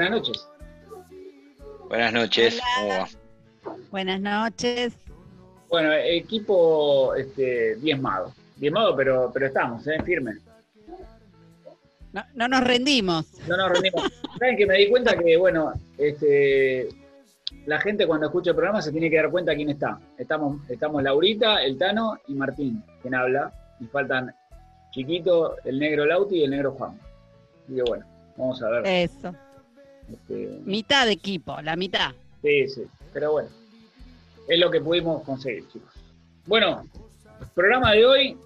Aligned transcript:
Buenas 0.00 0.18
noches. 0.18 0.48
Buenas 1.90 2.12
noches. 2.14 2.60
Hola. 2.82 3.08
Buenas 3.90 4.18
noches. 4.18 4.94
Bueno, 5.68 5.92
equipo 5.92 7.14
este, 7.16 7.76
diezmado. 7.76 8.32
Diezmado, 8.56 8.96
pero, 8.96 9.30
pero 9.30 9.48
estamos, 9.48 9.86
¿eh? 9.88 9.98
Firme. 10.02 10.38
No, 12.14 12.24
no 12.34 12.48
nos 12.48 12.64
rendimos. 12.64 13.26
No 13.46 13.58
nos 13.58 13.72
rendimos. 13.72 14.10
Saben 14.38 14.56
que 14.56 14.64
me 14.64 14.78
di 14.78 14.88
cuenta 14.88 15.18
que, 15.18 15.36
bueno, 15.36 15.74
este, 15.98 16.88
la 17.66 17.78
gente 17.78 18.06
cuando 18.06 18.28
escucha 18.28 18.52
el 18.52 18.56
programa 18.56 18.80
se 18.80 18.92
tiene 18.92 19.10
que 19.10 19.16
dar 19.16 19.30
cuenta 19.30 19.54
quién 19.54 19.68
está. 19.68 20.00
Estamos, 20.16 20.66
estamos 20.70 21.02
Laurita, 21.02 21.62
el 21.62 21.76
Tano 21.76 22.16
y 22.26 22.32
Martín, 22.36 22.82
quien 23.02 23.14
habla. 23.14 23.52
Y 23.78 23.84
faltan 23.84 24.34
Chiquito, 24.92 25.56
el 25.62 25.78
negro 25.78 26.06
Lauti 26.06 26.36
y 26.36 26.44
el 26.44 26.52
negro 26.52 26.72
Juan. 26.72 26.98
Que 27.68 27.82
bueno, 27.82 28.06
vamos 28.38 28.62
a 28.62 28.70
ver. 28.70 28.86
Eso. 28.86 29.34
Este, 30.12 30.60
Mitad 30.64 31.06
de 31.06 31.12
equipo, 31.12 31.60
la 31.62 31.76
mitad. 31.76 32.12
sí, 32.42 32.68
sí, 32.68 32.82
pero 33.12 33.32
bueno. 33.32 33.48
Es 34.48 34.58
lo 34.58 34.70
que 34.70 34.80
pudimos 34.80 35.22
conseguir, 35.22 35.68
chicos. 35.68 35.94
Bueno, 36.46 36.84
programa 37.54 37.92
de 37.92 38.04
hoy, 38.04 38.36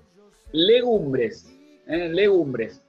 legumbres. 0.52 1.50
¿eh? 1.86 2.08
Legumbres. 2.10 2.82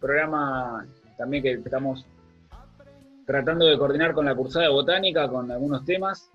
Programa 0.00 0.86
también 1.16 1.42
que 1.42 1.52
estamos 1.52 2.04
tratando 3.26 3.66
de 3.66 3.78
coordinar 3.78 4.12
con 4.12 4.24
la 4.24 4.34
cursada 4.34 4.70
botánica, 4.70 5.28
con 5.28 5.50
algunos 5.52 5.84
temas. 5.84 6.30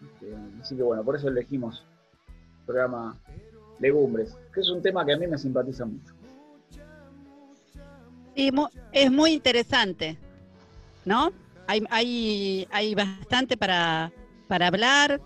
Este, 0.00 0.32
Así 0.60 0.76
que 0.76 0.82
bueno, 0.82 1.02
por 1.02 1.16
eso 1.16 1.28
elegimos 1.28 1.82
el 2.60 2.66
programa 2.66 3.18
Legumbres, 3.80 4.36
que 4.52 4.60
es 4.60 4.68
un 4.68 4.80
tema 4.80 5.04
que 5.04 5.14
a 5.14 5.16
mí 5.16 5.26
me 5.26 5.38
simpatiza 5.38 5.84
mucho. 5.84 6.14
Sí, 8.36 8.50
es 8.92 9.10
muy 9.10 9.32
interesante, 9.32 10.18
¿no? 11.04 11.32
Hay, 11.66 11.82
hay, 11.90 12.68
hay 12.70 12.94
bastante 12.94 13.56
para, 13.56 14.12
para 14.48 14.66
hablar. 14.68 15.20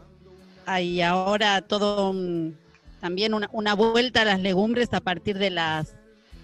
Hay 0.66 1.00
ahora 1.02 1.62
todo 1.62 2.10
un- 2.10 2.56
también 3.00 3.34
una, 3.34 3.48
una 3.52 3.74
vuelta 3.74 4.22
a 4.22 4.24
las 4.24 4.40
legumbres 4.40 4.92
a 4.92 5.00
partir 5.00 5.38
de 5.38 5.50
las, 5.50 5.94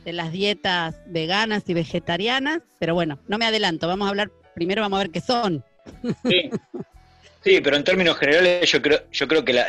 de 0.04 0.12
las 0.12 0.32
dietas 0.32 0.96
veganas 1.06 1.64
y 1.66 1.74
vegetarianas. 1.74 2.60
Pero 2.78 2.94
bueno, 2.94 3.18
no 3.28 3.38
me 3.38 3.46
adelanto. 3.46 3.86
Vamos 3.88 4.06
a 4.06 4.10
hablar, 4.10 4.30
primero 4.54 4.82
vamos 4.82 4.98
a 4.98 5.02
ver 5.02 5.10
qué 5.10 5.20
son. 5.20 5.64
Sí, 6.28 6.50
Sí, 7.44 7.60
pero 7.60 7.76
en 7.76 7.84
términos 7.84 8.16
generales 8.16 8.70
yo 8.72 8.80
creo, 8.80 9.00
yo 9.12 9.28
creo 9.28 9.44
que 9.44 9.52
la, 9.52 9.66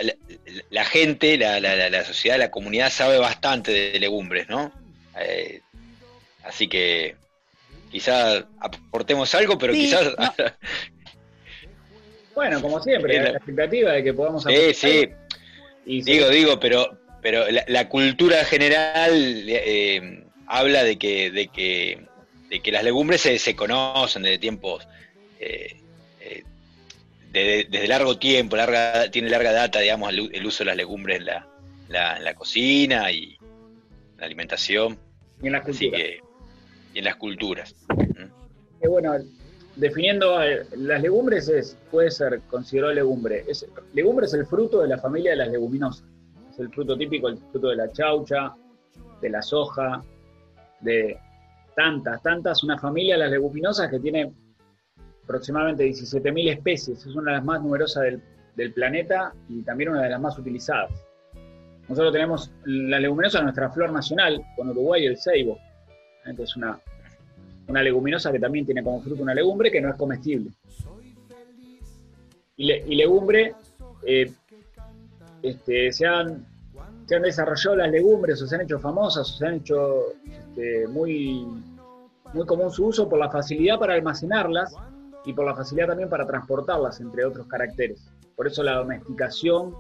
la- 0.69 0.85
gente, 0.85 1.37
la, 1.37 1.59
la- 1.59 1.75
la- 1.75 1.89
la 1.89 2.05
sociedad, 2.05 2.37
la 2.39 2.49
comunidad 2.49 2.89
sabe 2.89 3.17
bastante 3.17 3.73
de 3.73 3.99
legumbres, 3.99 4.47
¿no? 4.47 4.71
Eh, 5.19 5.59
así 6.45 6.69
que 6.69 7.17
quizás 7.91 8.45
aportemos 8.59 9.33
algo, 9.35 9.57
pero 9.57 9.73
Sí, 9.73 9.79
quizás... 9.81 10.13
no. 10.17 10.33
bueno, 12.35 12.61
como 12.61 12.81
siempre, 12.81 13.13
Sí, 13.13 13.19
la- 13.19 13.31
la 13.31 13.37
expectativa 13.37 13.91
de 13.93 14.03
que 14.03 14.13
podamos 14.13 14.43
sí, 14.43 14.49
aportar 14.49 14.73
sí. 14.73 15.09
Y 15.85 16.03
sí, 16.03 16.11
digo, 16.13 16.29
digo, 16.29 16.59
pero, 16.59 16.97
pero 17.21 17.49
la, 17.51 17.63
la 17.67 17.89
cultura 17.89 18.43
general 18.45 19.11
eh, 19.47 20.23
habla 20.47 20.83
de 20.83 20.97
que, 20.97 21.31
de 21.31 21.47
que, 21.47 22.05
de 22.49 22.59
que 22.59 22.71
las 22.71 22.83
legumbres 22.83 23.21
se, 23.21 23.37
se 23.39 23.55
conocen 23.55 24.23
desde 24.23 24.39
tiempos, 24.39 24.87
eh, 25.39 25.77
eh, 26.21 26.43
de- 27.31 27.67
desde 27.69 27.87
largo 27.87 28.17
tiempo, 28.17 28.55
larga, 28.55 29.09
tiene 29.11 29.29
larga 29.29 29.51
data, 29.51 29.79
digamos, 29.79 30.09
el, 30.11 30.29
el 30.33 30.45
uso 30.45 30.63
de 30.63 30.67
las 30.69 30.77
legumbres 30.77 31.19
en 31.19 31.25
la, 31.25 31.47
la- 31.89 32.17
en 32.17 32.23
la 32.23 32.33
cocina 32.33 33.11
y 33.11 33.37
la 34.17 34.25
alimentación, 34.25 34.97
y 35.41 35.47
en 35.47 35.53
la 35.53 35.59
así 35.59 35.71
cultura. 35.89 35.97
que, 35.97 36.19
y 36.95 36.99
en 36.99 37.05
las 37.05 37.17
culturas. 37.17 37.75
Que 38.81 38.87
bueno, 38.87 39.13
definiendo 39.75 40.41
eh, 40.41 40.65
las 40.77 41.01
legumbres 41.01 41.49
es, 41.49 41.77
puede 41.91 42.09
ser 42.09 42.41
considerado 42.49 42.93
legumbre. 42.93 43.43
Es, 43.47 43.67
legumbre 43.93 44.25
es 44.25 44.33
el 44.33 44.45
fruto 44.45 44.81
de 44.81 44.87
la 44.87 44.97
familia 44.97 45.31
de 45.31 45.37
las 45.37 45.49
leguminosas. 45.49 46.07
Es 46.49 46.59
el 46.59 46.69
fruto 46.69 46.97
típico, 46.97 47.27
el 47.27 47.37
fruto 47.51 47.67
de 47.67 47.75
la 47.75 47.91
chaucha, 47.91 48.53
de 49.21 49.29
la 49.29 49.41
soja, 49.41 50.01
de 50.79 51.19
tantas, 51.75 52.23
tantas, 52.23 52.63
una 52.63 52.77
familia 52.77 53.15
de 53.15 53.23
las 53.23 53.31
leguminosas 53.31 53.89
que 53.89 53.99
tiene 53.99 54.31
aproximadamente 55.25 55.85
17.000 55.85 56.53
especies. 56.53 57.05
Es 57.05 57.13
una 57.13 57.31
de 57.31 57.37
las 57.37 57.45
más 57.45 57.61
numerosas 57.61 58.03
del, 58.03 58.21
del 58.55 58.73
planeta 58.73 59.33
y 59.49 59.61
también 59.63 59.89
una 59.89 60.03
de 60.03 60.11
las 60.11 60.21
más 60.21 60.39
utilizadas. 60.39 60.91
Nosotros 61.89 62.13
tenemos 62.13 62.51
la 62.63 63.01
leguminosa, 63.01 63.41
nuestra 63.41 63.69
flor 63.69 63.91
nacional, 63.91 64.41
con 64.55 64.69
Uruguay 64.69 65.05
el 65.05 65.17
ceibo, 65.17 65.59
¿eh? 65.59 65.74
Que 66.33 66.43
es 66.43 66.55
una, 66.55 66.79
una 67.67 67.83
leguminosa 67.83 68.31
que 68.31 68.39
también 68.39 68.65
tiene 68.65 68.83
como 68.83 69.01
fruto 69.01 69.21
una 69.21 69.33
legumbre 69.33 69.69
que 69.69 69.81
no 69.81 69.89
es 69.89 69.95
comestible. 69.95 70.51
Y, 72.57 72.65
le- 72.65 72.85
legumbre, 72.87 73.53
eh, 74.05 74.31
este, 75.43 75.91
se, 75.91 76.07
han, 76.07 76.45
se 77.05 77.15
han 77.15 77.21
desarrollado 77.21 77.75
las 77.75 77.91
legumbres 77.91 78.41
o 78.41 78.47
se 78.47 78.55
han 78.55 78.61
hecho 78.61 78.79
famosas 78.79 79.29
o 79.29 79.37
se 79.37 79.45
han 79.45 79.55
hecho 79.55 80.13
este, 80.25 80.87
muy, 80.87 81.45
muy 82.33 82.45
común 82.45 82.71
su 82.71 82.85
uso 82.87 83.09
por 83.09 83.19
la 83.19 83.29
facilidad 83.29 83.77
para 83.77 83.93
almacenarlas 83.93 84.73
y 85.25 85.33
por 85.33 85.45
la 85.45 85.53
facilidad 85.55 85.87
también 85.87 86.09
para 86.09 86.25
transportarlas, 86.25 86.99
entre 87.01 87.25
otros 87.25 87.45
caracteres. 87.47 88.09
Por 88.35 88.47
eso 88.47 88.63
la 88.63 88.75
domesticación 88.77 89.73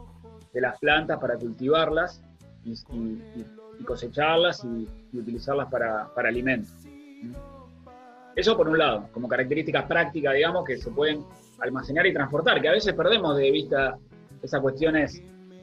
de 0.53 0.61
las 0.61 0.77
plantas 0.79 1.19
para 1.19 1.37
cultivarlas 1.37 2.21
y 2.63 2.73
cosecharlas 3.83 4.63
y, 4.63 4.87
y 5.11 5.19
utilizarlas 5.19 5.69
para, 5.69 6.07
para 6.13 6.29
alimentos. 6.29 6.71
Eso 8.35 8.57
por 8.57 8.67
un 8.67 8.77
lado, 8.77 9.07
como 9.13 9.27
características 9.27 9.85
prácticas, 9.85 10.33
digamos, 10.33 10.65
que 10.65 10.77
se 10.77 10.91
pueden 10.91 11.23
almacenar 11.59 12.05
y 12.05 12.13
transportar, 12.13 12.61
que 12.61 12.67
a 12.67 12.73
veces 12.73 12.93
perdemos 12.93 13.37
de 13.37 13.49
vista 13.49 13.97
esas 14.41 14.61
cuestiones 14.61 15.21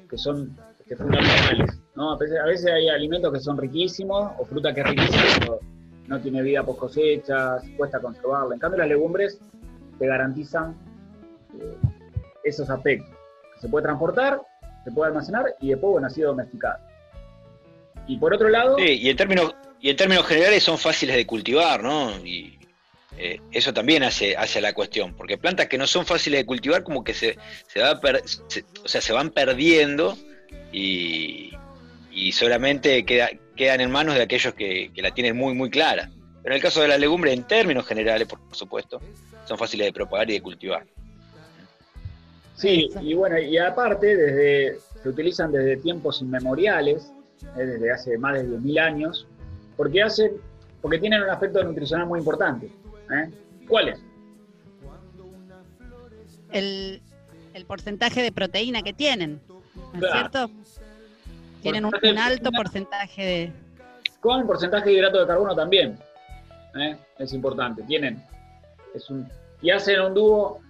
que 0.08 0.16
son 0.16 0.56
este, 0.80 0.96
fundamentales. 0.96 1.80
¿no? 1.94 2.12
A, 2.12 2.18
veces, 2.18 2.38
a 2.38 2.46
veces 2.46 2.70
hay 2.70 2.88
alimentos 2.88 3.32
que 3.32 3.40
son 3.40 3.58
riquísimos 3.58 4.32
o 4.38 4.44
fruta 4.44 4.72
que 4.72 4.80
es 4.80 4.86
riquísima, 4.86 5.22
pero 5.38 5.60
no 6.06 6.20
tiene 6.20 6.42
vida 6.42 6.62
post 6.64 6.80
cosecha, 6.80 7.58
cuesta 7.76 8.00
conservarla. 8.00 8.54
En 8.54 8.60
cambio, 8.60 8.78
las 8.78 8.88
legumbres 8.88 9.40
te 9.98 10.06
garantizan 10.06 10.74
eh, 11.58 11.76
esos 12.44 12.68
aspectos. 12.70 13.14
Que 13.54 13.60
se 13.60 13.68
puede 13.68 13.84
transportar, 13.84 14.40
se 14.84 14.90
puede 14.90 15.08
almacenar 15.08 15.54
y 15.60 15.68
después, 15.68 15.92
bueno, 15.92 16.06
ha 16.06 16.10
sido 16.10 16.30
domesticado. 16.30 16.78
Y 18.06 18.16
por 18.18 18.34
otro 18.34 18.48
lado, 18.48 18.76
Sí, 18.78 18.98
y 19.00 19.08
en 19.10 19.16
términos, 19.16 19.54
y 19.80 19.90
en 19.90 19.96
términos 19.96 20.26
generales 20.26 20.62
son 20.62 20.78
fáciles 20.78 21.16
de 21.16 21.26
cultivar, 21.26 21.82
¿no? 21.82 22.18
Y 22.24 22.58
eh, 23.18 23.40
eso 23.52 23.72
también 23.72 24.02
hace, 24.02 24.36
hace 24.36 24.60
la 24.60 24.72
cuestión, 24.72 25.14
porque 25.14 25.38
plantas 25.38 25.68
que 25.68 25.78
no 25.78 25.86
son 25.86 26.04
fáciles 26.06 26.40
de 26.40 26.46
cultivar 26.46 26.82
como 26.82 27.04
que 27.04 27.14
se, 27.14 27.36
se, 27.68 27.80
va 27.80 28.00
per- 28.00 28.22
se- 28.26 28.64
o 28.84 28.88
sea, 28.88 29.00
se 29.00 29.12
van 29.12 29.30
perdiendo 29.30 30.16
y, 30.72 31.52
y 32.10 32.32
solamente 32.32 33.04
queda- 33.04 33.30
quedan 33.56 33.80
en 33.80 33.90
manos 33.90 34.14
de 34.14 34.22
aquellos 34.22 34.54
que, 34.54 34.90
que 34.94 35.02
la 35.02 35.12
tienen 35.12 35.36
muy, 35.36 35.54
muy 35.54 35.70
clara. 35.70 36.10
Pero 36.42 36.54
en 36.54 36.56
el 36.56 36.62
caso 36.62 36.80
de 36.82 36.88
la 36.88 36.98
legumbre, 36.98 37.32
en 37.32 37.44
términos 37.44 37.86
generales, 37.86 38.26
por 38.26 38.40
supuesto, 38.50 39.00
son 39.46 39.56
fáciles 39.58 39.86
de 39.86 39.92
propagar 39.92 40.28
y 40.30 40.34
de 40.34 40.40
cultivar. 40.42 40.84
Sí, 42.56 42.88
y 43.00 43.14
bueno, 43.14 43.38
y 43.38 43.58
aparte, 43.58 44.16
desde, 44.16 44.78
se 45.02 45.08
utilizan 45.08 45.52
desde 45.52 45.76
tiempos 45.78 46.20
inmemoriales, 46.20 47.12
eh, 47.56 47.64
desde 47.64 47.92
hace 47.92 48.18
más 48.18 48.34
de 48.34 48.48
10.000 48.48 48.80
años, 48.80 49.26
porque 49.76 50.02
hacen, 50.02 50.32
porque 50.80 50.98
tienen 50.98 51.22
un 51.22 51.30
aspecto 51.30 51.62
nutricional 51.62 52.06
muy 52.06 52.18
importante. 52.18 52.66
¿eh? 52.66 53.30
¿Cuál 53.68 53.88
es? 53.88 54.02
El, 56.50 57.02
el 57.54 57.64
porcentaje 57.66 58.22
de 58.22 58.32
proteína 58.32 58.82
que 58.82 58.92
tienen, 58.92 59.40
¿no 59.94 60.06
es 60.06 60.12
cierto? 60.12 60.50
Tienen 61.62 61.84
un, 61.84 61.94
alto 62.18 62.50
porcentaje 62.50 63.24
de... 63.24 63.52
Con 64.20 64.46
porcentaje 64.46 64.90
de 64.90 64.96
hidrato 64.96 65.20
de 65.20 65.26
carbono 65.26 65.54
también. 65.54 65.96
¿eh? 66.74 66.96
Es 67.18 67.32
importante. 67.32 67.82
Tienen. 67.84 68.22
Es 68.94 69.08
un, 69.10 69.28
y 69.62 69.70
hacen 69.70 70.00
un 70.00 70.14
dúo, 70.14 70.60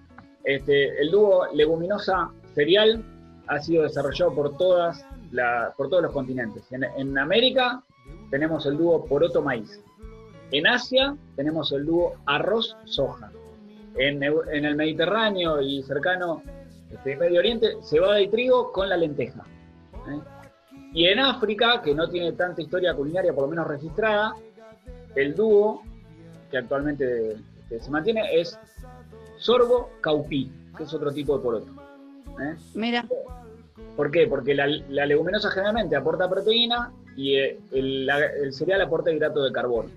este, 0.45 1.01
el 1.01 1.11
dúo 1.11 1.47
leguminosa 1.55 2.31
cereal 2.55 3.03
ha 3.47 3.59
sido 3.59 3.83
desarrollado 3.85 4.35
por, 4.35 4.57
todas 4.57 5.05
por 5.77 5.89
todos 5.89 6.03
los 6.03 6.13
continentes. 6.13 6.65
En, 6.73 7.19
América 7.19 7.83
tenemos 8.31 8.67
el 8.67 8.77
dúo 8.77 9.05
poroto-maíz. 9.05 9.83
En 10.51 10.67
Asia 10.67 11.17
tenemos 11.37 11.73
el 11.73 11.87
dúo 11.87 12.15
arroz-soja. 12.27 13.31
En, 13.97 14.23
el 14.23 14.77
Mediterráneo 14.77 15.61
y 15.61 15.83
cercano 15.83 16.43
este, 16.91 17.17
Medio 17.17 17.41
Oriente, 17.41 17.77
cebada 17.83 18.21
y 18.21 18.29
trigo 18.29 18.73
con 18.73 18.89
la 18.89 18.97
lenteja. 18.97 19.45
¿eh? 20.09 20.21
Y 20.93 21.07
en 21.07 21.21
África, 21.21 21.81
que 21.83 21.95
no 21.95 22.09
tiene 22.09 22.33
tanta 22.33 22.61
historia 22.61 22.95
culinaria, 22.95 23.33
por 23.33 23.45
lo 23.45 23.49
menos 23.49 23.67
registrada, 23.67 24.35
el 25.15 25.35
dúo 25.35 25.83
que 26.51 26.59
actualmente 26.59 27.33
este, 27.63 27.81
se 27.81 27.91
mantiene 27.91 28.23
es 28.39 28.59
sorgo 29.39 29.91
caupí, 30.01 30.53
que 30.77 30.85
es 30.85 30.93
otro 30.93 31.11
tipo 31.13 31.37
de 31.37 31.43
poroto. 31.43 31.73
¿eh? 32.41 32.57
Mira. 32.75 33.07
¿Por 33.97 34.11
qué? 34.11 34.27
Porque 34.27 34.55
la, 34.55 34.67
leguminosa 35.07 35.51
generalmente 35.51 35.97
aporta 35.97 36.29
proteína 36.29 36.93
y 37.17 37.37
eh, 37.37 37.59
el, 37.73 38.53
cereal 38.53 38.83
aporta 38.83 39.13
hidrato 39.13 39.43
de 39.43 39.53
carbono. 39.53 39.91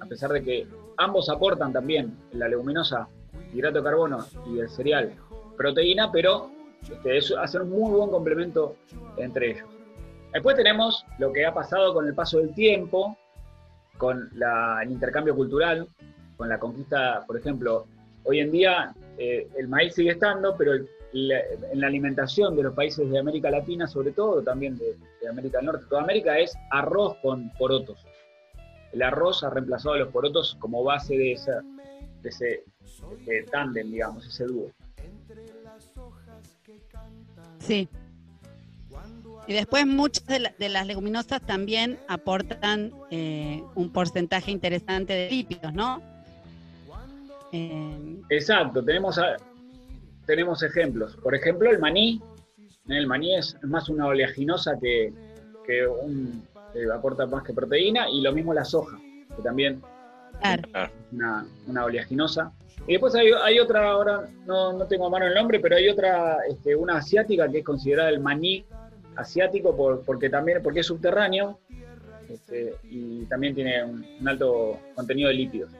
A 0.00 0.06
pesar 0.06 0.30
de 0.32 0.42
que 0.42 0.66
ambos 0.96 1.28
aportan 1.28 1.72
también, 1.72 2.16
la 2.32 2.48
leguminosa, 2.48 3.08
hidrato 3.52 3.78
de 3.78 3.84
carbono 3.84 4.24
y 4.46 4.58
el 4.58 4.68
cereal, 4.68 5.12
proteína, 5.56 6.10
pero 6.10 6.50
este, 6.90 7.18
es, 7.18 7.32
hacen 7.38 7.62
un 7.62 7.70
muy 7.70 7.92
buen 7.92 8.10
complemento 8.10 8.76
entre 9.18 9.52
ellos. 9.52 9.68
Después 10.32 10.56
tenemos 10.56 11.04
lo 11.18 11.32
que 11.32 11.44
ha 11.44 11.52
pasado 11.52 11.92
con 11.92 12.06
el 12.06 12.14
paso 12.14 12.38
del 12.38 12.54
tiempo, 12.54 13.16
con 13.98 14.30
el 14.82 14.90
intercambio 14.90 15.36
cultural, 15.36 15.86
con 16.36 16.48
la 16.48 16.58
conquista, 16.58 17.22
por 17.26 17.36
ejemplo, 17.36 17.86
hoy 18.24 18.40
en 18.40 18.50
día 18.50 18.94
eh, 19.18 19.46
el 19.56 19.68
maíz 19.68 19.94
sigue 19.94 20.10
estando, 20.10 20.56
pero 20.56 20.72
en 21.12 21.80
la 21.80 21.86
alimentación 21.86 22.56
de 22.56 22.62
los 22.62 22.74
países 22.74 23.10
de 23.10 23.18
América 23.18 23.50
Latina, 23.50 23.86
sobre 23.86 24.12
todo, 24.12 24.42
también 24.42 24.78
de, 24.78 24.96
América 25.28 25.58
del 25.58 25.66
Norte, 25.66 25.84
toda 25.88 26.02
América, 26.02 26.38
es 26.38 26.56
arroz 26.70 27.16
con 27.22 27.50
porotos. 27.58 27.98
El 28.92 29.02
arroz 29.02 29.42
ha 29.44 29.50
reemplazado 29.50 29.94
a 29.94 29.98
los 29.98 30.08
porotos 30.08 30.56
como 30.58 30.82
base 30.84 31.16
de, 31.16 31.32
esa, 31.32 31.62
de 32.22 32.28
ese, 32.28 32.64
ese 33.20 33.42
tándem, 33.50 33.90
digamos, 33.90 34.26
ese 34.26 34.44
dúo. 34.44 34.70
Sí, 37.58 37.88
y 39.46 39.54
después 39.54 39.86
muchas 39.86 40.24
de, 40.26 40.68
las 40.68 40.86
leguminosas 40.86 41.42
también 41.42 41.98
aportan 42.08 42.92
eh, 43.10 43.62
un 43.74 43.90
porcentaje 43.90 44.50
interesante 44.50 45.12
de 45.12 45.30
lípidos, 45.30 45.72
¿no? 45.72 46.00
Eh, 47.50 48.20
Exacto, 48.30 48.82
tenemos, 48.84 49.18
tenemos 50.32 50.62
ejemplos. 50.62 51.16
Por 51.16 51.34
ejemplo, 51.34 51.70
el 51.70 51.78
maní. 51.78 52.22
El 52.88 53.06
maní 53.06 53.36
es 53.36 53.56
más 53.62 53.88
una 53.90 54.06
oleaginosa 54.06 54.78
que, 54.80 55.12
un, 55.86 56.42
aporta 56.92 57.26
más 57.26 57.44
que 57.44 57.52
proteína, 57.52 58.08
y 58.10 58.22
lo 58.22 58.32
mismo 58.32 58.54
la 58.54 58.64
soja, 58.64 58.98
que 59.36 59.42
también 59.42 59.82
es 60.42 60.90
una, 61.12 61.46
una 61.66 61.84
oleaginosa. 61.84 62.50
Y 62.86 62.92
después 62.92 63.14
hay, 63.14 63.58
otra, 63.60 63.90
ahora 63.90 64.28
no, 64.46 64.72
no, 64.72 64.86
tengo 64.86 65.06
a 65.06 65.10
mano 65.10 65.26
el 65.26 65.34
nombre, 65.34 65.60
pero 65.60 65.76
hay 65.76 65.88
otra, 65.88 66.38
este, 66.48 66.74
una 66.74 66.96
asiática 66.96 67.48
que 67.48 67.58
es 67.58 67.64
considerada 67.64 68.08
el 68.08 68.20
maní 68.20 68.64
asiático 69.14 69.76
por, 69.76 70.02
porque 70.04 70.30
también 70.30 70.62
porque 70.62 70.80
es 70.80 70.86
subterráneo 70.86 71.58
este, 72.32 72.74
y 72.84 73.24
también 73.26 73.54
tiene 73.54 73.84
un, 73.84 74.26
alto 74.26 74.80
contenido 74.94 75.28
de 75.28 75.34
lípidos. 75.34 75.70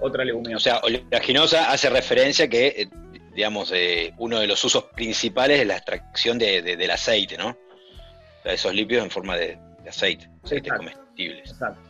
Otra 0.00 0.24
leguminosa. 0.24 0.56
O 0.56 0.60
sea, 0.60 0.80
oleaginosa 0.82 1.70
hace 1.72 1.88
referencia 1.88 2.48
que, 2.48 2.66
eh, 2.66 2.88
digamos, 3.34 3.72
eh, 3.74 4.12
uno 4.18 4.40
de 4.40 4.46
los 4.46 4.62
usos 4.64 4.84
principales 4.84 5.60
es 5.60 5.66
la 5.66 5.76
extracción 5.76 6.38
de, 6.38 6.62
del 6.62 6.90
aceite, 6.90 7.36
¿no? 7.36 7.48
O 7.48 8.42
sea, 8.42 8.52
esos 8.52 8.74
lípidos 8.74 9.04
en 9.04 9.10
forma 9.10 9.36
de, 9.36 9.58
aceite, 9.88 10.30
aceite 10.42 10.70
comestibles. 10.70 11.50
Exacto. 11.50 11.80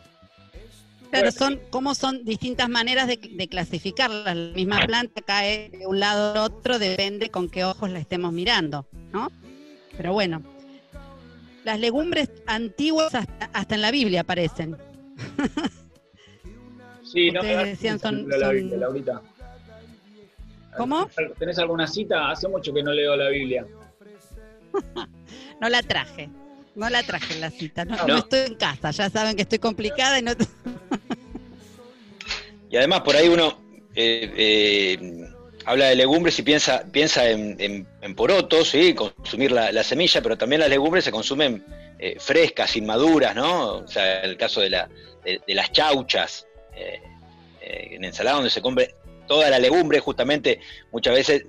Claro, 1.11 1.31
son 1.31 1.61
como 1.71 1.95
son 1.95 2.25
distintas 2.25 2.69
maneras 2.69 3.07
de, 3.07 3.17
de 3.17 3.49
clasificarlas. 3.49 4.35
La 4.35 4.53
misma 4.53 4.81
planta 4.85 5.23
cae 5.23 5.71
de 5.71 5.87
un 5.87 6.01
lado 6.01 6.33
al 6.33 6.39
otro, 6.39 6.81
depende 6.81 7.31
con 7.31 7.49
qué 7.49 7.65
ojos 7.65 7.89
la 7.91 8.01
estemos 8.01 8.33
mirando, 8.33 8.89
¿no? 9.13 9.31
Pero 9.97 10.13
bueno, 10.13 10.43
las 11.65 11.81
legumbres 11.81 12.31
antiguas 12.47 13.15
hasta, 13.15 13.75
en 13.75 13.81
la 13.81 13.91
Biblia 13.91 14.21
aparecen. 14.21 14.77
Sí, 17.03 17.31
no 17.31 17.43
me 17.43 17.65
decían 17.65 18.01
son, 18.01 18.29
la 18.29 18.51
Biblia, 18.51 18.77
Laurita. 18.77 19.23
¿Cómo? 20.77 21.09
¿Tenés 21.39 21.59
alguna 21.59 21.87
cita? 21.87 22.31
Hace 22.31 22.49
mucho 22.49 22.73
que 22.73 22.83
no 22.83 22.93
leo 22.93 23.17
la 23.17 23.29
Biblia. 23.29 23.67
no 25.61 25.69
la 25.69 25.83
traje. 25.83 26.29
No 26.75 26.91
la 26.91 27.03
traje 27.03 27.35
en 27.35 27.41
la 27.41 27.51
cita. 27.51 27.85
No, 27.85 28.07
no. 28.07 28.19
estoy 28.19 28.41
en 28.47 28.55
casa. 28.57 28.91
Ya 28.91 29.09
saben 29.11 29.37
que 29.37 29.43
estoy 29.43 29.59
complicada 29.59 30.19
y 30.19 30.23
no. 30.23 30.33
y 32.71 32.77
además 32.77 33.03
por 33.03 33.15
ahí 33.15 33.29
uno 33.29 33.63
eh, 33.95 34.33
eh, 34.37 35.29
habla 35.65 35.87
de 35.87 35.97
legumbres 35.97 36.39
y 36.39 36.43
piensa, 36.43 36.85
piensa 36.91 37.29
en, 37.29 37.87
porotos, 38.17 38.69
¿sí? 38.69 38.95
consumir 38.95 39.53
la, 39.53 39.83
semilla, 39.83 40.23
pero 40.23 40.37
también 40.37 40.61
las 40.61 40.71
legumbres 40.71 41.05
se 41.05 41.11
consumen 41.11 41.65
eh, 41.99 42.17
frescas, 42.19 42.77
inmaduras, 42.77 43.35
¿no? 43.35 43.77
O 43.77 43.89
sea, 43.89 44.21
el 44.21 44.37
caso 44.37 44.61
de, 44.61 44.71
la, 44.71 44.89
de, 45.25 45.55
las 45.55 45.73
chauchas, 45.73 46.47
eh, 46.77 47.01
eh, 47.61 47.89
en 47.93 48.05
ensalada 48.05 48.37
donde 48.37 48.51
se 48.51 48.61
come 48.61 48.95
toda 49.27 49.51
la 49.51 49.59
legumbre, 49.59 50.01
justamente 50.01 50.61
muchas 50.93 51.15
veces 51.15 51.47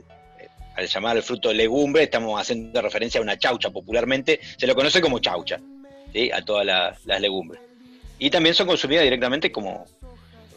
al 0.76 0.88
llamar 0.88 1.16
al 1.16 1.24
fruto 1.24 1.54
legumbre 1.54 2.04
estamos 2.04 2.40
haciendo 2.40 2.82
referencia 2.82 3.20
a 3.20 3.24
una 3.24 3.38
chaucha 3.38 3.70
popularmente, 3.70 4.40
se 4.58 4.68
lo 4.68 4.76
conoce 4.76 5.02
como 5.02 5.20
chaucha, 5.20 5.60
¿sí? 6.12 6.32
a 6.32 6.44
todas 6.44 6.66
las 6.66 7.22
legumbres. 7.22 7.62
Y 8.20 8.30
también 8.30 8.56
son 8.56 8.68
consumidas 8.68 9.04
directamente 9.04 9.52
como, 9.52 9.86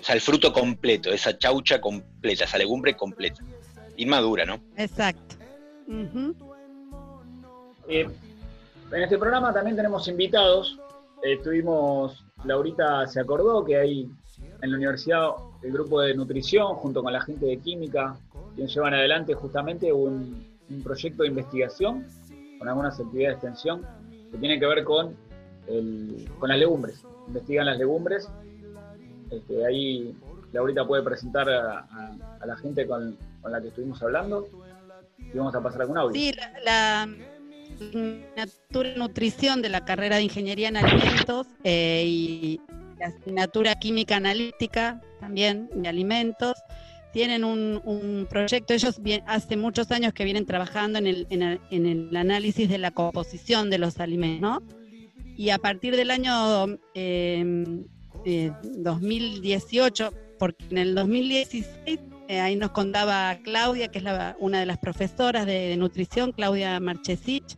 o 0.00 0.04
sea, 0.04 0.14
el 0.14 0.20
fruto 0.20 0.52
completo, 0.52 1.12
esa 1.12 1.36
chaucha 1.38 1.80
completa, 1.80 2.44
esa 2.44 2.58
legumbre 2.58 2.96
completa. 2.96 3.42
Inmadura, 3.96 4.44
¿no? 4.44 4.60
Exacto. 4.76 5.36
Eh, 7.88 8.06
en 8.92 9.02
este 9.02 9.18
programa 9.18 9.52
también 9.52 9.76
tenemos 9.76 10.06
invitados. 10.06 10.78
Eh, 11.24 11.38
tuvimos, 11.42 12.24
Laurita 12.44 13.06
se 13.08 13.20
acordó 13.20 13.64
que 13.64 13.76
hay 13.76 14.08
en 14.62 14.70
la 14.70 14.76
universidad 14.76 15.30
el 15.62 15.72
grupo 15.72 16.00
de 16.00 16.14
nutrición 16.14 16.74
junto 16.74 17.02
con 17.02 17.12
la 17.12 17.20
gente 17.20 17.46
de 17.46 17.58
química, 17.58 18.16
quienes 18.54 18.74
llevan 18.74 18.94
adelante 18.94 19.34
justamente 19.34 19.92
un, 19.92 20.46
proyecto 20.84 21.22
de 21.22 21.30
investigación 21.30 22.06
con 22.58 22.68
algunas 22.68 23.00
actividades 23.00 23.40
de 23.40 23.48
extensión 23.48 23.86
que 24.30 24.36
tienen 24.36 24.60
que 24.60 24.66
ver 24.66 24.84
con, 24.84 25.16
con 26.38 26.48
las 26.48 26.58
legumbres. 26.58 27.02
Investigan 27.26 27.66
las 27.66 27.78
legumbres 27.78 28.28
este, 29.30 29.66
ahí 29.66 30.14
Laurita 30.52 30.86
puede 30.86 31.02
presentar 31.02 31.48
a, 31.48 31.86
la 32.44 32.56
gente 32.56 32.86
con, 32.86 33.16
la 33.48 33.60
que 33.60 33.68
estuvimos 33.68 34.02
hablando 34.02 34.48
y 35.18 35.36
vamos 35.36 35.54
a 35.54 35.62
pasar 35.62 35.82
algún 35.82 35.98
audio. 35.98 36.14
Sí, 36.14 36.32
la, 36.64 37.08
asignatura 37.74 38.94
nutrición 38.96 39.62
de 39.62 39.68
la 39.68 39.84
carrera 39.84 40.16
de 40.16 40.22
ingeniería 40.22 40.68
en 40.68 40.78
alimentos 40.78 41.46
eh, 41.64 42.02
y 42.06 42.60
la 42.98 43.06
asignatura 43.06 43.74
química 43.76 44.16
analítica 44.16 45.00
también 45.20 45.68
de 45.74 45.88
alimentos 45.88 46.54
tienen 47.12 47.42
un, 47.44 48.26
proyecto, 48.28 48.74
ellos 48.74 49.00
hace 49.26 49.56
muchos 49.56 49.90
años 49.90 50.12
que 50.12 50.24
vienen 50.24 50.46
trabajando 50.46 50.98
en 50.98 51.06
el, 51.06 51.26
en 51.30 51.86
el, 51.86 52.16
análisis 52.16 52.68
de 52.68 52.78
la 52.78 52.90
composición 52.90 53.70
de 53.70 53.78
los 53.78 53.98
alimentos. 53.98 54.62
Y 55.36 55.50
a 55.50 55.58
partir 55.58 55.96
del 55.96 56.10
año 56.10 56.78
eh, 56.94 57.72
2018, 58.24 60.06
eh, 60.06 60.10
porque 60.38 60.64
en 60.70 60.78
el 60.78 60.94
2016 60.94 61.98
eh, 62.28 62.40
ahí 62.40 62.56
nos 62.56 62.72
contaba 62.72 63.38
Claudia, 63.42 63.88
que 63.88 63.98
es 64.00 64.04
una 64.38 64.60
de 64.60 64.66
las 64.66 64.78
profesoras 64.78 65.46
de, 65.46 65.76
nutrición, 65.76 66.32
Claudia 66.32 66.78
Marchesich, 66.78 67.56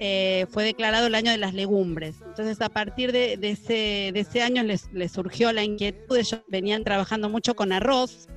eh, 0.00 0.46
fue 0.50 0.64
declarado 0.64 1.06
el 1.06 1.14
año 1.14 1.30
de 1.30 1.38
las 1.38 1.54
legumbres. 1.54 2.16
Entonces, 2.26 2.60
a 2.60 2.68
partir 2.68 3.12
de, 3.12 3.34
ese, 3.42 4.10
de 4.12 4.20
ese, 4.20 4.42
año 4.42 4.62
les, 4.62 4.88
surgió 5.12 5.52
la 5.52 5.64
inquietud, 5.64 6.16
ellos 6.16 6.40
venían 6.48 6.84
trabajando 6.84 7.28
mucho 7.28 7.54
con 7.54 7.72
arroz 7.72 8.28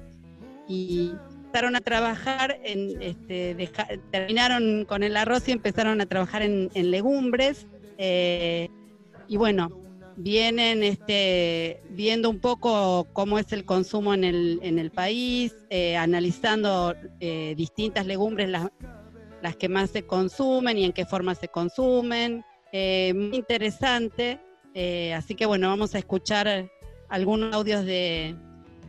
y 0.68 1.12
empezaron 1.46 1.76
a 1.76 1.82
trabajar, 1.82 2.60
en, 2.64 3.02
este, 3.02 3.70
terminaron 4.12 4.86
con 4.86 5.04
el 5.04 5.18
arroz 5.18 5.48
y 5.48 5.52
empezaron 5.52 6.02
a 6.02 6.06
trabajar 6.06 6.42
en, 6.42 6.70
legumbres. 6.92 7.68
y 7.98 9.38
bueno, 9.38 9.70
vienen 10.18 10.84
este, 10.84 11.82
viendo 11.90 12.30
un 12.30 12.40
poco 12.40 13.08
cómo 13.14 13.40
es 13.40 13.52
el 13.54 13.66
consumo 13.66 14.14
en 14.14 14.24
el, 14.24 14.60
en 14.64 14.80
el 14.80 14.92
país, 14.92 15.56
eh, 15.70 15.98
analizando 15.98 16.96
eh, 17.20 17.54
distintas 17.58 18.06
legumbres, 18.06 18.50
las, 18.50 18.70
las, 19.42 19.56
que 19.56 19.70
más 19.70 19.90
se 19.90 20.06
consumen 20.06 20.78
y 20.78 20.86
en 20.86 20.94
qué 20.94 21.06
forma 21.06 21.36
se 21.36 21.48
consumen. 21.48 22.44
Eh, 22.72 23.14
muy 23.16 23.36
interesante. 23.38 24.40
así 25.16 25.36
que 25.36 25.46
bueno, 25.46 25.68
vamos 25.68 25.96
a 25.96 26.00
escuchar 26.00 26.70
algunos 27.10 27.54
audios 27.54 27.86
de, 27.86 28.36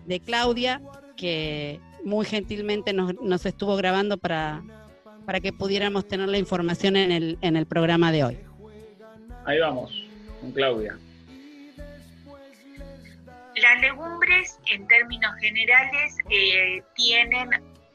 de 0.07 0.21
Claudia, 0.21 0.81
que 1.17 1.81
muy 2.05 2.25
gentilmente 2.25 2.93
nos, 2.93 3.15
nos 3.21 3.45
estuvo 3.47 3.77
grabando 3.77 4.17
para, 4.17 4.63
para 5.27 5.41
que 5.41 5.53
pudiéramos 5.53 6.07
tener 6.07 6.29
la 6.29 6.39
información 6.39 6.97
en 6.97 7.11
el, 7.13 7.39
en 7.41 7.57
el 7.57 7.67
programa 7.67 8.13
de 8.13 8.25
hoy. 8.25 8.39
Ahí 9.45 9.59
vamos, 9.59 10.05
con 10.41 10.53
Claudia. 10.53 10.97
Las 13.57 13.81
legumbres, 13.81 14.59
en 14.73 14.87
términos 14.89 15.33
generales, 15.41 16.17
eh, 16.31 16.83
tienen 16.95 17.51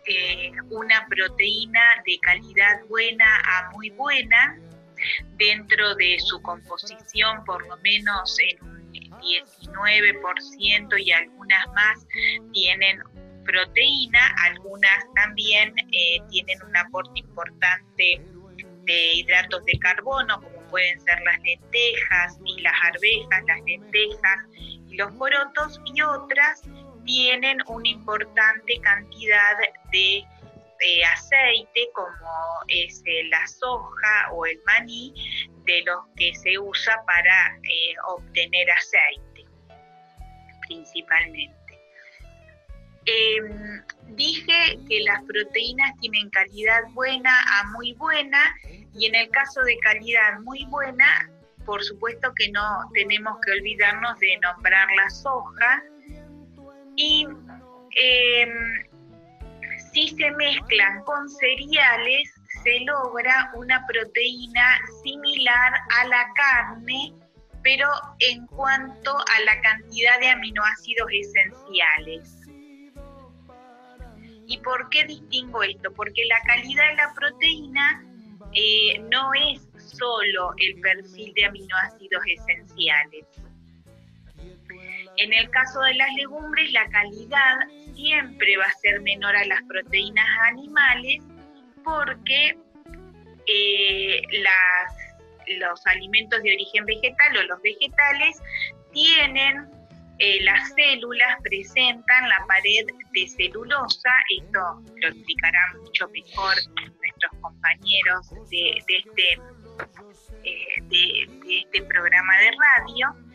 eh, 0.08 0.52
una 0.70 1.08
proteína 1.08 2.04
de 2.06 2.20
calidad 2.20 2.82
buena 2.90 3.26
a 3.46 3.72
muy 3.72 3.90
buena. 3.92 4.60
Dentro 5.38 5.96
de 5.96 6.20
su 6.20 6.42
composición, 6.42 7.46
por 7.46 7.66
lo 7.68 7.78
menos 7.78 8.36
en 8.40 8.64
un 8.64 8.78
19% 8.94 11.06
y 11.06 11.12
algunas 11.12 11.68
más 11.68 12.08
tienen 12.52 13.04
proteína, 13.46 14.36
algunas 14.44 15.06
también 15.16 15.74
eh, 15.92 16.20
tienen 16.30 16.62
un 16.64 16.76
aporte 16.78 17.20
importante 17.20 18.22
de 18.86 19.14
hidratos 19.14 19.64
de 19.66 19.78
carbono, 19.80 20.42
como 20.42 20.62
pueden 20.70 21.00
ser 21.02 21.20
las 21.24 21.40
lentejas 21.42 22.40
y 22.46 22.62
las 22.62 22.74
arvejas, 22.84 23.44
las 23.48 23.62
lentejas 23.66 24.40
y 24.88 24.98
los 24.98 25.12
porotos, 25.14 25.82
y 25.86 26.02
otras 26.02 26.64
tienen 27.08 27.58
una 27.68 27.88
importante 27.88 28.80
cantidad 28.82 29.58
de, 29.92 30.24
aceite, 31.12 31.90
como 31.94 32.30
es 32.68 33.02
eh, 33.06 33.24
la 33.32 33.48
soja 33.48 34.32
o 34.34 34.46
el 34.46 34.60
maní, 34.68 35.12
de 35.66 35.82
los 35.84 36.06
que 36.16 36.36
se 36.36 36.60
usa 36.60 37.02
para 37.08 37.58
eh, 37.64 37.96
obtener 38.10 38.70
aceite, 38.70 39.46
principalmente. 40.68 41.56
Em, 43.06 43.82
dije 44.16 44.78
que 44.88 45.00
las 45.00 45.24
proteínas 45.24 45.92
tienen 46.00 46.30
calidad 46.30 46.82
buena 46.94 47.32
a 47.32 47.64
muy 47.70 47.94
buena 47.94 48.54
y 48.94 49.08
en 49.08 49.16
el 49.16 49.30
caso 49.30 49.62
de 49.62 49.78
calidad 49.80 50.40
muy 50.42 50.66
buena, 50.66 51.32
por 51.66 51.84
supuesto 51.84 52.32
que 52.36 52.52
no 52.52 52.64
tenemos 52.94 53.38
que 53.44 53.54
olvidarnos 53.54 54.20
de 54.20 54.38
nombrar 54.38 54.88
la 54.96 55.10
soja 55.10 55.84
y 56.98 57.26
em, 57.96 58.50
si 59.94 60.10
se 60.10 60.32
mezclan 60.32 61.04
con 61.04 61.30
cereales 61.30 62.34
se 62.64 62.80
logra 62.82 63.52
una 63.56 63.86
proteína 63.88 64.80
similar 65.04 65.74
a 66.02 66.08
la 66.08 66.28
carne, 66.36 67.14
pero 67.64 67.88
en 68.20 68.46
cuanto 68.48 69.16
a 69.16 69.42
la 69.46 69.62
cantidad 69.62 70.20
de 70.20 70.30
aminoácidos 70.30 71.08
esenciales. 71.12 72.34
¿Y 74.48 74.58
por 74.60 74.90
qué 74.90 75.06
distingo 75.06 75.62
esto? 75.64 75.94
Porque 75.94 76.26
la 76.26 76.40
calidad 76.46 76.90
de 76.90 76.96
la 76.96 77.14
proteína 77.14 78.04
eh, 78.54 79.00
no 79.12 79.32
es 79.34 79.68
solo 79.78 80.54
el 80.58 80.80
perfil 80.82 81.34
de 81.36 81.46
aminoácidos 81.46 82.22
esenciales. 82.26 83.26
En 85.18 85.34
el 85.34 85.50
caso 85.50 85.82
de 85.82 85.96
las 85.96 86.14
legumbres, 86.16 86.72
la 86.72 86.88
calidad 86.90 87.58
siempre 87.96 88.58
va 88.58 88.66
a 88.66 88.80
ser 88.80 89.02
menor 89.02 89.36
a 89.36 89.46
las 89.46 89.62
proteínas 89.68 90.28
animales 90.52 91.24
porque 91.84 92.58
eh, 93.48 94.22
los 95.60 95.88
alimentos 95.88 96.42
de 96.44 96.54
origen 96.54 96.86
vegetal 96.86 97.38
o 97.38 97.44
los 97.44 97.62
vegetales 97.62 98.38
tienen 98.92 99.70
eh, 100.20 100.42
las 100.44 100.74
células 100.74 101.38
presentan 101.44 102.30
la 102.30 102.44
pared 102.48 102.88
de 103.14 103.28
celulosa, 103.28 104.10
esto 104.36 104.82
lo 104.96 105.08
explicarán 105.10 105.80
mucho 105.84 106.10
mejor 106.10 106.56
nuestros 106.76 107.42
compañeros 107.42 108.30
de, 108.50 108.84
este, 108.88 109.34
eh, 110.44 110.82
de, 110.82 111.62
este 111.62 111.84
programa 111.84 112.34
de 112.40 112.52
radio. 112.52 113.27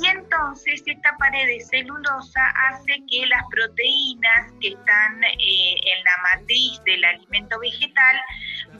Y 0.00 0.06
entonces 0.06 0.82
esta 0.86 1.16
pared 1.18 1.46
de 1.46 1.60
celulosa 1.60 2.40
hace 2.68 3.00
que 3.08 3.26
las 3.26 3.42
proteínas 3.50 4.52
que 4.60 4.68
están 4.68 5.24
eh, 5.24 5.76
en 5.82 6.04
la 6.04 6.16
matriz 6.32 6.80
del 6.84 7.04
alimento 7.04 7.58
vegetal 7.60 8.16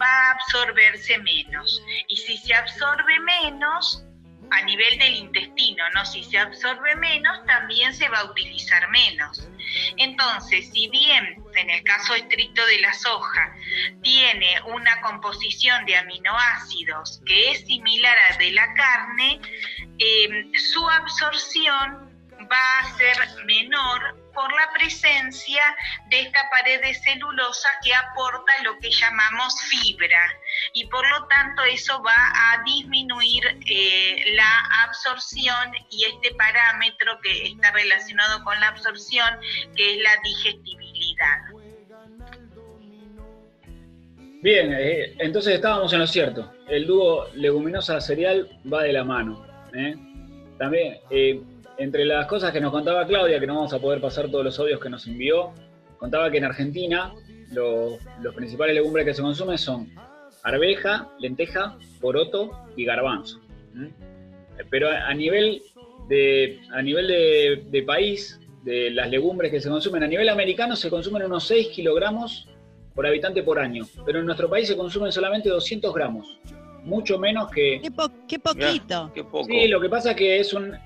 va 0.00 0.06
a 0.06 0.30
absorberse 0.32 1.18
menos. 1.18 1.82
Y 2.08 2.16
si 2.16 2.36
se 2.38 2.54
absorbe 2.54 3.18
menos, 3.20 4.04
a 4.50 4.62
nivel 4.62 4.98
del 4.98 5.14
intestino, 5.14 5.84
¿no? 5.94 6.04
Si 6.04 6.22
se 6.24 6.38
absorbe 6.38 6.94
menos, 6.96 7.44
también 7.46 7.94
se 7.94 8.08
va 8.08 8.18
a 8.20 8.24
utilizar 8.30 8.88
menos. 8.90 9.48
Entonces, 9.96 10.70
si 10.72 10.88
bien 10.88 11.42
en 11.54 11.70
el 11.70 11.82
caso 11.82 12.14
estricto 12.14 12.64
de 12.66 12.80
la 12.80 12.92
soja 12.92 13.54
tiene 14.02 14.60
una 14.66 15.00
composición 15.00 15.84
de 15.86 15.96
aminoácidos 15.96 17.20
que 17.26 17.50
es 17.52 17.66
similar 17.66 18.16
a 18.30 18.36
de 18.38 18.52
la 18.52 18.74
carne, 18.74 19.40
eh, 19.98 20.50
su 20.54 20.88
absorción 20.88 22.13
va 22.54 22.78
a 22.80 22.96
ser 22.96 23.44
menor 23.46 24.00
por 24.32 24.52
la 24.52 24.70
presencia 24.72 25.62
de 26.10 26.20
esta 26.20 26.40
pared 26.50 26.80
de 26.80 26.94
celulosa 26.94 27.68
que 27.82 27.94
aporta 27.94 28.52
lo 28.64 28.78
que 28.78 28.90
llamamos 28.90 29.54
fibra 29.62 30.20
y 30.72 30.86
por 30.86 31.08
lo 31.08 31.26
tanto 31.26 31.62
eso 31.64 32.02
va 32.02 32.14
a 32.16 32.62
disminuir 32.64 33.44
eh, 33.68 34.34
la 34.34 34.84
absorción 34.84 35.72
y 35.90 36.04
este 36.04 36.34
parámetro 36.34 37.18
que 37.22 37.46
está 37.46 37.70
relacionado 37.72 38.42
con 38.44 38.58
la 38.60 38.68
absorción 38.68 39.28
que 39.76 39.94
es 39.94 40.02
la 40.02 40.16
digestibilidad. 40.22 41.38
Bien, 44.42 44.74
eh, 44.74 45.14
entonces 45.20 45.54
estábamos 45.54 45.92
en 45.94 46.00
lo 46.00 46.06
cierto. 46.06 46.52
El 46.68 46.86
dúo 46.86 47.28
leguminosa 47.34 48.00
cereal 48.00 48.60
va 48.70 48.82
de 48.82 48.92
la 48.92 49.02
mano. 49.02 49.46
¿eh? 49.72 49.96
También 50.58 50.98
entre 51.78 52.04
las 52.04 52.26
cosas 52.26 52.52
que 52.52 52.60
nos 52.60 52.72
contaba 52.72 53.06
Claudia, 53.06 53.40
que 53.40 53.46
no 53.46 53.56
vamos 53.56 53.72
a 53.72 53.78
poder 53.78 54.00
pasar 54.00 54.30
todos 54.30 54.44
los 54.44 54.58
audios 54.58 54.80
que 54.80 54.90
nos 54.90 55.06
envió, 55.06 55.52
contaba 55.98 56.30
que 56.30 56.38
en 56.38 56.44
Argentina 56.44 57.12
los 57.52 58.34
principales 58.34 58.74
legumbres 58.74 59.04
que 59.04 59.14
se 59.14 59.22
consumen 59.22 59.58
son 59.58 59.90
arveja, 60.42 61.08
lenteja, 61.18 61.76
poroto 62.00 62.50
y 62.76 62.84
garbanzo. 62.84 63.40
Pero 64.70 64.88
a, 64.88 65.12
nivel, 65.14 65.62
de, 66.08 66.60
a 66.72 66.82
nivel 66.82 67.08
de, 67.70 67.82
país, 67.82 68.40
de 68.62 68.90
las 68.90 69.10
legumbres 69.10 69.50
que 69.50 69.60
se 69.60 69.68
consumen, 69.68 70.02
a 70.02 70.06
nivel 70.06 70.28
americano 70.28 70.76
se 70.76 70.90
consumen 70.90 71.24
unos 71.24 71.46
6 71.46 71.68
kilogramos 71.68 72.48
por 72.94 73.06
habitante 73.06 73.42
por 73.42 73.58
año, 73.58 73.84
pero 74.06 74.20
en 74.20 74.26
nuestro 74.26 74.48
país 74.48 74.68
se 74.68 74.76
consumen 74.76 75.10
solamente 75.10 75.48
200 75.48 75.92
gramos, 75.92 76.38
mucho 76.84 77.18
menos 77.18 77.50
que... 77.50 77.80
Qué, 77.82 77.90
poquito. 78.38 79.10
Sí, 79.46 79.66
lo 79.66 79.80
que 79.80 79.88
pasa 79.88 80.12
es 80.12 80.16
que 80.16 80.38
es 80.38 80.54
un, 80.54 80.76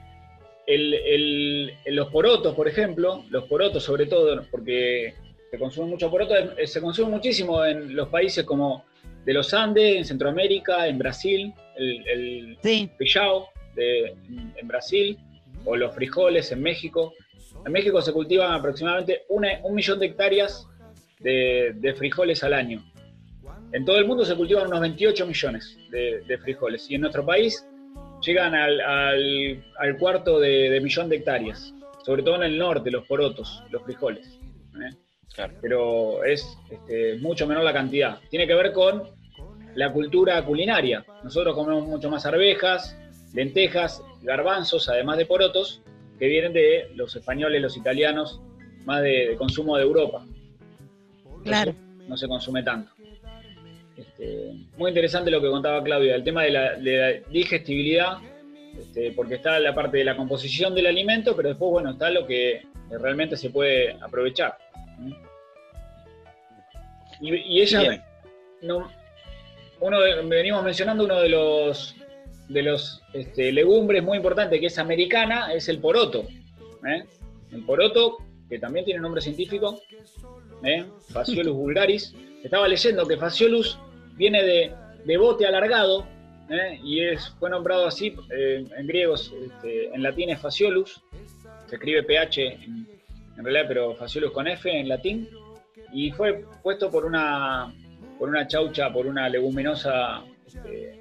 los 0.76 2.08
porotos, 2.10 2.54
por 2.54 2.68
ejemplo, 2.68 3.25
los 3.30 3.44
porotos 3.44 3.82
sobre 3.82 4.04
todo, 4.06 4.44
porque 4.50 5.14
se 5.50 5.58
consume 5.58 5.88
mucho 5.88 6.10
poroto, 6.10 6.34
se 6.64 6.80
consume 6.80 7.10
muchísimo 7.10 7.64
en 7.64 7.96
los 7.96 8.08
países 8.08 8.44
como 8.44 8.84
de 9.25 9.32
los 9.32 9.54
Andes, 9.54 9.96
en 9.96 10.04
Centroamérica, 10.04 10.87
en 10.87 10.98
Brasil, 10.98 11.54
el, 11.76 12.08
el 12.08 12.58
en 12.64 12.90
Brasil, 14.68 15.18
o 15.64 15.76
los 15.76 15.94
frijoles 15.94 16.52
en 16.52 16.62
México. 16.62 17.14
En 17.64 17.72
México 17.72 18.02
se 18.02 18.12
cultivan 18.12 18.52
aproximadamente 18.52 19.25
un 19.28 19.75
millón 19.75 19.98
de 19.98 20.06
hectáreas 20.06 20.66
de, 21.20 21.94
frijoles 21.96 22.44
al 22.44 22.52
año. 22.52 22.84
En 23.72 23.84
todo 23.84 23.98
el 23.98 24.06
mundo 24.06 24.25
se 24.25 24.34
cultivan 24.34 24.68
unos 24.68 24.80
28 24.80 25.26
millones 25.26 25.76
de, 25.90 26.22
de 26.26 26.38
frijoles. 26.38 26.90
Y 26.90 26.94
en 26.94 27.02
nuestro 27.02 27.25
país 27.25 27.66
llegan 28.20 28.54
al, 28.54 29.96
cuarto 29.98 30.38
de, 30.38 30.78
millón 30.82 31.08
de 31.08 31.16
hectáreas, 31.16 31.75
sobre 32.04 32.22
todo 32.22 32.37
en 32.37 32.44
el 32.44 32.58
norte, 32.58 32.90
los 32.90 33.06
porotos, 33.06 33.62
los 33.70 33.82
frijoles. 33.82 34.38
¿eh? 34.75 34.94
Pero 35.60 36.25
es 36.25 36.58
este, 36.70 37.18
mucho 37.18 37.46
menor 37.46 37.64
la 37.64 37.72
cantidad. 37.72 38.18
Tiene 38.30 38.46
que 38.46 38.54
ver 38.54 38.72
con 38.72 39.04
la 39.75 39.92
cultura 39.92 40.44
culinaria. 40.44 41.04
Nosotros 41.22 41.54
comemos 41.54 41.87
mucho 41.87 42.10
más 42.10 42.26
arvejas, 42.26 42.96
lentejas, 43.32 44.02
garbanzos, 44.22 44.88
además 44.88 45.18
de 45.18 45.26
porotos, 45.26 45.82
que 46.18 46.26
vienen 46.26 46.52
de 46.52 46.90
los 46.94 47.14
españoles, 47.14 47.62
los 47.62 47.76
italianos, 47.76 48.40
más 48.84 49.02
de, 49.02 49.37
consumo 49.38 49.76
de 49.76 49.84
Europa. 49.84 50.25
Claro. 51.44 51.75
no 52.08 52.16
se 52.16 52.26
consume 52.26 52.62
tanto. 52.62 52.90
Este, 53.99 54.52
muy 54.76 54.90
interesante 54.90 55.31
lo 55.31 55.40
que 55.40 55.50
contaba 55.50 55.83
Claudia, 55.83 56.14
el 56.14 56.23
tema 56.23 56.45
de 56.45 56.50
la, 56.50 57.12
digestibilidad, 57.31 58.19
este, 58.78 59.11
porque 59.11 59.35
está 59.35 59.59
la 59.59 59.75
parte 59.75 59.99
de 59.99 60.05
la 60.05 60.17
composición 60.17 60.73
del 60.73 60.87
alimento, 60.87 61.35
pero 61.35 61.49
después, 61.49 61.73
bueno, 61.73 61.90
está 61.90 62.09
lo 62.11 62.25
que 62.25 62.62
realmente 62.90 63.37
se 63.37 63.50
puede 63.50 63.97
aprovechar. 64.00 64.57
Y, 67.21 67.61
ella, 67.61 68.07
no, 68.62 68.88
uno 69.81 69.99
venimos 70.28 70.62
mencionando 70.62 71.05
uno 71.05 71.21
de 71.21 71.28
los 71.31 71.97
de 72.49 72.62
los 72.62 73.02
este, 73.12 73.52
legumbres 73.52 74.02
muy 74.02 74.17
importantes 74.17 74.59
que 74.59 74.67
es 74.67 74.78
americana, 74.78 75.52
es 75.52 75.69
el 75.69 75.81
poroto. 75.81 76.26
¿eh? 76.87 77.05
El 77.52 77.64
poroto, 77.64 78.19
que 78.49 78.59
también 78.59 78.85
tiene 78.85 79.00
nombre 79.00 79.21
científico, 79.21 79.81
¿eh? 80.62 80.87
Faciolus 81.11 81.55
vulgaris. 81.55 82.14
Estaba 82.43 82.67
leyendo 82.69 83.07
que 83.07 83.19
Faciolus 83.19 83.78
viene 84.18 84.42
de, 84.42 84.75
de 85.04 85.16
bote 85.16 85.46
alargado 85.46 86.06
¿eh? 86.50 86.78
y 86.82 87.00
es, 87.00 87.30
fue 87.38 87.48
nombrado 87.48 87.87
así 87.87 88.14
eh, 88.30 88.64
en 88.76 88.87
griego, 88.87 89.14
este, 89.14 89.94
en 89.94 90.02
latín 90.02 90.30
es 90.30 90.40
Faciolus, 90.40 91.00
se 91.66 91.76
escribe 91.76 92.02
PH 92.02 92.46
en, 92.64 92.87
en 93.38 93.44
realidad, 93.44 93.66
pero 93.68 93.94
Faciolus 93.94 94.32
con 94.32 94.46
F 94.48 94.68
en 94.70 94.88
latín, 94.88 95.28
y 95.92 96.10
fue 96.10 96.44
puesto 96.62 96.90
por 96.90 97.04
una, 97.06 97.72
por 98.18 98.28
una 98.28 98.46
chaucha, 98.46 98.92
por 98.92 99.06
una 99.06 99.28
leguminosa 99.28 100.22
este, 100.46 101.00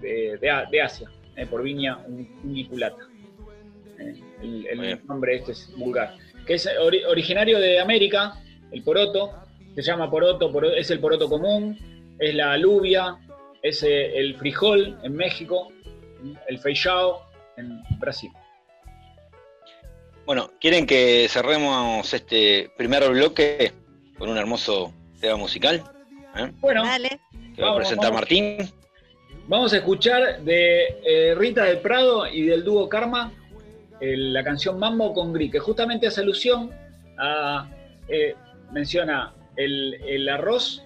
de, 0.00 0.36
de- 0.38 0.64
de 0.70 0.82
Asia, 0.82 1.10
eh, 1.36 1.46
por 1.46 1.62
viña 1.62 1.98
uniculata. 2.44 3.08
Eh, 3.98 4.14
el, 4.42 4.66
el 4.66 5.06
nombre 5.06 5.36
este 5.36 5.52
es 5.52 5.72
vulgar. 5.76 6.14
Que 6.46 6.54
es 6.54 6.66
ori- 6.78 7.04
originario 7.06 7.58
de 7.58 7.80
América, 7.80 8.34
el 8.72 8.82
poroto, 8.82 9.30
se 9.74 9.82
llama 9.82 10.10
poroto, 10.10 10.50
poro- 10.52 10.72
es 10.74 10.90
el 10.90 11.00
poroto 11.00 11.28
común, 11.28 11.76
es 12.20 12.34
la 12.34 12.52
alubia, 12.52 13.16
es 13.62 13.82
eh, 13.82 14.16
el 14.18 14.36
frijol 14.36 14.98
en 15.02 15.16
México, 15.16 15.72
el 16.48 16.58
feijão 16.58 17.16
en 17.56 17.82
Brasil. 17.98 18.30
Bueno, 20.26 20.50
¿quieren 20.60 20.86
que 20.86 21.26
cerremos 21.28 22.12
este 22.14 22.70
primer 22.76 23.08
bloque 23.10 23.72
con 24.18 24.28
un 24.28 24.36
hermoso 24.36 24.92
tema 25.20 25.36
musical? 25.36 25.82
¿Eh? 26.36 26.52
Bueno, 26.60 26.84
Dale. 26.84 27.20
Que 27.56 27.62
va 27.62 27.68
a 27.68 27.70
Vamos, 27.72 27.78
presentar 27.78 28.10
vamos. 28.10 28.20
Martín. 28.20 28.70
Vamos 29.48 29.72
a 29.72 29.78
escuchar 29.78 30.42
de 30.42 31.00
eh, 31.04 31.34
Rita 31.34 31.64
del 31.64 31.78
Prado 31.80 32.26
y 32.28 32.42
del 32.42 32.62
dúo 32.62 32.88
Karma 32.88 33.32
la 34.02 34.42
canción 34.44 34.78
Mambo 34.78 35.12
con 35.12 35.32
Gris, 35.32 35.52
que 35.52 35.58
justamente 35.58 36.06
hace 36.06 36.20
alusión 36.20 36.70
a. 37.18 37.68
eh, 38.08 38.34
menciona 38.72 39.34
el, 39.56 39.94
el 40.06 40.28
arroz 40.28 40.82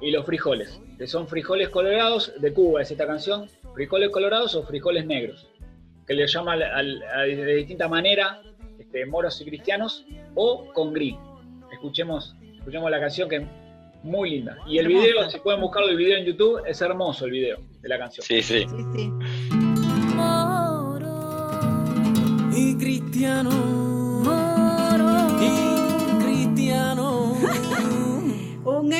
y 0.00 0.10
los 0.10 0.24
frijoles, 0.24 0.80
que 0.96 1.06
son 1.06 1.26
frijoles 1.28 1.68
colorados 1.70 2.32
de 2.40 2.52
Cuba, 2.52 2.82
es 2.82 2.90
esta 2.90 3.06
canción, 3.06 3.48
frijoles 3.74 4.10
colorados 4.10 4.54
o 4.54 4.62
frijoles 4.64 5.06
negros, 5.06 5.48
que 6.06 6.14
le 6.14 6.26
llama 6.26 6.52
al- 6.54 6.62
al- 6.62 7.02
a- 7.14 7.22
de 7.22 7.54
distinta 7.56 7.88
manera 7.88 8.40
este, 8.78 9.04
moros 9.06 9.40
y 9.40 9.44
cristianos, 9.44 10.04
o 10.34 10.72
con 10.72 10.92
gris. 10.92 11.16
Escuchemos, 11.72 12.34
escuchemos 12.58 12.90
la 12.90 13.00
canción 13.00 13.28
que 13.28 13.36
es 13.36 13.42
muy 14.04 14.30
linda. 14.30 14.56
Y 14.68 14.78
el 14.78 14.86
video, 14.88 15.28
si 15.28 15.38
pueden 15.40 15.60
buscarlo 15.60 15.88
el 15.90 15.96
video 15.96 16.16
en 16.16 16.24
YouTube, 16.24 16.62
es 16.64 16.80
hermoso 16.80 17.24
el 17.24 17.32
video 17.32 17.58
de 17.80 17.88
la 17.88 17.98
canción. 17.98 18.24
Sí, 18.24 18.40
sí. 18.40 18.60
Sí, 18.68 18.84
sí. 18.94 19.12
y 22.56 22.76
cristiano. 22.76 23.50
Moro. 24.24 25.42
Y 25.42 26.24
cristiano. 26.24 26.97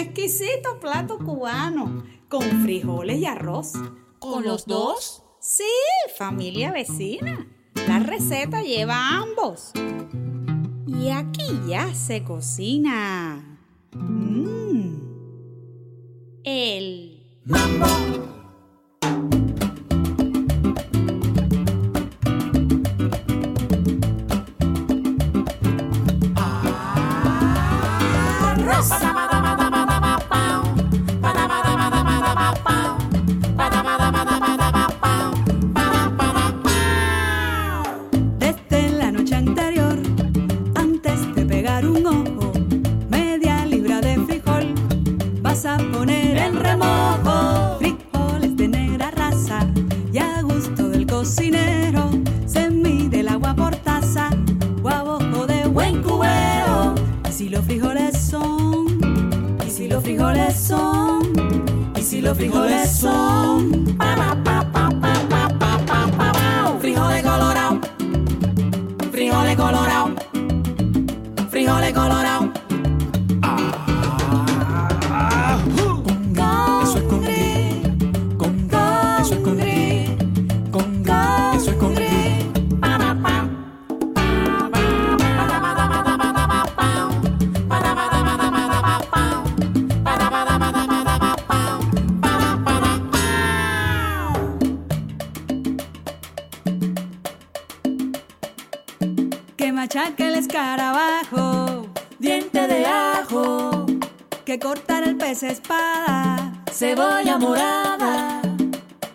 Exquisito 0.00 0.78
plato 0.78 1.18
cubano 1.18 2.04
con 2.28 2.42
frijoles 2.62 3.18
y 3.18 3.26
arroz. 3.26 3.72
¿Con 4.20 4.44
los 4.44 4.64
dos? 4.64 5.24
Sí, 5.40 5.64
familia 6.16 6.70
vecina. 6.70 7.48
La 7.88 7.98
receta 7.98 8.62
lleva 8.62 9.08
ambos. 9.16 9.72
Y 10.86 11.10
aquí 11.10 11.60
ya 11.66 11.92
se 11.94 12.22
cocina. 12.22 13.58
Mmm. 13.92 15.00
El 16.44 17.42
Desde 17.44 18.37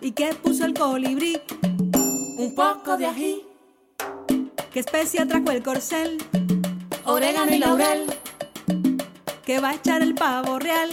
y 0.01 0.11
que 0.11 0.33
puso 0.35 0.65
el 0.65 0.73
colibrí, 0.73 1.41
un 2.37 2.53
poco 2.55 2.95
de 2.95 3.05
ají, 3.05 3.45
que 4.71 4.79
especia 4.79 5.27
trajo 5.27 5.51
el 5.51 5.61
corcel, 5.61 6.17
orégano 7.05 7.53
y 7.53 7.59
laurel, 7.59 8.05
que 9.45 9.59
va 9.59 9.71
a 9.71 9.75
echar 9.75 10.01
el 10.01 10.15
pavo 10.15 10.57
real, 10.57 10.89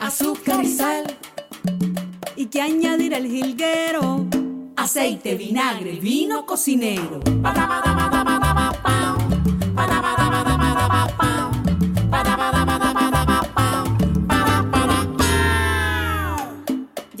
azúcar 0.00 0.64
y 0.64 0.68
sal, 0.68 1.04
y 2.34 2.46
que 2.46 2.60
añadir 2.60 3.14
el 3.14 3.28
jilguero, 3.28 4.26
aceite, 4.76 5.36
vinagre, 5.36 5.92
vino 6.00 6.46
cocinero. 6.46 7.20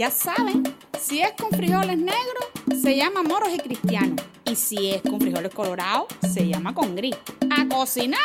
Ya 0.00 0.10
saben, 0.10 0.62
si 0.98 1.20
es 1.20 1.32
con 1.32 1.50
frijoles 1.50 1.98
negros, 1.98 2.46
se 2.80 2.96
llama 2.96 3.22
moros 3.22 3.50
y 3.54 3.58
cristianos. 3.58 4.18
Y 4.46 4.56
si 4.56 4.92
es 4.92 5.02
con 5.02 5.20
frijoles 5.20 5.52
colorados, 5.52 6.06
se 6.32 6.48
llama 6.48 6.72
con 6.72 6.96
gris. 6.96 7.16
¡A 7.50 7.68
cocinar! 7.68 8.18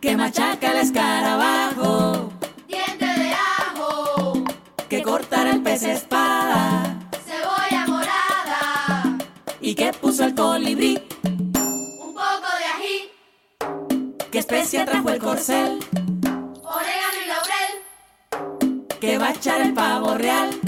que 0.00 0.16
machaca 0.16 0.72
el 0.72 0.78
escarabajo, 0.78 2.32
Diente 2.66 3.06
de 3.06 3.32
ajo, 3.32 4.42
que 4.88 5.00
cortar 5.00 5.46
el 5.46 5.62
pez 5.62 5.84
espada, 5.84 6.98
cebolla 7.24 7.86
morada, 7.86 9.18
y 9.60 9.76
que 9.76 9.92
puso 9.92 10.24
el 10.24 10.34
colibrí, 10.34 11.00
un 11.22 11.52
poco 11.52 12.48
de 12.58 12.64
ají, 12.74 14.02
que 14.32 14.40
especia 14.40 14.84
trajo 14.86 15.10
el 15.10 15.20
corcel, 15.20 15.78
orégano 16.64 17.18
y 17.24 17.28
laurel, 17.28 18.98
que 18.98 19.18
va 19.18 19.28
a 19.28 19.32
echar 19.34 19.60
el 19.60 19.72
pavo 19.72 20.18
real, 20.18 20.59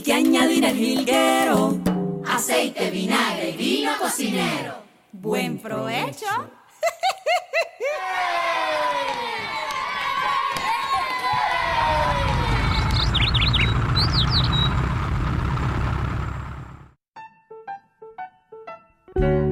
y 0.00 0.02
que 0.02 0.14
añadir 0.14 0.64
el 0.64 0.76
jilguero. 0.76 1.78
aceite, 2.26 2.90
vinagre 2.90 3.50
y 3.50 3.56
vino 3.56 3.90
cocinero. 3.98 4.76
Buen 5.12 5.58
provecho. 5.58 6.26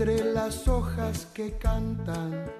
entre 0.00 0.32
las 0.32 0.66
hojas 0.66 1.26
que 1.34 1.52
cantan. 1.58 2.50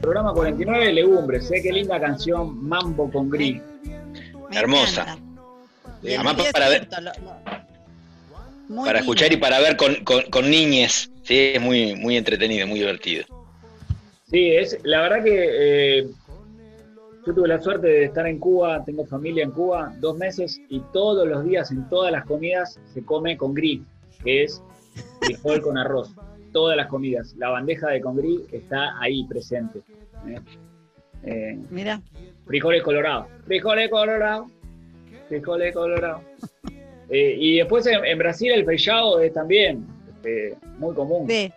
Programa 0.00 0.32
49, 0.32 0.92
Legumbres. 0.94 1.50
¿eh? 1.50 1.60
Qué 1.62 1.70
linda 1.70 2.00
canción, 2.00 2.66
Mambo 2.66 3.10
con 3.10 3.28
Gris. 3.28 3.60
Me 4.50 4.56
Hermosa. 4.56 5.18
el 6.02 6.14
Además, 6.14 6.50
para 6.50 6.68
ver- 6.70 6.88
para 6.88 7.12
lindo. 8.68 8.90
escuchar 8.94 9.32
y 9.32 9.36
para 9.36 9.60
ver 9.60 9.76
con, 9.76 9.96
con, 9.96 10.22
con 10.30 10.50
niñes. 10.50 11.10
Sí, 11.24 11.52
es 11.54 11.60
muy, 11.60 11.94
muy 11.94 12.16
entretenido, 12.16 12.66
muy 12.66 12.78
divertido. 12.78 13.26
Sí, 14.30 14.52
es, 14.52 14.78
la 14.82 15.02
verdad 15.02 15.22
que 15.24 15.98
eh, 16.00 16.06
yo 17.26 17.34
tuve 17.34 17.48
la 17.48 17.60
suerte 17.60 17.86
de 17.86 18.04
estar 18.04 18.26
en 18.26 18.38
Cuba, 18.38 18.82
tengo 18.82 19.04
familia 19.04 19.44
en 19.44 19.50
Cuba, 19.50 19.92
dos 20.00 20.16
meses, 20.16 20.58
y 20.70 20.80
todos 20.94 21.28
los 21.28 21.44
días, 21.44 21.70
en 21.70 21.86
todas 21.90 22.10
las 22.12 22.24
comidas, 22.24 22.80
se 22.94 23.04
come 23.04 23.36
con 23.36 23.52
gris, 23.52 23.82
que 24.24 24.44
es 24.44 24.62
frijol 25.20 25.60
con 25.60 25.76
arroz. 25.76 26.10
Todas 26.52 26.76
las 26.76 26.86
comidas. 26.88 27.34
La 27.38 27.48
bandeja 27.50 27.88
de 27.88 28.00
con 28.00 28.16
gris 28.16 28.40
está 28.52 28.98
ahí 29.00 29.24
presente. 29.24 29.80
¿eh? 30.28 30.40
Eh, 31.24 31.58
Mira, 31.70 32.00
frijoles 32.46 32.82
colorados. 32.82 33.26
Frijoles 33.46 33.88
colorados. 33.90 34.50
Frijoles 35.28 35.72
colorados. 35.74 36.22
Eh, 37.08 37.36
y 37.38 37.56
después 37.58 37.86
en, 37.86 38.04
en 38.04 38.18
Brasil 38.18 38.52
el 38.52 38.64
feijão 38.64 39.20
es 39.22 39.32
también 39.32 39.86
este, 40.08 40.56
muy 40.78 40.94
común. 40.94 41.26
sí, 41.28 41.52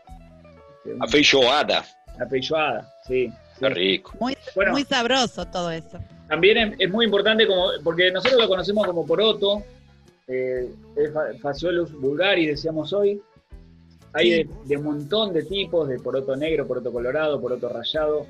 Este, 0.85 1.07
feijoada. 1.09 1.83
la 2.17 2.27
feijoada, 2.27 2.89
sí. 3.07 3.31
Qué 3.59 3.69
rico. 3.69 4.11
muy, 4.19 4.35
Bueno. 4.53 4.73
muy 4.73 4.83
sabroso 4.83 5.45
todo 5.45 5.71
eso. 5.71 5.97
También 6.27 6.57
es, 6.57 6.75
es 6.79 6.91
muy 6.91 7.05
importante 7.05 7.47
como, 7.47 7.67
porque 7.83 8.11
nosotros 8.11 8.41
lo 8.41 8.47
conocemos 8.49 8.85
como 8.85 9.05
poroto, 9.05 9.63
eh, 10.27 10.69
es 10.97 11.13
fa- 11.13 11.33
Phaseolus 11.41 11.91
vulgaris, 11.93 12.47
decíamos 12.49 12.91
hoy. 12.91 13.21
Hay 14.15 14.29
de, 14.31 14.49
de 14.65 14.77
un 14.77 14.83
montón 14.83 15.33
de 15.33 15.43
tipos, 15.43 15.87
de 15.89 15.99
poroto 15.99 16.35
negro, 16.35 16.65
poroto 16.65 16.91
colorado, 16.91 17.39
poroto 17.41 17.69
rallado, 17.69 18.25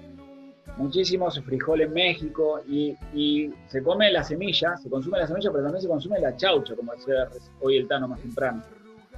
muchísimos 0.78 1.39
frijol 1.41 1.82
en 1.82 1.93
México 1.93 2.62
y, 2.67 2.95
y 3.13 3.50
se 3.67 3.82
come 3.82 4.12
la 4.12 4.24
semilla, 4.24 4.76
se 4.78 4.89
consume 4.89 5.19
la 5.19 5.28
semilla, 5.28 5.52
pero 5.52 5.63
también 5.63 5.82
se 5.82 5.88
consume 5.88 6.19
la 6.19 6.36
chaucha, 6.36 6.76
como 6.76 6.91
decía 6.93 7.28
hoy 7.62 7.78
el 7.78 7.88
Tano 7.88 8.08
más 8.08 8.19
temprano. 8.19 8.62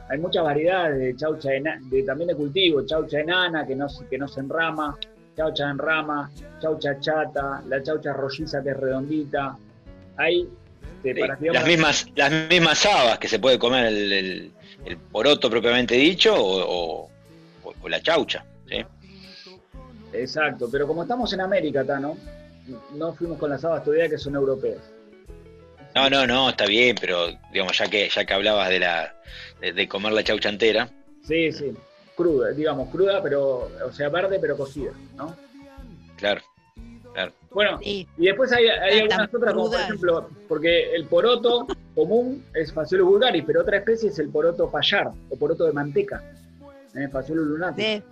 Hay 0.09 0.19
muchas 0.19 0.43
variedades 0.43 0.99
de 0.99 1.15
chaucha 1.15 1.53
ena- 1.53 1.79
de, 1.89 2.03
también 2.03 2.29
de 2.29 2.35
cultivo, 2.35 2.85
chaucha 2.85 3.19
enana 3.19 3.65
que 3.65 3.75
no, 3.75 3.89
se- 3.89 4.05
que 4.05 4.17
no 4.17 4.27
se 4.27 4.39
enrama, 4.41 4.97
chaucha 5.35 5.69
en 5.69 5.77
rama, 5.77 6.29
chaucha 6.61 6.99
chata, 6.99 7.63
la 7.67 7.81
chaucha 7.83 8.13
rolliza 8.13 8.61
que 8.63 8.69
es 8.69 8.77
redondita. 8.77 9.57
Hay 10.17 10.47
este, 11.03 11.19
para 11.19 11.37
las 11.53 11.65
mismas, 11.67 12.07
las 12.15 12.31
mismas 12.49 12.85
habas 12.85 13.19
que 13.19 13.27
se 13.27 13.39
puede 13.39 13.57
comer 13.59 13.85
el, 13.87 14.13
el- 14.13 14.51
el 14.87 14.97
poroto 14.97 15.49
propiamente 15.49 15.95
dicho 15.95 16.33
o, 16.33 17.03
o- 17.03 17.73
o 17.81 17.89
la 17.89 18.01
chaucha. 18.01 18.45
¿sí? 18.69 18.85
Exacto, 20.13 20.69
pero 20.71 20.87
como 20.87 21.03
estamos 21.03 21.31
en 21.33 21.41
América, 21.41 21.83
Tano, 21.83 22.17
no 22.93 23.13
fuimos 23.13 23.37
con 23.37 23.49
las 23.49 23.63
habas 23.65 23.83
todavía 23.83 24.09
que 24.09 24.17
son 24.17 24.35
europeas. 24.35 24.81
No, 25.95 26.09
no, 26.09 26.25
no, 26.27 26.49
está 26.49 26.65
bien, 26.65 26.95
pero 26.99 27.27
digamos, 27.51 27.77
ya 27.77 27.87
que, 27.89 28.07
ya 28.09 28.25
que 28.25 28.33
hablabas 28.33 28.69
de 28.69 28.79
la 28.79 29.13
de, 29.59 29.73
de 29.73 29.87
comer 29.87 30.13
la 30.13 30.23
chaucha 30.23 30.49
entera, 30.49 30.89
Sí, 31.23 31.51
sí, 31.51 31.73
cruda, 32.15 32.51
digamos, 32.51 32.89
cruda, 32.89 33.21
pero, 33.21 33.69
o 33.85 33.91
sea, 33.91 34.07
verde, 34.09 34.37
pero 34.39 34.55
cocida, 34.55 34.91
¿no? 35.15 35.35
claro. 36.15 36.41
Bueno, 37.51 37.79
Sí, 37.79 38.07
y 38.17 38.25
después 38.27 38.51
hay, 38.51 38.67
hay 38.67 38.99
algunas 38.99 39.33
otras, 39.33 39.53
como 39.55 39.71
por 39.71 39.81
ejemplo, 39.81 40.29
porque 40.47 40.93
el 40.93 41.05
poroto 41.05 41.65
común 41.97 42.45
es 42.53 42.71
Phaseolus 42.71 43.07
vulgaris, 43.07 43.43
pero 43.43 43.61
otra 43.61 43.77
especie 43.77 44.09
es 44.09 44.19
el 44.19 44.29
poroto 44.29 44.69
payar, 44.69 45.11
o 45.31 45.35
poroto 45.35 45.65
de 45.65 45.73
manteca, 45.73 46.23
¿eh? 46.93 47.09
Lunatus. 47.29 47.83
sí, 47.83 48.03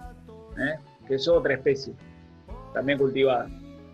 ¿eh? 0.57 0.75
que 1.07 1.15
es 1.15 1.27
otra 1.27 1.53
especie, 1.53 1.93
también 2.73 2.97
cultivada. 2.97 3.47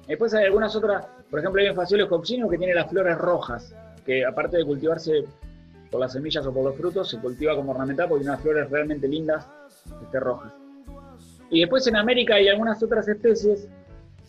Después 0.08 0.34
hay 0.34 0.46
algunas 0.46 0.74
otras, 0.78 1.06
por 1.30 1.40
ejemplo, 1.40 1.62
hay 1.62 1.68
un 1.68 1.76
Phaseolus 1.76 2.08
coccinus 2.08 2.50
que 2.50 2.58
tiene 2.58 2.74
las 2.74 2.90
flores 2.90 3.18
rojas, 3.18 3.76
que 4.06 4.26
aparte 4.26 4.56
de 4.56 4.64
cultivarse 4.64 5.26
por 5.90 6.00
las 6.00 6.14
semillas 6.14 6.46
o 6.46 6.54
por 6.54 6.64
los 6.64 6.78
frutos, 6.78 7.10
se 7.10 7.20
cultiva 7.20 7.54
como 7.54 7.74
ornamental 7.74 8.08
porque 8.08 8.22
tiene 8.22 8.32
unas 8.32 8.44
flores 8.44 8.70
realmente 8.70 9.10
lindas, 9.10 9.46
este, 10.02 10.22
rojas. 10.22 10.54
Y 11.50 11.60
después 11.60 11.86
en 11.88 11.98
América 11.98 12.36
hay 12.36 12.48
algunas 12.48 12.82
otras 12.82 13.10
especies 13.10 13.68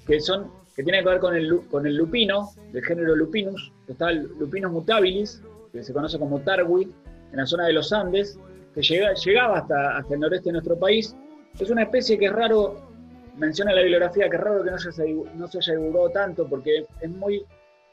que 0.08 0.18
son 0.18 0.50
que 0.74 0.82
tienen 0.82 1.04
que 1.04 1.10
ver 1.10 1.20
con 1.20 1.36
el, 1.36 1.60
con 1.70 1.86
el 1.86 1.96
lupino, 1.96 2.50
del 2.72 2.84
género 2.84 3.14
Lupinus, 3.14 3.72
que 3.86 3.92
está 3.92 4.10
el 4.10 4.22
Lupinus 4.38 4.72
mutabilis, 4.72 5.42
que 5.72 5.82
se 5.82 5.92
conoce 5.92 6.18
como 6.18 6.40
tarwi, 6.40 6.84
en 7.32 7.36
la 7.36 7.46
zona 7.46 7.66
de 7.66 7.72
los 7.72 7.92
Andes, 7.92 8.38
que 8.74 8.82
llega, 8.82 9.12
llegaba 9.14 9.58
hasta, 9.58 9.96
hasta 9.96 10.14
el 10.14 10.20
noreste 10.20 10.48
de 10.48 10.52
nuestro 10.52 10.78
país. 10.78 11.16
Es 11.58 11.70
una 11.70 11.82
especie 11.82 12.18
que 12.18 12.26
es 12.26 12.32
raro, 12.32 12.88
menciona 13.36 13.72
la 13.72 13.82
bibliografía, 13.82 14.28
que 14.28 14.36
es 14.36 14.42
raro 14.42 14.62
que 14.62 14.70
no 14.70 14.78
se, 14.78 15.14
no 15.34 15.48
se 15.48 15.58
haya 15.58 15.74
divulgado 15.74 16.10
tanto, 16.10 16.46
porque 16.46 16.86
es 17.00 17.10
muy 17.10 17.44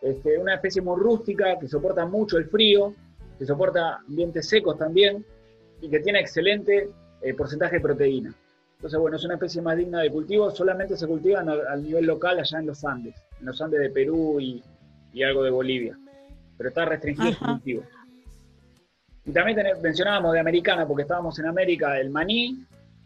este, 0.02 0.38
una 0.38 0.56
especie 0.56 0.82
muy 0.82 1.00
rústica, 1.00 1.58
que 1.60 1.68
soporta 1.68 2.06
mucho 2.06 2.38
el 2.38 2.46
frío, 2.46 2.94
que 3.38 3.46
soporta 3.46 3.98
ambientes 4.08 4.48
secos 4.48 4.78
también, 4.78 5.26
y 5.82 5.90
que 5.90 6.00
tiene 6.00 6.20
excelente 6.20 6.90
eh, 7.22 7.34
porcentaje 7.34 7.78
de 7.78 7.82
proteína. 7.82 8.34
Entonces, 8.76 9.00
bueno, 9.00 9.18
es 9.18 9.26
una 9.26 9.34
especie 9.34 9.62
más 9.62 9.78
digna 9.78 10.00
de 10.00 10.10
cultivo, 10.10 10.52
solamente 10.52 10.96
se 10.96 11.06
cultiva 11.06 11.42
al 11.42 11.84
nivel 11.84 12.06
local 12.06 12.40
allá 12.40 12.60
en 12.60 12.68
los 12.68 12.84
Andes, 12.86 13.16
en 13.40 13.46
los 13.46 13.62
Andes 13.62 13.82
de 13.82 13.90
Perú 13.90 14.40
y, 14.40 14.64
y 15.12 15.24
algo 15.24 15.44
de 15.44 15.50
Bolivia, 15.50 15.98
pero 16.60 16.70
está 16.70 16.84
restringido 16.84 17.30
Ajá. 17.30 17.54
cultivo. 17.54 17.84
Y 19.26 19.32
también 19.32 19.58
mencionábamos 19.82 20.34
de 20.34 20.42
americana, 20.42 20.86
porque 20.86 21.04
estábamos 21.04 21.40
en 21.40 21.46
América, 21.46 21.98
el 22.00 22.10
maní, 22.10 22.66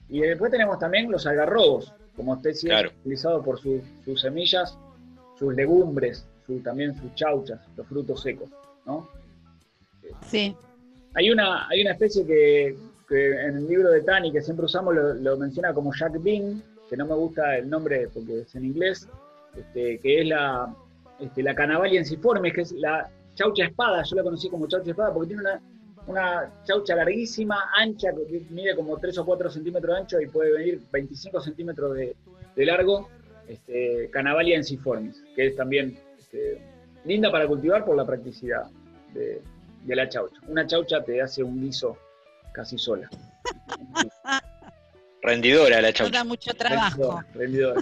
y 0.09 0.21
después 0.21 0.51
tenemos 0.51 0.79
también 0.79 1.09
los 1.11 1.25
algarrobos, 1.27 1.93
como 2.15 2.33
especie 2.33 2.69
Claro. 2.69 2.89
utilizado 3.01 3.43
por 3.43 3.59
su- 3.59 3.81
sus 4.03 4.21
semillas, 4.21 4.75
sus 5.37 5.53
legumbres, 5.53 6.25
su- 6.47 6.59
también 6.61 6.95
sus 6.95 7.13
chauchas, 7.13 7.59
los 7.77 7.85
frutos 7.87 8.21
secos, 8.23 8.49
¿no? 8.85 9.07
sí. 10.27 10.55
Hay 11.15 11.29
una, 11.29 11.67
hay 11.69 11.81
una 11.81 11.91
especie 11.91 12.25
que, 12.25 12.75
que 13.07 13.31
en 13.45 13.57
el 13.57 13.67
libro 13.67 13.91
de 13.91 14.01
Tani, 14.01 14.31
que 14.31 14.41
siempre 14.41 14.65
usamos, 14.65 14.95
lo, 14.95 15.13
lo 15.13 15.37
menciona 15.37 15.71
como 15.73 15.93
Jack 15.93 16.13
Bean, 16.23 16.63
que 16.89 16.97
no 16.97 17.05
me 17.05 17.13
gusta 17.13 17.55
el 17.57 17.69
nombre 17.69 18.07
porque 18.11 18.41
es 18.41 18.55
en 18.55 18.65
inglés, 18.65 19.07
este, 19.55 19.99
que 19.99 20.21
es 20.21 20.27
la, 20.27 20.73
este, 21.19 21.43
la 21.43 21.53
Canavalia 21.53 21.99
ensiformis, 21.99 22.51
que 22.53 22.61
es 22.61 22.71
la 22.71 23.09
chaucha 23.35 23.65
espada, 23.65 24.03
yo 24.03 24.15
la 24.15 24.23
conocí 24.23 24.49
como 24.49 24.67
chaucha 24.67 24.91
espada 24.91 25.13
porque 25.13 25.27
tiene 25.27 25.41
una, 25.41 25.61
una 26.07 26.53
chaucha 26.65 26.95
larguísima, 26.95 27.71
ancha, 27.77 28.09
que 28.27 28.45
mide 28.49 28.75
como 28.75 28.97
3 28.97 29.17
o 29.17 29.25
4 29.25 29.49
centímetros 29.49 29.93
de 29.95 30.01
ancho 30.01 30.21
y 30.21 30.27
puede 30.27 30.51
venir 30.51 30.81
25 30.91 31.41
centímetros 31.41 31.95
de, 31.95 32.15
de 32.55 32.65
largo, 32.65 33.09
este, 33.47 34.09
Canavalia 34.11 34.57
ensiformis, 34.57 35.23
que 35.35 35.47
es 35.47 35.55
también 35.55 35.97
este, 36.17 36.61
linda 37.05 37.31
para 37.31 37.47
cultivar 37.47 37.85
por 37.85 37.95
la 37.95 38.05
practicidad 38.05 38.69
de, 39.13 39.41
de 39.83 39.95
la 39.95 40.07
chaucha. 40.07 40.39
Una 40.47 40.65
chaucha 40.65 41.03
te 41.03 41.21
hace 41.21 41.43
un 41.43 41.61
guiso 41.61 41.97
casi 42.53 42.77
sola. 42.77 43.09
Rendidora 45.21 45.81
la 45.81 45.93
chaucha. 45.93 46.19
da 46.19 46.23
mucho 46.25 46.53
trabajo. 46.53 47.21
Rendidora, 47.33 47.81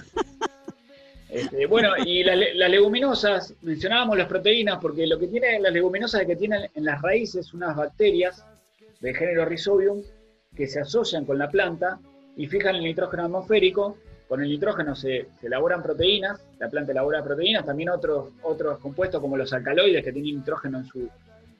Este, 1.32 1.64
bueno, 1.66 1.92
y 2.04 2.22
las, 2.24 2.36
le- 2.36 2.54
las 2.54 2.70
leguminosas, 2.70 3.54
mencionábamos 3.62 4.18
las 4.18 4.28
proteínas, 4.28 4.78
porque 4.82 5.06
lo 5.06 5.18
que 5.18 5.28
tienen 5.28 5.62
las 5.62 5.72
leguminosas 5.72 6.20
es 6.20 6.26
que 6.26 6.36
tienen 6.36 6.68
en 6.74 6.84
las 6.84 7.00
raíces 7.00 7.54
unas 7.54 7.74
bacterias 7.74 8.44
del 9.00 9.16
género 9.16 9.46
Rhizobium 9.46 10.02
que 10.54 10.66
se 10.66 10.80
asocian 10.80 11.24
con 11.24 11.38
la 11.38 11.48
planta 11.48 11.98
y 12.36 12.46
fijan 12.46 12.76
el 12.76 12.84
nitrógeno 12.84 13.24
atmosférico. 13.24 13.96
Con 14.28 14.42
el 14.42 14.48
nitrógeno 14.48 14.94
se, 14.94 15.26
se 15.40 15.46
elaboran 15.46 15.82
proteínas, 15.82 16.40
la 16.58 16.68
planta 16.68 16.92
elabora 16.92 17.22
proteínas, 17.24 17.64
también 17.66 17.88
otros, 17.90 18.28
otros 18.42 18.78
compuestos 18.78 19.20
como 19.20 19.36
los 19.36 19.52
alcaloides 19.52 20.04
que 20.04 20.12
tienen 20.12 20.36
nitrógeno 20.36 20.78
en 20.78 20.84
su, 20.86 21.08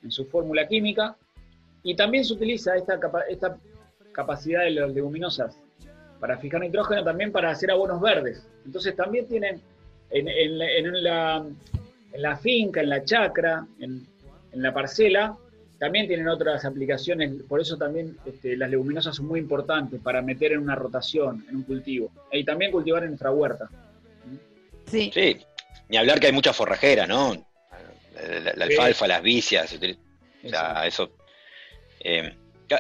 en 0.02 0.10
su 0.10 0.26
fórmula 0.26 0.66
química. 0.68 1.16
Y 1.82 1.96
también 1.96 2.24
se 2.24 2.34
utiliza 2.34 2.76
esta, 2.76 2.98
esta 3.28 3.56
capacidad 4.12 4.64
de 4.64 4.70
las 4.70 4.92
leguminosas 4.92 5.58
para 6.22 6.38
fijar 6.38 6.60
nitrógeno 6.60 7.02
también 7.02 7.32
para 7.32 7.50
hacer 7.50 7.68
abonos 7.72 8.00
verdes. 8.00 8.46
Entonces 8.64 8.94
también 8.94 9.26
tienen 9.26 9.60
en, 10.08 10.28
en 10.28 10.56
la, 10.56 10.70
en 10.70 11.02
la- 11.02 11.46
en 12.12 12.22
la 12.22 12.36
finca, 12.36 12.80
en 12.80 12.90
la 12.90 13.02
chacra, 13.04 13.66
en, 13.80 14.06
en 14.52 14.62
la 14.62 14.72
parcela, 14.72 15.36
también 15.80 16.06
tienen 16.06 16.28
otras 16.28 16.64
aplicaciones, 16.64 17.42
por 17.48 17.60
eso 17.60 17.76
también 17.76 18.16
este, 18.24 18.56
las 18.56 18.70
leguminosas 18.70 19.16
son 19.16 19.26
muy 19.26 19.40
importantes 19.40 19.98
para 20.00 20.22
meter 20.22 20.52
en 20.52 20.60
una 20.60 20.76
rotación, 20.76 21.44
en 21.48 21.56
un 21.56 21.62
cultivo. 21.64 22.12
Y 22.30 22.44
también 22.44 22.70
cultivar 22.70 23.02
en 23.02 23.08
nuestra 23.10 23.32
huerta. 23.32 23.68
Sí, 24.86 25.10
Sí, 25.12 25.38
ni 25.88 25.96
hablar 25.96 26.20
que 26.20 26.26
hay 26.28 26.32
mucha 26.32 26.52
forrajera, 26.52 27.04
¿no? 27.08 27.34
La, 28.14 28.40
la- 28.40 28.52
la 28.54 28.66
Sí. 28.66 28.72
alfalfa, 28.74 29.08
las 29.08 29.22
vicias, 29.22 29.74
o 30.44 30.48
sea, 30.48 30.86
eso. 30.86 31.10
eh, 31.98 32.32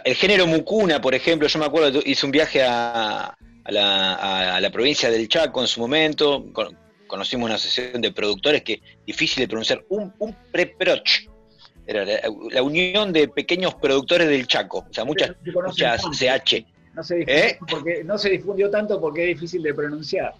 el 0.04 0.14
género 0.14 0.46
mucuna, 0.46 1.00
por 1.00 1.14
ejemplo, 1.14 1.48
yo 1.48 1.58
me 1.58 1.66
acuerdo, 1.66 2.00
hice 2.04 2.24
un 2.26 2.32
viaje 2.32 2.62
a, 2.62 3.24
a 3.64 3.70
la, 3.72 4.14
a- 4.14 4.56
a 4.56 4.60
la 4.60 4.70
provincia 4.70 5.10
del 5.10 5.28
Chaco 5.28 5.60
en 5.60 5.66
su 5.66 5.80
momento, 5.80 6.46
con- 6.52 6.76
conocimos 7.06 7.46
una 7.46 7.56
asociación 7.56 8.00
de 8.00 8.10
productores 8.12 8.62
que 8.62 8.80
difícil 9.06 9.42
de 9.42 9.48
pronunciar, 9.48 9.84
un, 9.88 10.12
un 10.18 10.34
preproch. 10.50 11.26
Era 11.86 12.04
la, 12.04 12.20
la 12.50 12.62
unión 12.62 13.12
de 13.12 13.28
pequeños 13.28 13.74
productores 13.74 14.28
del 14.28 14.46
Chaco, 14.46 14.86
o 14.88 14.92
sea, 14.94 15.04
muchas, 15.04 15.32
muchas. 15.44 16.02
CH. 16.02 16.64
No 16.94 17.02
se, 17.02 17.16
difundió 17.16 17.44
¿Eh? 17.44 17.58
porque, 17.68 18.04
no 18.04 18.18
se 18.18 18.30
difundió 18.30 18.70
tanto 18.70 19.00
porque 19.00 19.22
es 19.22 19.28
difícil 19.36 19.62
de 19.62 19.74
pronunciar. 19.74 20.34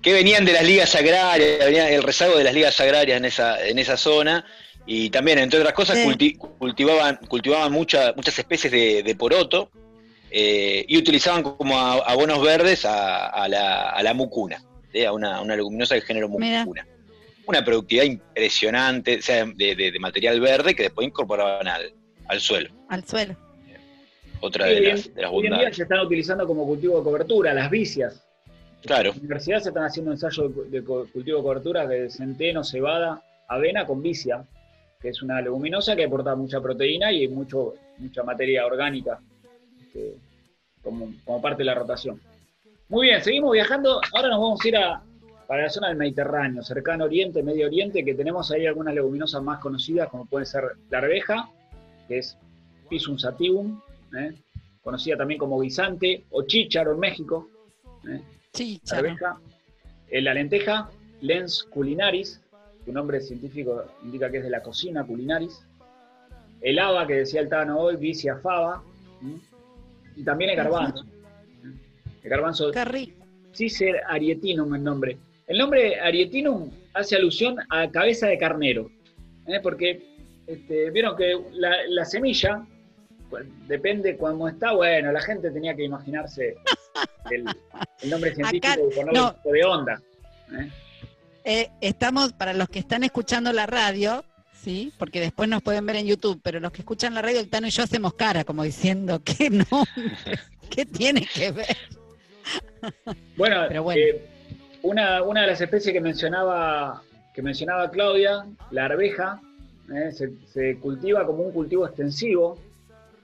que 0.00 0.12
venían 0.12 0.44
de 0.44 0.52
las 0.52 0.64
ligas 0.64 0.94
agrarias, 0.94 1.58
venía 1.58 1.90
el 1.90 2.02
rezago 2.02 2.38
de 2.38 2.44
las 2.44 2.54
ligas 2.54 2.80
agrarias 2.80 3.18
en 3.18 3.24
esa, 3.24 3.66
en 3.66 3.78
esa 3.78 3.96
zona, 3.96 4.44
y 4.90 5.10
también, 5.10 5.38
entre 5.38 5.58
otras 5.60 5.74
cosas, 5.74 5.98
Sí. 5.98 6.04
culti- 6.08 6.38
cultivaban, 6.38 7.16
cultivaban 7.28 7.70
mucha- 7.70 8.14
muchas 8.16 8.38
especies 8.38 8.72
de, 8.72 9.02
de 9.02 9.14
poroto 9.14 9.70
eh, 10.30 10.84
y 10.88 10.96
utilizaban 10.96 11.42
como 11.42 11.78
abonos 11.78 12.42
verdes 12.42 12.84
a, 12.86 13.26
a 13.28 13.48
la, 13.48 13.90
a 13.90 14.02
la 14.02 14.14
mucuna, 14.14 14.62
¿sí? 14.92 15.04
a 15.04 15.12
una, 15.12 15.40
una 15.42 15.54
leguminosa 15.56 15.94
del 15.94 16.04
género 16.04 16.28
Mira. 16.30 16.60
mucuna. 16.64 16.86
Una 17.46 17.64
productividad 17.64 18.04
impresionante 18.04 19.18
o 19.18 19.22
sea, 19.22 19.44
de, 19.44 19.74
de- 19.76 19.90
de 19.92 19.98
material 19.98 20.40
verde 20.40 20.74
que 20.74 20.84
después 20.84 21.06
incorporaban 21.06 21.68
al, 21.68 21.92
al 22.26 22.40
suelo. 22.40 22.70
Al 22.88 23.04
suelo. 23.04 23.36
Otra 24.40 24.66
Hoy 24.66 24.74
de 24.76 24.80
las, 24.82 25.14
de 25.14 25.22
las 25.22 25.30
hoy 25.32 25.36
en 25.38 25.42
día 25.42 25.50
bondades. 25.50 25.76
se 25.76 25.82
están 25.82 26.00
utilizando 26.00 26.46
como 26.46 26.64
cultivo 26.66 26.98
de 26.98 27.04
cobertura, 27.04 27.52
las 27.54 27.70
vicias. 27.70 28.22
Claro. 28.82 29.10
En 29.10 29.16
la 29.16 29.20
universidad 29.20 29.60
se 29.60 29.68
están 29.70 29.84
haciendo 29.84 30.12
ensayos 30.12 30.52
de, 30.70 30.82
cultivo 30.84 31.38
de 31.38 31.42
cobertura 31.42 31.86
de 31.86 32.08
centeno, 32.10 32.62
cebada, 32.62 33.22
avena 33.48 33.84
con 33.86 34.02
vicia, 34.02 34.44
que 35.00 35.10
es 35.10 35.22
una 35.22 35.40
leguminosa 35.40 35.94
que 35.94 36.04
aporta 36.04 36.34
mucha 36.34 36.60
proteína 36.60 37.12
y 37.12 37.28
mucho, 37.28 37.74
mucha 37.98 38.22
materia 38.22 38.66
orgánica 38.66 39.20
este, 39.80 40.14
como, 40.82 41.12
como 41.24 41.40
parte 41.40 41.58
de 41.58 41.66
la 41.66 41.74
rotación. 41.74 42.20
Muy 42.88 43.08
bien, 43.08 43.22
seguimos 43.22 43.52
viajando. 43.52 44.00
Ahora 44.14 44.28
nos 44.28 44.40
vamos 44.40 44.60
a 44.64 44.68
ir 44.68 44.76
a, 44.76 45.02
para 45.46 45.62
la 45.62 45.70
zona 45.70 45.88
del 45.88 45.96
Mediterráneo, 45.96 46.62
cercano 46.62 47.04
Oriente, 47.04 47.42
Medio 47.42 47.66
Oriente, 47.66 48.04
que 48.04 48.14
tenemos 48.14 48.50
ahí 48.50 48.66
algunas 48.66 48.94
leguminosas 48.94 49.42
más 49.42 49.60
conocidas, 49.60 50.08
como 50.08 50.26
puede 50.26 50.46
ser 50.46 50.64
la 50.90 50.98
arveja, 50.98 51.48
que 52.06 52.18
es 52.18 52.36
Pisum 52.88 53.18
sativum, 53.18 53.80
¿eh? 54.16 54.34
conocida 54.82 55.16
también 55.16 55.38
como 55.38 55.60
guisante, 55.60 56.24
o 56.30 56.42
chícharo 56.42 56.92
en 56.92 57.00
México. 57.00 57.48
¿eh? 58.08 58.22
La 58.90 58.98
arveja, 58.98 59.40
eh, 60.10 60.20
la 60.22 60.34
lenteja, 60.34 60.90
lens 61.20 61.62
culinaris, 61.64 62.40
su 62.88 62.94
nombre 62.94 63.20
científico 63.20 63.84
indica 64.02 64.30
que 64.30 64.38
es 64.38 64.44
de 64.44 64.48
la 64.48 64.62
cocina 64.62 65.04
culinaris, 65.04 65.62
el 66.62 66.78
haba, 66.78 67.06
que 67.06 67.16
decía 67.16 67.42
el 67.42 67.50
Tano 67.50 67.78
hoy, 67.78 67.96
vicia 67.96 68.38
fava, 68.38 68.82
y 70.16 70.24
también 70.24 70.52
el 70.52 70.56
garbanzo. 70.56 71.04
El 72.22 72.30
garbanzo. 72.30 72.72
Cicer 73.52 74.00
arietinum 74.08 74.74
el 74.74 74.82
nombre. 74.82 75.18
El 75.46 75.58
nombre 75.58 76.00
arietinum 76.00 76.70
hace 76.94 77.16
alusión 77.16 77.56
a 77.68 77.90
cabeza 77.90 78.26
de 78.26 78.38
carnero, 78.38 78.90
¿eh? 79.46 79.60
porque 79.62 80.02
este, 80.46 80.90
vieron 80.90 81.14
que 81.14 81.38
la, 81.52 81.76
la 81.88 82.06
semilla, 82.06 82.66
pues, 83.28 83.46
depende 83.66 84.16
cómo 84.16 84.48
está, 84.48 84.72
bueno, 84.72 85.12
la 85.12 85.20
gente 85.20 85.50
tenía 85.50 85.76
que 85.76 85.84
imaginarse 85.84 86.56
el, 87.30 87.44
el 88.00 88.10
nombre 88.10 88.34
científico 88.34 88.66
Acá, 88.66 88.80
y 88.80 88.94
ponerle 88.94 89.20
no. 89.20 89.36
de 89.44 89.64
onda. 89.66 90.02
¿eh? 90.52 90.70
Eh, 91.50 91.70
estamos, 91.80 92.34
para 92.34 92.52
los 92.52 92.68
que 92.68 92.78
están 92.78 93.04
escuchando 93.04 93.50
la 93.54 93.64
radio, 93.64 94.22
¿sí? 94.52 94.92
Porque 94.98 95.18
después 95.18 95.48
nos 95.48 95.62
pueden 95.62 95.86
ver 95.86 95.96
en 95.96 96.04
YouTube, 96.04 96.38
pero 96.42 96.60
los 96.60 96.70
que 96.72 96.82
escuchan 96.82 97.14
la 97.14 97.22
radio, 97.22 97.40
el 97.40 97.48
Tano 97.48 97.66
y 97.66 97.70
yo 97.70 97.82
hacemos 97.84 98.12
cara, 98.12 98.44
como 98.44 98.64
diciendo, 98.64 99.22
¿qué 99.24 99.48
no? 99.48 99.64
¿Qué 100.68 100.84
tiene 100.84 101.26
que 101.32 101.52
ver? 101.52 101.74
Bueno, 103.38 103.64
Pero 103.66 103.82
bueno. 103.82 103.98
eh, 103.98 104.26
una, 104.82 105.22
una 105.22 105.40
de 105.40 105.46
las 105.46 105.60
especies 105.62 105.90
que 105.94 106.02
mencionaba, 106.02 107.02
que 107.32 107.40
mencionaba 107.40 107.90
Claudia, 107.90 108.44
la 108.70 108.84
arveja, 108.84 109.40
eh, 109.90 110.12
se, 110.12 110.32
se 110.52 110.76
cultiva 110.78 111.24
como 111.24 111.44
un 111.44 111.52
cultivo 111.52 111.86
extensivo 111.86 112.58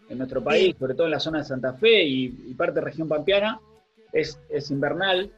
en 0.09 0.17
nuestro 0.17 0.43
país, 0.43 0.75
sobre 0.79 0.95
todo 0.95 1.05
en 1.09 1.11
la 1.11 1.21
zona 1.21 1.41
de 1.41 1.45
Santa 1.45 1.75
Fe 1.75 2.05
y, 2.05 2.25
y 2.47 2.55
parte 2.55 2.77
de 2.77 2.81
región 2.87 3.07
pampeana, 3.07 3.61
es, 4.15 4.41
es 4.49 4.71
invernal. 4.71 5.31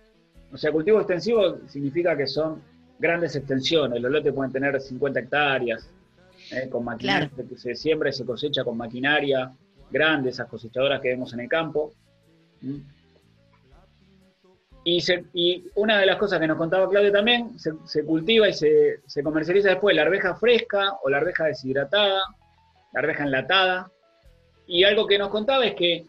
O 0.53 0.57
sea, 0.57 0.70
cultivo 0.70 1.01
extensivo 1.01 1.59
significa 1.66 2.16
que 2.16 2.29
son 2.29 2.62
grandes 2.98 3.37
extensiones. 3.37 4.00
Los 4.00 4.11
lotes 4.11 4.32
pueden 4.32 4.52
tener 4.52 4.80
50 4.80 5.20
hectáreas, 5.20 5.88
eh, 6.52 6.68
con 6.68 6.85
maquinaria, 6.85 7.30
que 7.48 7.56
se 7.56 7.74
siembra 7.74 8.11
y 8.11 8.12
se 8.12 8.24
cosecha 8.24 8.64
con 8.64 8.76
maquinaria 8.76 9.52
grande, 9.90 10.30
esas 10.30 10.48
cosechadoras 10.48 11.00
que 11.00 11.09
vemos 11.09 11.32
en 11.35 11.40
el 11.40 11.48
campo. 11.48 11.92
¿Mm? 12.62 12.78
Y, 14.85 15.00
se- 15.00 15.24
y 15.35 15.64
una 15.74 15.98
de 15.98 16.06
las 16.06 16.16
cosas 16.16 16.38
que 16.38 16.46
nos 16.46 16.56
contaba 16.56 16.88
Claudia 16.88 17.11
también, 17.11 17.59
se, 17.59 17.72
se 17.87 18.04
cultiva 18.04 18.48
y 18.48 18.52
se, 18.52 19.00
se 19.06 19.22
comercializa 19.22 19.70
después 19.70 19.96
la 19.96 20.02
arveja 20.02 20.37
fresca 20.37 20.92
o 21.02 21.11
la 21.11 21.16
arveja 21.16 21.44
deshidratada, 21.46 22.20
la 22.92 23.00
arveja 23.00 23.24
enlatada. 23.24 23.90
Y 24.68 24.85
algo 24.85 25.06
que 25.06 25.18
nos 25.18 25.30
contaba 25.30 25.66
es 25.66 25.74
que 25.74 26.06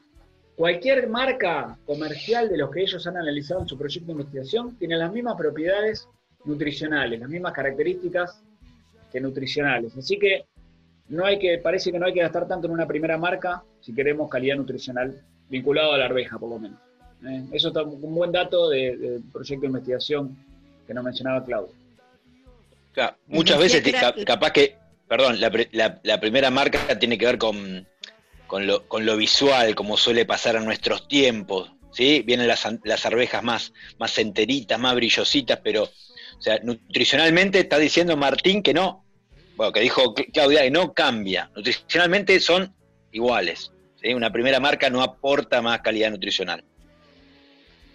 cualquier 0.55 1.07
marca 1.09 1.77
comercial 1.85 2.49
de 2.49 2.57
los 2.57 2.69
que 2.69 2.81
ellos 2.81 3.05
han 3.07 3.17
analizado 3.17 3.61
en 3.61 3.67
su 3.67 3.77
proyecto 3.77 4.07
de 4.07 4.11
investigación 4.13 4.75
tiene 4.77 4.95
las 4.97 5.11
mismas 5.11 5.35
propiedades 5.37 6.07
nutricionales, 6.47 7.19
las 7.19 7.29
mismas 7.29 7.53
características 7.53 8.41
que 9.11 9.19
nutricionales. 9.21 9.95
Así 9.97 10.17
que 10.17 10.45
no 11.09 11.25
hay 11.25 11.39
que, 11.39 11.57
parece 11.59 11.91
que 11.91 11.99
no 11.99 12.05
hay 12.05 12.13
que 12.13 12.21
gastar 12.21 12.47
tanto 12.47 12.67
en 12.67 12.73
una 12.73 12.85
primera 12.87 13.17
marca 13.17 13.63
si 13.81 13.93
queremos 13.93 14.29
calidad 14.29 14.57
nutricional 14.57 15.21
vinculado 15.49 15.93
a 15.93 15.97
la 15.97 16.05
arveja, 16.05 16.37
por 16.37 16.49
lo 16.49 16.59
menos. 16.59 16.79
¿eh? 17.25 17.43
Eso 17.51 17.69
está 17.69 17.83
un 17.83 18.13
buen 18.15 18.31
dato 18.31 18.69
de- 18.69 18.97
del 18.97 19.23
proyecto 19.31 19.61
de 19.61 19.67
investigación 19.67 20.37
que 20.85 20.93
nos 20.93 21.03
mencionaba 21.03 21.43
Claudio. 21.45 21.73
Claro, 22.93 23.15
muchas 23.27 23.59
veces 23.59 23.83
que 23.83 24.25
capaz 24.25 24.51
que, 24.51 24.75
perdón, 25.07 25.39
la, 25.39 25.51
pre- 25.51 25.69
la- 25.71 25.99
la 26.03 26.19
primera 26.19 26.49
marca 26.49 26.97
tiene 26.99 27.17
que 27.17 27.25
ver 27.25 27.37
con, 27.37 27.87
con, 28.47 28.65
lo, 28.67 28.87
con 28.87 29.05
lo 29.05 29.15
visual, 29.17 29.75
como 29.75 29.97
suele 29.97 30.25
pasar 30.25 30.55
en 30.55 30.65
nuestros 30.65 31.07
tiempos, 31.07 31.71
¿sí? 31.91 32.23
Vienen 32.25 32.47
las, 32.47 32.67
las 32.83 33.05
arvejas 33.05 33.43
más, 33.43 33.71
más 33.99 34.17
enteritas, 34.17 34.79
más 34.79 34.95
brillositas, 34.95 35.59
pero, 35.63 35.87
o 36.37 36.41
sea, 36.41 36.59
nutricionalmente 36.63 37.59
está 37.59 37.77
diciendo 37.77 38.15
Martín 38.17 38.61
que 38.61 38.73
no, 38.73 39.03
bueno, 39.55 39.73
que 39.73 39.79
dijo 39.81 40.13
Cl- 40.13 40.31
Claudia, 40.31 40.61
que 40.61 40.71
no 40.71 40.93
cambia, 40.93 41.49
nutricionalmente 41.55 42.39
son 42.39 42.73
iguales, 43.11 43.71
¿sí? 44.01 44.13
Una 44.13 44.31
primera 44.31 44.59
marca 44.59 44.89
no 44.89 45.01
aporta 45.01 45.61
más 45.61 45.81
calidad 45.81 46.11
nutricional. 46.11 46.63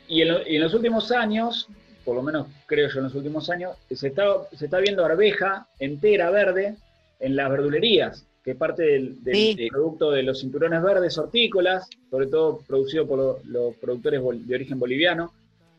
Y 0.09 0.23
en, 0.23 0.29
lo- 0.29 0.47
y 0.47 0.57
en 0.57 0.63
los 0.63 0.75
últimos 0.75 1.13
años, 1.13 1.69
por 2.05 2.17
lo 2.17 2.23
menos 2.23 2.49
creo 2.67 2.89
yo 2.91 2.99
en 2.99 3.05
los 3.05 3.15
últimos 3.15 3.49
años, 3.49 3.77
se 3.91 4.09
está, 4.09 4.25
se 4.53 4.65
está 4.65 4.79
viendo 4.81 5.05
arveja 5.05 5.67
entera 5.79 6.31
verde 6.31 6.77
en 7.21 7.37
las 7.37 7.49
verdulerías, 7.51 8.27
que 8.43 8.51
es 8.51 8.57
parte 8.57 8.83
del, 8.83 9.23
del 9.23 9.35
Sí. 9.57 9.69
producto 9.71 10.11
de 10.11 10.25
los 10.25 10.41
cinturones 10.41 10.83
verdes 10.83 11.17
hortícolas, 11.17 11.89
sobre 12.11 12.27
todo 12.27 12.59
producido 12.67 13.07
por 13.07 13.19
lo- 13.19 13.41
los 13.45 13.77
productores 13.77 14.21
bol- 14.21 14.45
de 14.45 14.55
origen 14.57 14.81
boliviano. 14.81 15.33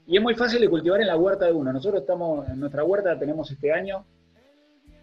Y 0.06 0.18
es 0.18 0.24
muy 0.24 0.36
fácil 0.36 0.62
de 0.62 0.70
cultivar 0.70 1.00
en 1.02 1.08
la 1.08 1.18
huerta 1.18 1.46
de 1.46 1.54
uno. 1.54 1.72
Nosotros 1.72 2.02
estamos, 2.02 2.48
en 2.50 2.60
nuestra 2.60 2.84
huerta 2.84 3.18
tenemos 3.18 3.50
este 3.50 3.72
año, 3.72 4.06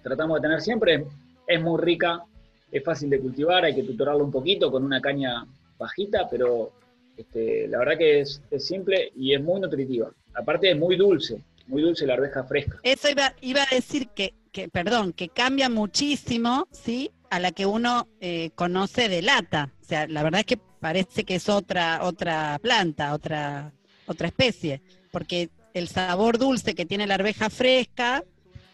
tratamos 0.03 0.37
de 0.37 0.43
tener 0.43 0.61
siempre, 0.61 1.07
es 1.47 1.61
muy 1.61 1.81
rica, 1.81 2.23
es 2.71 2.85
fácil 2.85 3.11
de 3.11 3.21
cultivar, 3.21 3.65
hay 3.65 3.75
que 3.75 3.83
tutorarlo 3.83 4.25
un 4.25 4.31
poquito 4.31 4.71
con 4.71 4.85
una 4.85 5.01
caña 5.01 5.47
bajita, 5.79 6.29
pero 6.31 6.71
este, 7.17 7.67
la 7.69 7.79
verdad 7.79 7.99
que 7.99 8.21
es, 8.21 8.43
simple 8.59 9.11
y 9.17 9.35
es 9.35 9.43
muy 9.43 9.61
nutritiva. 9.61 10.11
Aparte 10.35 10.71
es 10.71 10.79
muy 10.79 10.97
dulce, 10.97 11.41
muy 11.67 11.83
dulce 11.83 12.07
la 12.07 12.15
arveja 12.15 12.45
fresca. 12.45 12.79
Eso 12.83 13.09
iba, 13.11 13.35
iba 13.41 13.63
a 13.63 13.75
decir 13.75 14.09
que, 14.09 14.35
que, 14.53 14.69
perdón, 14.69 15.13
que 15.13 15.29
cambia 15.29 15.69
muchísimo, 15.69 16.69
¿sí? 16.71 17.11
A 17.31 17.41
la 17.41 17.53
que 17.53 17.67
uno 17.67 18.09
eh, 18.21 18.51
conoce 18.55 19.09
de 19.09 19.23
lata. 19.23 19.73
O 19.81 19.85
sea, 19.85 20.07
la 20.07 20.23
verdad 20.23 20.41
es 20.41 20.47
que 20.47 20.57
parece 20.57 21.25
que 21.25 21.37
es 21.37 21.49
otra, 21.49 22.05
otra 22.05 22.59
planta, 22.63 23.13
otra, 23.15 23.73
otra 24.11 24.29
especie. 24.29 24.83
Porque 25.11 25.51
el 25.73 25.89
sabor 25.89 26.39
dulce 26.39 26.75
que 26.75 26.85
tiene 26.85 27.07
la 27.07 27.15
arveja 27.15 27.49
fresca, 27.49 28.25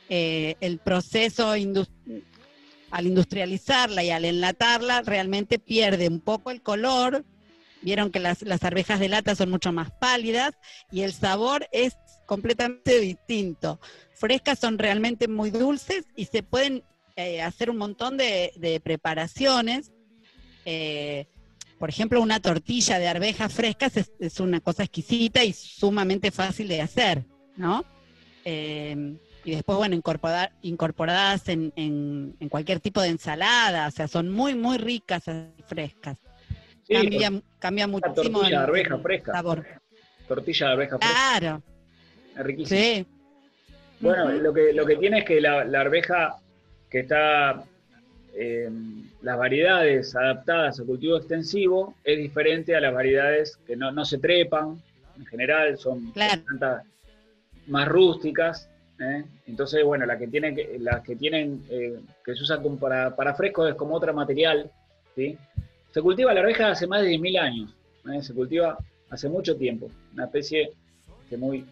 eh, 0.09 0.57
el 0.61 0.79
proceso 0.79 1.51
al 1.51 3.07
industrializarla 3.07 4.03
y 4.03 4.11
al 4.11 4.25
enlatarla, 4.25 5.03
realmente 5.03 5.59
pierde 5.59 6.09
un 6.09 6.21
poco 6.21 6.51
el 6.51 6.63
color. 6.63 7.25
Vieron 7.83 8.11
que 8.11 8.21
las, 8.21 8.43
las 8.43 8.65
arvejas 8.65 8.99
de 8.99 9.09
lata 9.09 9.35
son 9.35 9.51
mucho 9.51 9.73
más 9.73 9.91
pálidas 9.93 10.55
y 10.91 11.03
el 11.03 11.13
sabor 11.13 11.69
es 11.71 11.97
completamente 12.25 12.99
distinto. 12.99 13.79
Frescas 14.15 14.59
son 14.59 14.79
realmente 14.79 15.29
muy 15.29 15.51
dulces 15.51 16.05
y 16.17 16.25
se 16.25 16.43
pueden 16.43 16.83
eh, 17.17 17.43
hacer 17.43 17.71
un 17.71 17.77
montón 17.77 18.17
de, 18.17 18.53
de 18.57 18.81
preparaciones. 18.81 19.93
Eh, 20.65 21.27
por 21.79 21.89
ejemplo, 21.91 22.21
una 22.23 22.41
tortilla 22.41 22.99
de 22.99 23.09
arvejas 23.09 23.53
frescas 23.53 23.97
es, 23.97 24.11
es 24.19 24.41
una 24.41 24.61
cosa 24.61 24.83
exquisita 24.85 25.45
y 25.45 25.53
sumamente 25.53 26.31
fácil 26.31 26.69
de 26.69 26.81
hacer, 26.81 27.25
¿no? 27.57 27.85
Eh, 28.45 29.17
y 29.45 29.51
después, 29.53 29.79
bueno, 29.79 29.95
incorporar, 29.95 30.53
incorporadas 30.63 31.49
en, 31.49 31.73
en- 31.77 32.35
en 32.41 32.49
cualquier 32.49 32.81
tipo 32.81 33.01
de 33.01 33.09
ensalada, 33.09 33.87
o 33.89 33.91
sea, 33.91 34.09
son 34.09 34.31
muy, 34.31 34.55
muy 34.55 34.79
ricas 34.79 35.25
frescas. 35.69 36.19
Sí, 36.87 36.95
cambia 36.95 37.33
cambia 37.59 37.87
muchísimo 37.87 38.39
tortilla 38.41 38.59
de 38.59 38.65
arveja 38.65 38.99
fresca. 38.99 39.33
sabor. 39.33 39.67
Tortilla 40.29 40.67
de 40.67 40.73
arveja 40.73 40.99
fresca, 40.99 41.15
Claro, 41.39 41.63
es 42.37 42.45
riquísima. 42.45 42.81
sí. 42.81 43.07
Bueno, 44.01 44.31
lo, 44.33 44.53
que, 44.53 44.73
lo 44.73 44.85
que 44.87 44.97
tiene 44.97 45.19
es 45.21 45.25
que 45.25 45.41
la, 45.41 45.65
la 45.65 45.81
arveja 45.81 46.37
que 46.91 47.01
está 47.01 47.65
eh, 48.39 48.69
las 49.23 49.39
variedades 49.39 50.15
adaptadas 50.15 50.79
a 50.79 50.85
cultivo 50.85 51.17
extensivo 51.17 51.95
es 52.05 52.19
diferente 52.19 52.77
a 52.77 52.81
las 52.81 52.93
variedades 52.93 53.57
que 53.67 53.77
no, 53.77 53.91
no 53.93 54.05
se 54.05 54.19
trepan, 54.19 54.81
en 55.19 55.27
general 55.27 55.79
son 55.79 56.13
Claro. 56.13 56.43
plantas 56.45 56.85
más 57.67 57.89
rústicas. 57.89 58.69
¿eh? 59.01 59.25
Entonces, 59.47 59.83
bueno, 59.85 60.05
las 60.07 60.19
que 60.19 60.29
tienen, 60.29 60.55
que- 60.55 60.77
las 60.79 61.03
que, 61.03 61.17
tienen 61.17 61.63
eh, 61.71 61.99
que 62.25 62.35
se 62.35 62.43
usan 62.43 62.63
como 62.63 62.79
para, 62.79 63.17
para 63.17 63.35
frescos 63.35 63.69
es 63.71 63.75
como 63.75 63.95
otro 63.95 64.13
material. 64.15 64.71
¿sí? 65.15 65.37
Se 65.93 66.03
cultiva 66.03 66.35
la 66.35 66.41
arveja 66.41 66.69
hace 66.71 66.87
más 66.87 67.03
de 67.03 67.09
10.000 67.09 67.39
años, 67.39 67.75
¿eh? 68.13 68.23
se 68.23 68.35
cultiva 68.35 68.77
hace 69.09 69.29
mucho 69.29 69.57
tiempo, 69.57 69.91
una 70.13 70.25
especie 70.27 70.73
que 71.31 71.37
muy, 71.37 71.65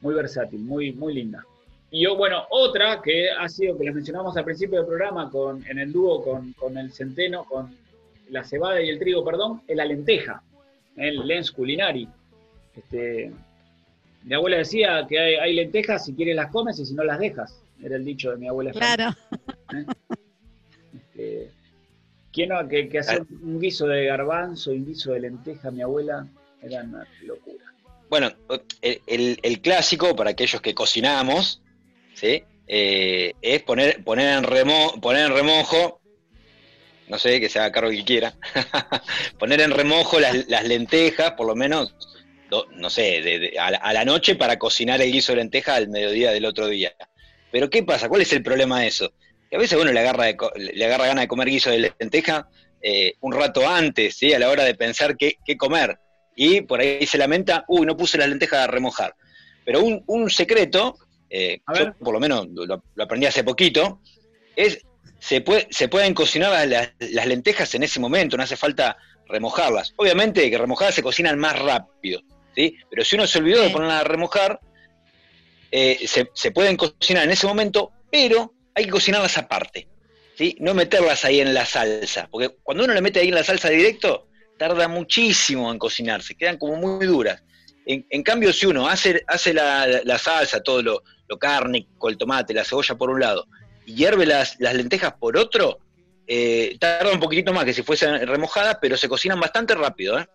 muy 0.00 0.14
versátil, 0.14 0.60
muy, 0.60 0.92
muy 0.92 1.14
linda. 1.14 1.44
Y 1.90 2.02
yo, 2.04 2.16
bueno, 2.16 2.44
otra 2.50 3.00
que 3.02 3.30
ha 3.30 3.48
sido, 3.48 3.76
que 3.78 3.84
les 3.84 3.94
mencionamos 3.94 4.36
al 4.36 4.44
principio 4.44 4.78
del 4.78 4.86
programa, 4.86 5.30
con, 5.30 5.64
en 5.66 5.78
el 5.78 5.90
dúo 5.92 6.22
con, 6.22 6.52
con 6.52 6.76
el 6.76 6.92
centeno, 6.92 7.44
con 7.44 7.74
la 8.28 8.44
cebada 8.44 8.82
y 8.82 8.90
el 8.90 8.98
trigo, 8.98 9.24
perdón, 9.24 9.62
es 9.66 9.74
la 9.76 9.86
lenteja, 9.86 10.42
el 10.96 11.26
lens 11.26 11.50
culinari. 11.50 12.06
Este, 12.76 13.32
mi 14.24 14.34
abuela 14.34 14.58
decía 14.58 15.06
que 15.08 15.18
hay, 15.18 15.34
hay 15.36 15.54
lentejas, 15.54 16.04
si 16.04 16.12
quieres 16.14 16.36
las 16.36 16.50
comes 16.50 16.78
y 16.78 16.84
si 16.84 16.92
no 16.94 17.04
las 17.04 17.18
dejas. 17.18 17.58
Era 17.82 17.96
el 17.96 18.04
dicho 18.04 18.32
de 18.32 18.36
mi 18.36 18.48
abuela. 18.48 18.72
Claro. 18.72 19.14
Este, 20.94 21.50
¿Quién 22.32 22.50
no? 22.50 22.68
Que, 22.68 22.88
que 22.88 22.98
hacer 22.98 23.22
un 23.42 23.60
guiso 23.60 23.86
de 23.86 24.04
garbanzo 24.06 24.72
y 24.72 24.78
un 24.78 24.86
guiso 24.86 25.12
de 25.12 25.20
lenteja, 25.20 25.70
mi 25.70 25.82
abuela, 25.82 26.26
era 26.62 26.82
una 26.82 27.06
locura. 27.24 27.64
Bueno, 28.10 28.30
el, 28.82 29.00
el- 29.06 29.38
el 29.42 29.60
clásico 29.60 30.14
para 30.16 30.30
aquellos 30.30 30.60
que 30.60 30.74
cocinamos, 30.74 31.62
Eh, 32.22 33.32
es 33.40 33.62
poner, 33.62 34.02
poner, 34.04 34.36
en 34.38 34.44
remo, 34.44 35.00
poner 35.00 35.26
en 35.26 35.32
remojo, 35.32 36.00
no 37.08 37.18
sé, 37.18 37.40
que 37.40 37.48
se 37.48 37.58
haga 37.58 37.72
cargo 37.72 37.90
que 37.90 38.04
quiera, 38.04 38.34
poner 39.38 39.60
en 39.62 39.70
remojo 39.70 40.20
las, 40.20 40.34
lentejas, 40.64 41.32
por 41.32 41.46
lo 41.46 41.54
menos, 41.54 41.94
no 42.76 42.90
sé, 42.90 43.22
de- 43.22 43.58
a, 43.58 43.70
la, 43.70 43.78
a 43.78 43.92
la 43.92 44.04
noche 44.04 44.34
para 44.36 44.58
cocinar 44.58 45.00
el 45.00 45.12
guiso 45.12 45.32
de 45.32 45.36
lenteja 45.38 45.76
al 45.76 45.88
mediodía 45.88 46.30
del 46.30 46.44
otro 46.44 46.66
día. 46.68 46.92
Pero 47.50 47.70
¿qué 47.70 47.82
pasa? 47.82 48.08
¿Cuál 48.08 48.22
es 48.22 48.32
el 48.34 48.42
problema 48.42 48.80
de 48.80 48.88
eso? 48.88 49.12
Que 49.48 49.56
a 49.56 49.58
veces 49.58 49.78
uno 49.80 49.90
le 49.90 50.00
agarra, 50.00 50.24
de 50.26 50.36
le 50.56 50.84
agarra 50.84 51.06
ganas 51.06 51.24
de 51.24 51.28
comer 51.28 51.48
guiso 51.48 51.70
de 51.70 51.92
lenteja 51.98 52.48
eh, 52.82 53.14
un 53.20 53.32
rato 53.32 53.66
antes, 53.66 54.16
¿sí? 54.16 54.32
a 54.34 54.38
la 54.38 54.50
hora 54.50 54.64
de 54.64 54.74
pensar 54.74 55.16
qué, 55.16 55.36
qué 55.44 55.56
comer. 55.56 55.98
Y 56.36 56.60
por 56.60 56.80
ahí 56.80 57.06
se 57.06 57.16
lamenta, 57.18 57.64
uy, 57.68 57.86
no 57.86 57.96
puse 57.96 58.18
las 58.18 58.28
lentejas 58.28 58.60
a 58.60 58.66
remojar. 58.66 59.14
Pero 59.64 59.80
un, 59.82 60.04
un 60.06 60.28
secreto, 60.30 60.96
eh, 61.30 61.60
yo 61.68 61.84
ver. 61.86 61.94
por 61.94 62.12
lo 62.14 62.20
menos 62.20 62.46
lo, 62.52 62.82
lo 62.94 63.04
aprendí 63.04 63.26
hace 63.26 63.44
poquito, 63.44 64.00
es 64.56 64.80
se, 65.18 65.40
puede, 65.40 65.66
se 65.70 65.88
pueden 65.88 66.14
cocinar 66.14 66.66
las- 66.68 67.26
lentejas 67.26 67.74
en 67.74 67.82
ese 67.82 68.00
momento, 68.00 68.36
no 68.36 68.42
hace 68.42 68.56
falta 68.56 68.96
remojarlas. 69.26 69.92
Obviamente 69.96 70.48
que 70.50 70.56
remojadas 70.58 70.94
se 70.94 71.02
cocinan 71.02 71.38
más 71.38 71.58
rápido, 71.58 72.20
¿sí? 72.54 72.76
Pero 72.90 73.04
si 73.04 73.16
uno 73.16 73.26
se 73.26 73.38
olvidó 73.38 73.62
de 73.62 73.70
ponerlas 73.70 74.00
a 74.00 74.04
remojar, 74.04 74.60
eh, 75.70 75.98
se, 76.06 76.30
se 76.34 76.50
pueden 76.50 76.76
cocinar 76.76 77.24
en 77.24 77.30
ese 77.30 77.46
momento, 77.46 77.92
pero 78.10 78.54
hay 78.74 78.84
que 78.84 78.90
cocinarlas 78.90 79.36
aparte, 79.36 79.88
¿sí? 80.36 80.56
No 80.60 80.72
meterlas 80.74 81.24
ahí 81.24 81.40
en 81.40 81.52
la 81.52 81.66
salsa, 81.66 82.28
porque 82.30 82.56
cuando 82.62 82.84
uno 82.84 82.94
le 82.94 83.02
mete 83.02 83.20
ahí 83.20 83.28
en 83.28 83.34
la 83.34 83.44
salsa 83.44 83.68
directo, 83.68 84.28
tarda 84.56 84.88
muchísimo 84.88 85.70
en 85.70 85.78
cocinarse, 85.78 86.34
quedan 86.36 86.56
como 86.58 86.76
muy 86.76 87.06
duras. 87.06 87.42
En, 87.90 88.06
en 88.10 88.22
cambio, 88.22 88.52
si 88.52 88.66
uno 88.66 88.86
hace, 88.86 89.24
hace 89.26 89.54
la, 89.54 89.86
la 90.04 90.18
salsa, 90.18 90.62
todo 90.62 90.82
lo, 90.82 91.02
lo 91.26 91.38
cárnico, 91.38 92.10
el 92.10 92.18
tomate, 92.18 92.52
la 92.52 92.62
cebolla 92.62 92.94
por 92.96 93.08
un 93.08 93.18
lado, 93.18 93.46
y 93.86 93.94
hierve 93.94 94.26
las, 94.26 94.60
las 94.60 94.74
lentejas 94.74 95.14
por 95.14 95.38
otro, 95.38 95.78
eh, 96.26 96.76
tarda 96.78 97.10
un 97.10 97.18
poquitito 97.18 97.54
más 97.54 97.64
que 97.64 97.72
si 97.72 97.82
fuesen 97.82 98.26
remojadas, 98.26 98.76
pero 98.80 98.94
se 98.98 99.08
cocinan 99.08 99.40
bastante 99.40 99.74
rápido, 99.74 100.18
¿eh? 100.18 100.26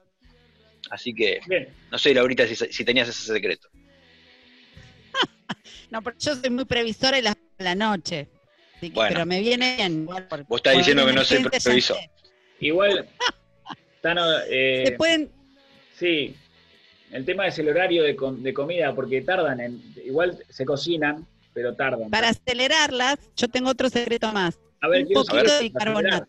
Así 0.89 1.13
que, 1.13 1.42
Bien, 1.48 1.70
no 1.92 1.98
sé, 2.00 2.12
Laurita, 2.16 2.48
si, 2.48 2.56
si 2.56 2.84
tenías 2.84 3.08
ese 3.08 3.32
secreto. 3.32 3.70
No, 5.92 6.02
porque 6.02 6.20
yo 6.22 6.36
soy 6.36 6.50
muy 6.50 6.66
previsora 6.66 7.20
y 7.20 7.22
la, 7.22 7.38
la 7.60 7.76
noche. 7.76 8.28
Así 8.78 8.89
que- 8.89 8.96
Bueno. 8.96 9.13
Pero 9.13 9.26
me 9.28 9.42
viene 9.42 9.76
bien. 9.76 10.02
igual, 10.02 10.28
por- 10.28 10.44
Vos 10.46 10.58
estás 10.58 10.76
diciendo 10.78 11.06
que 11.06 11.13
no 11.13 11.24
soy 11.24 11.44
previsor. 11.63 11.98
igual, 12.60 13.08
Tano, 14.02 14.26
eh, 14.50 14.84
Se 14.88 14.92
pueden, 14.94 15.32
Sí, 16.00 16.36
el 17.13 17.26
tema 17.26 17.47
es 17.47 17.58
el 17.60 17.69
horario 17.69 18.04
de, 18.04 18.15
com- 18.15 18.41
de 18.41 18.54
comida, 18.54 18.93
porque 18.93 19.21
tardan 19.21 19.60
en. 19.60 19.82
Igual 20.06 20.38
se 20.49 20.65
cocinan, 20.65 21.26
pero 21.54 21.76
tardan. 21.76 22.10
para 22.10 22.30
acelerarlas, 22.30 23.17
yo 23.38 23.47
tengo 23.47 23.69
otro 23.69 23.89
secreto 23.89 24.32
más. 24.32 24.60
a 24.82 24.88
ver, 24.88 25.06
un 25.06 25.13
poquito 25.13 25.36
saber- 25.36 25.49
de 25.52 25.60
bicarbonato. 25.63 26.28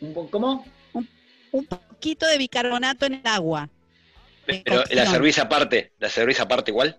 un 0.00 0.14
po- 0.14 0.30
¿Cómo? 0.30 0.66
Un 1.52 1.66
poquito 1.66 2.26
de 2.26 2.38
bicarbonato 2.38 3.06
en 3.06 3.14
el 3.14 3.26
agua. 3.26 3.68
Pero 4.46 4.82
la 4.90 5.06
cerveza 5.06 5.42
aparte, 5.42 5.92
la 5.98 6.08
cerveza 6.08 6.42
aparte 6.42 6.70
igual. 6.70 6.98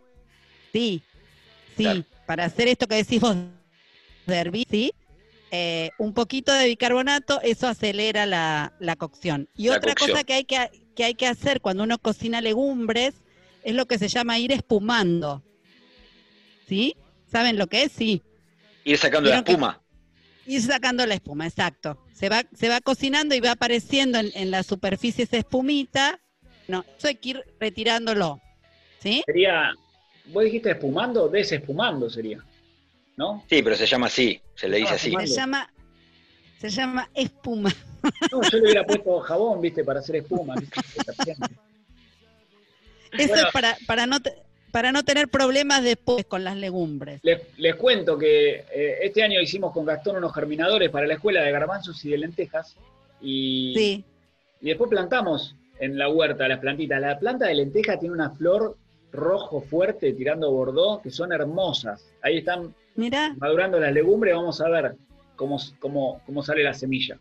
Sí, 0.72 1.02
sí, 1.78 1.84
Claro. 1.84 2.04
para 2.26 2.46
hacer 2.46 2.68
esto 2.68 2.88
que 2.88 2.96
decís 2.96 3.20
vos 3.22 3.36
de 4.26 4.36
hervir, 4.36 4.66
sí, 4.70 4.92
eh, 5.52 5.92
un 6.00 6.14
poquito 6.14 6.52
de 6.54 6.66
bicarbonato, 6.68 7.40
eso 7.42 7.68
acelera 7.68 8.26
la, 8.26 8.74
la 8.80 8.96
cocción. 8.96 9.48
Y 9.56 9.68
La 9.70 9.78
otra 9.78 9.92
cocción. 9.94 10.12
cosa 10.12 10.24
que 10.24 10.34
hay 10.34 10.44
que, 10.46 10.70
que 10.96 11.04
hay 11.04 11.14
que 11.16 11.28
hacer 11.28 11.62
cuando 11.62 11.84
uno 11.84 11.98
cocina 12.00 12.42
legumbres 12.42 13.14
es 13.64 13.76
lo 13.76 13.86
que 13.86 14.00
se 14.00 14.08
llama 14.08 14.40
ir 14.40 14.52
espumando. 14.52 15.44
¿Sí? 16.68 16.96
¿Saben 17.32 17.58
lo 17.58 17.68
que 17.68 17.84
es? 17.84 17.92
Sí. 17.92 18.24
Ir 18.84 18.98
sacando 18.98 19.30
la 19.30 19.38
espuma. 19.38 19.82
Ir 20.48 20.62
sacando 20.62 21.06
la 21.06 21.16
espuma, 21.16 21.48
exacto. 21.48 22.00
Se 22.14 22.30
va, 22.30 22.44
se 22.54 22.70
va 22.70 22.80
cocinando 22.82 23.36
y 23.36 23.40
va 23.40 23.52
apareciendo 23.52 24.20
en, 24.20 24.32
en 24.36 24.52
la 24.52 24.64
superficie 24.64 25.24
esa 25.26 25.38
espumita. 25.38 26.20
No, 26.68 26.86
eso 26.98 27.08
hay 27.08 27.16
que 27.16 27.30
ir 27.30 27.44
retirándolo. 27.60 28.40
¿Sí? 29.00 29.24
Sería. 29.26 29.72
¿Vos 30.28 30.44
dijiste 30.44 30.72
espumando? 30.72 31.28
Desespumando 31.28 32.10
sería. 32.10 32.44
¿No? 33.18 33.44
Sí, 33.50 33.62
pero 33.62 33.76
se 33.76 33.86
llama 33.86 34.08
así, 34.08 34.42
se 34.56 34.68
le 34.68 34.78
dice 34.78 34.92
Ah, 34.92 34.96
así. 34.96 35.12
Se 35.12 35.28
llama, 35.28 35.74
se 36.60 36.70
llama 36.70 37.10
espuma. 37.14 37.72
No, 38.32 38.42
yo 38.42 38.58
le 38.58 38.64
hubiera 38.64 38.84
puesto 38.86 39.20
jabón, 39.20 39.62
viste, 39.62 39.84
para 39.84 40.00
hacer 40.00 40.18
espuma. 40.18 40.56
¿viste? 40.56 40.80
Eso 43.18 43.28
Bueno. 43.30 43.48
es 43.48 43.54
para, 43.54 43.78
para, 43.88 44.06
no, 44.08 44.20
te- 44.22 44.36
para 44.72 44.92
no 44.92 45.04
tener 45.04 45.30
problemas 45.30 45.84
después 45.84 46.26
con 46.26 46.44
las 46.44 46.58
legumbres. 46.58 47.20
Les, 47.24 47.42
les 47.58 47.76
cuento 47.76 48.18
que 48.18 48.66
eh, 48.74 48.98
este 49.04 49.24
año 49.24 49.40
hicimos 49.42 49.72
con 49.72 49.86
Gastón 49.86 50.18
unos 50.18 50.34
germinadores 50.34 50.90
para 50.90 51.08
la 51.08 51.14
escuela 51.14 51.42
de 51.42 51.52
garbanzos 51.52 52.04
y 52.06 52.10
de 52.12 52.18
lentejas. 52.18 52.76
Y, 53.22 53.74
Sí, 53.76 54.06
y 54.62 54.68
después 54.68 54.90
plantamos 54.90 55.56
en 55.80 55.98
la 55.98 56.10
huerta 56.10 56.48
las 56.48 56.60
plantitas. 56.60 57.00
La 57.00 57.18
planta 57.18 57.48
de 57.48 57.56
lenteja 57.56 57.98
tiene 57.98 58.14
una 58.16 58.32
flor 58.32 58.78
rojo 59.12 59.62
fuerte 59.62 60.12
tirando 60.14 60.52
bordó 60.52 61.02
que 61.02 61.10
son 61.10 61.32
hermosas. 61.32 62.06
Ahí 62.22 62.40
están 62.40 62.74
madurando 63.38 63.80
las 63.80 63.94
legumbres, 63.94 64.36
vamos 64.36 64.60
a 64.60 64.68
ver 64.70 64.96
cómo, 65.38 65.58
cómo, 65.80 66.22
cómo 66.26 66.44
sale 66.44 66.64
la 66.64 66.74
semilla. 66.74 67.18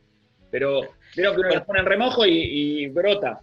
Pero 0.54 0.82
creo 1.12 1.34
que 1.34 1.40
uno 1.40 1.48
las 1.48 1.64
pone 1.64 1.80
en 1.80 1.86
remojo 1.86 2.24
y, 2.24 2.30
y 2.84 2.86
brota. 2.86 3.40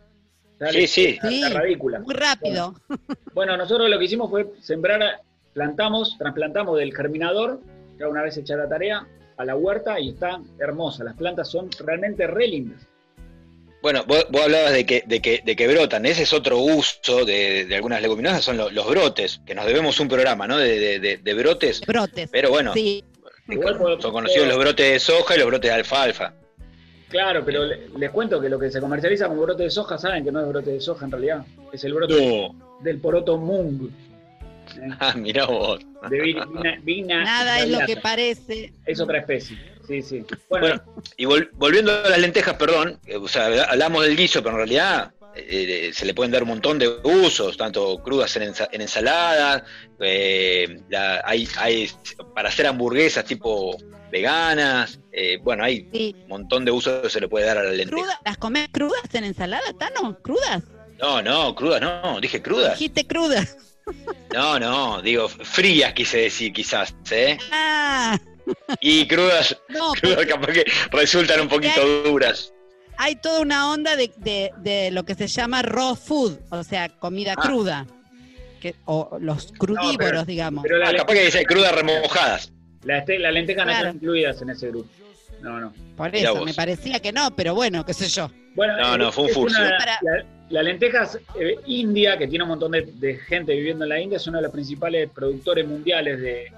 Sale 0.57 0.87
Sí, 0.87 0.87
sí. 0.87 1.19
la- 1.21 1.29
la 1.29 1.47
Sí. 1.49 1.53
radícula. 1.53 1.99
muy 1.99 2.15
rápido. 2.15 2.73
Bueno, 3.33 3.57
nosotros 3.57 3.89
lo 3.89 3.99
que 3.99 4.05
hicimos 4.05 4.29
fue 4.29 4.47
sembrar, 4.61 5.19
plantamos, 5.53 6.15
trasplantamos 6.17 6.77
del 6.79 6.95
germinador, 6.95 7.59
ya 7.99 8.07
una 8.07 8.23
vez 8.23 8.37
hecha 8.37 8.55
la 8.55 8.69
tarea, 8.69 9.05
a 9.35 9.43
la 9.43 9.57
huerta 9.57 9.99
y 9.99 10.11
están 10.11 10.45
hermosas. 10.57 11.03
Las 11.05 11.15
plantas 11.17 11.51
son 11.51 11.69
realmente 11.79 12.27
re 12.27 12.47
lindas. 12.47 12.79
Bueno, 13.81 14.05
vos, 14.07 14.25
vos 14.29 14.43
hablabas 14.43 14.71
de 14.71 14.85
que, 14.85 15.03
de, 15.05 15.19
que, 15.21 15.41
de 15.43 15.55
que 15.57 15.67
brotan, 15.67 16.05
ese 16.05 16.23
es 16.23 16.31
otro 16.31 16.59
uso 16.59 17.25
de, 17.25 17.65
de 17.65 17.75
algunas 17.75 18.01
leguminosas, 18.01 18.41
son 18.45 18.55
lo- 18.55 18.69
los 18.69 18.87
brotes, 18.87 19.41
que 19.45 19.53
nos 19.53 19.65
debemos 19.65 19.99
un 19.99 20.07
programa, 20.07 20.47
¿no? 20.47 20.57
De, 20.57 20.79
de- 20.79 20.99
de- 20.99 21.17
de 21.17 21.33
brotes, 21.33 21.81
Brotes. 21.81 22.29
pero 22.31 22.51
bueno, 22.51 22.71
Sí, 22.73 23.03
son 23.99 24.13
conocidos 24.13 24.47
los 24.47 24.57
brotes 24.57 24.91
de 24.93 24.99
soja 24.99 25.35
y 25.35 25.39
los 25.39 25.47
brotes 25.47 25.69
de 25.69 25.75
alfalfa. 25.75 26.35
Claro, 27.11 27.43
pero 27.45 27.65
le- 27.65 27.89
les 27.97 28.09
cuento 28.09 28.39
que 28.41 28.49
lo 28.49 28.57
que 28.57 28.71
se 28.71 28.79
comercializa 28.79 29.27
como 29.27 29.41
brote 29.41 29.63
de 29.63 29.69
soja, 29.69 29.97
saben 29.97 30.23
que 30.23 30.31
no 30.31 30.39
es 30.41 30.47
brote 30.47 30.71
de 30.71 30.79
soja 30.79 31.05
en 31.05 31.11
realidad, 31.11 31.45
es 31.71 31.83
el 31.83 31.93
brote 31.93 32.13
No. 32.53 32.79
del 32.81 32.99
poroto 32.99 33.37
mung. 33.37 33.89
¿eh? 33.89 33.91
Ah, 34.99 35.13
mirá 35.17 35.45
vos. 35.45 35.79
De 36.09 36.21
vi- 36.21 36.33
vina, 36.33 36.79
vina 36.81 37.23
nada 37.23 37.59
es 37.59 37.69
lo 37.69 37.79
que 37.85 37.97
parece. 37.97 38.71
Es 38.85 38.99
otra 39.01 39.19
especie, 39.19 39.57
sí, 39.85 40.01
sí. 40.01 40.25
Bueno, 40.49 40.67
Bueno, 40.67 40.83
y 41.17 41.25
vol- 41.25 41.49
volviendo 41.53 41.91
a 41.91 42.09
las 42.09 42.19
lentejas, 42.19 42.55
perdón, 42.55 42.97
eh, 43.05 43.17
o 43.17 43.27
sea, 43.27 43.47
hablamos 43.69 44.03
del 44.05 44.15
guiso, 44.15 44.41
pero 44.41 44.51
en 44.51 44.57
realidad 44.57 45.11
eh, 45.35 45.87
eh, 45.89 45.93
se 45.93 46.05
le 46.05 46.13
pueden 46.13 46.31
dar 46.31 46.43
un 46.43 46.49
montón 46.49 46.79
de 46.79 46.87
usos, 47.03 47.57
tanto 47.57 47.97
crudas 48.03 48.33
en, 48.37 48.43
ensa- 48.53 48.69
en 48.71 48.81
ensalada, 48.81 49.63
eh, 49.99 50.79
la- 50.89 51.21
hay, 51.25 51.47
hay 51.57 51.89
para 52.33 52.47
hacer 52.49 52.67
hamburguesas 52.67 53.25
tipo 53.25 53.75
veganas, 54.11 54.99
eh, 55.11 55.37
bueno, 55.41 55.63
hay 55.63 55.87
Sí. 55.93 56.15
un 56.23 56.27
montón 56.27 56.65
de 56.65 56.71
usos 56.71 57.01
que 57.01 57.09
se 57.09 57.19
le 57.21 57.27
puede 57.27 57.45
dar 57.45 57.57
a 57.57 57.63
la 57.63 57.71
lenteja. 57.71 58.19
¿Las 58.25 58.37
comés 58.37 58.67
crudas 58.71 59.01
en 59.13 59.23
ensalada, 59.23 59.73
Tano? 59.79 60.17
¿Crudas? 60.21 60.63
No, 60.99 61.21
no, 61.21 61.55
crudas 61.55 61.81
no, 61.81 62.19
dije 62.21 62.41
crudas. 62.41 62.73
Dijiste 62.77 63.07
crudas. 63.07 63.57
No, 64.33 64.59
no, 64.59 65.01
digo 65.01 65.27
frías 65.27 65.93
quise 65.93 66.19
decir 66.19 66.53
quizás, 66.53 66.93
¿eh? 67.09 67.37
Ah, 67.51 68.19
Y 68.79 69.07
crudas, 69.07 69.57
No, 69.69 69.93
crudas 69.93 70.25
capaz 70.25 70.47
que 70.53 70.65
resultan 70.91 71.41
un 71.41 71.47
poquito 71.47 72.03
duras. 72.03 72.53
Hay 72.97 73.15
toda 73.15 73.39
una 73.41 73.71
onda 73.71 73.95
de, 73.95 74.11
de- 74.17 74.51
de 74.57 74.91
lo 74.91 75.03
que 75.05 75.15
se 75.15 75.27
llama 75.27 75.61
raw 75.63 75.95
food, 75.95 76.37
o 76.51 76.63
sea, 76.63 76.89
comida 76.89 77.33
Ah. 77.37 77.41
cruda. 77.41 77.87
Que, 78.61 78.75
o 78.85 79.17
los 79.19 79.51
crudívoros, 79.57 79.97
pero- 79.97 80.25
digamos. 80.25 80.61
Pero 80.63 80.77
la, 80.77 80.93
capaz 80.95 81.13
que 81.15 81.25
dice 81.25 81.43
crudas 81.45 81.73
remojadas. 81.73 82.51
La, 82.83 82.97
este- 82.99 83.19
la 83.19 83.31
lenteja 83.31 83.61
no 83.65 83.71
Claro. 83.71 83.87
están 83.87 83.95
incluidas 83.97 84.41
en 84.41 84.49
ese 84.49 84.67
grupo. 84.69 84.89
No, 85.41 85.59
no. 85.59 85.73
Por 85.97 86.15
eso, 86.15 86.45
me 86.45 86.53
parecía 86.53 86.99
que 86.99 87.11
no, 87.11 87.35
pero 87.35 87.55
bueno, 87.55 87.83
qué 87.85 87.93
sé 87.93 88.07
yo. 88.07 88.29
Bueno, 88.55 88.77
No, 88.77 88.97
no, 88.97 89.11
fue 89.11 89.25
un 89.25 89.29
furcio. 89.31 89.59
una- 89.59 89.77
Para- 89.77 89.99
la, 90.01 90.25
la 90.49 90.63
lenteja 90.63 91.03
es, 91.03 91.15
eh, 91.39 91.55
India, 91.65 92.17
que 92.17 92.27
tiene 92.27 92.43
un 92.43 92.49
montón 92.49 92.71
de, 92.73 92.81
de 92.93 93.15
gente 93.15 93.53
viviendo 93.55 93.85
en 93.85 93.89
la 93.89 93.99
India, 93.99 94.17
es 94.17 94.27
uno 94.27 94.37
de 94.37 94.43
los 94.43 94.51
principales 94.51 95.09
productores 95.09 95.65
mundiales 95.67 96.19
de, 96.21 96.51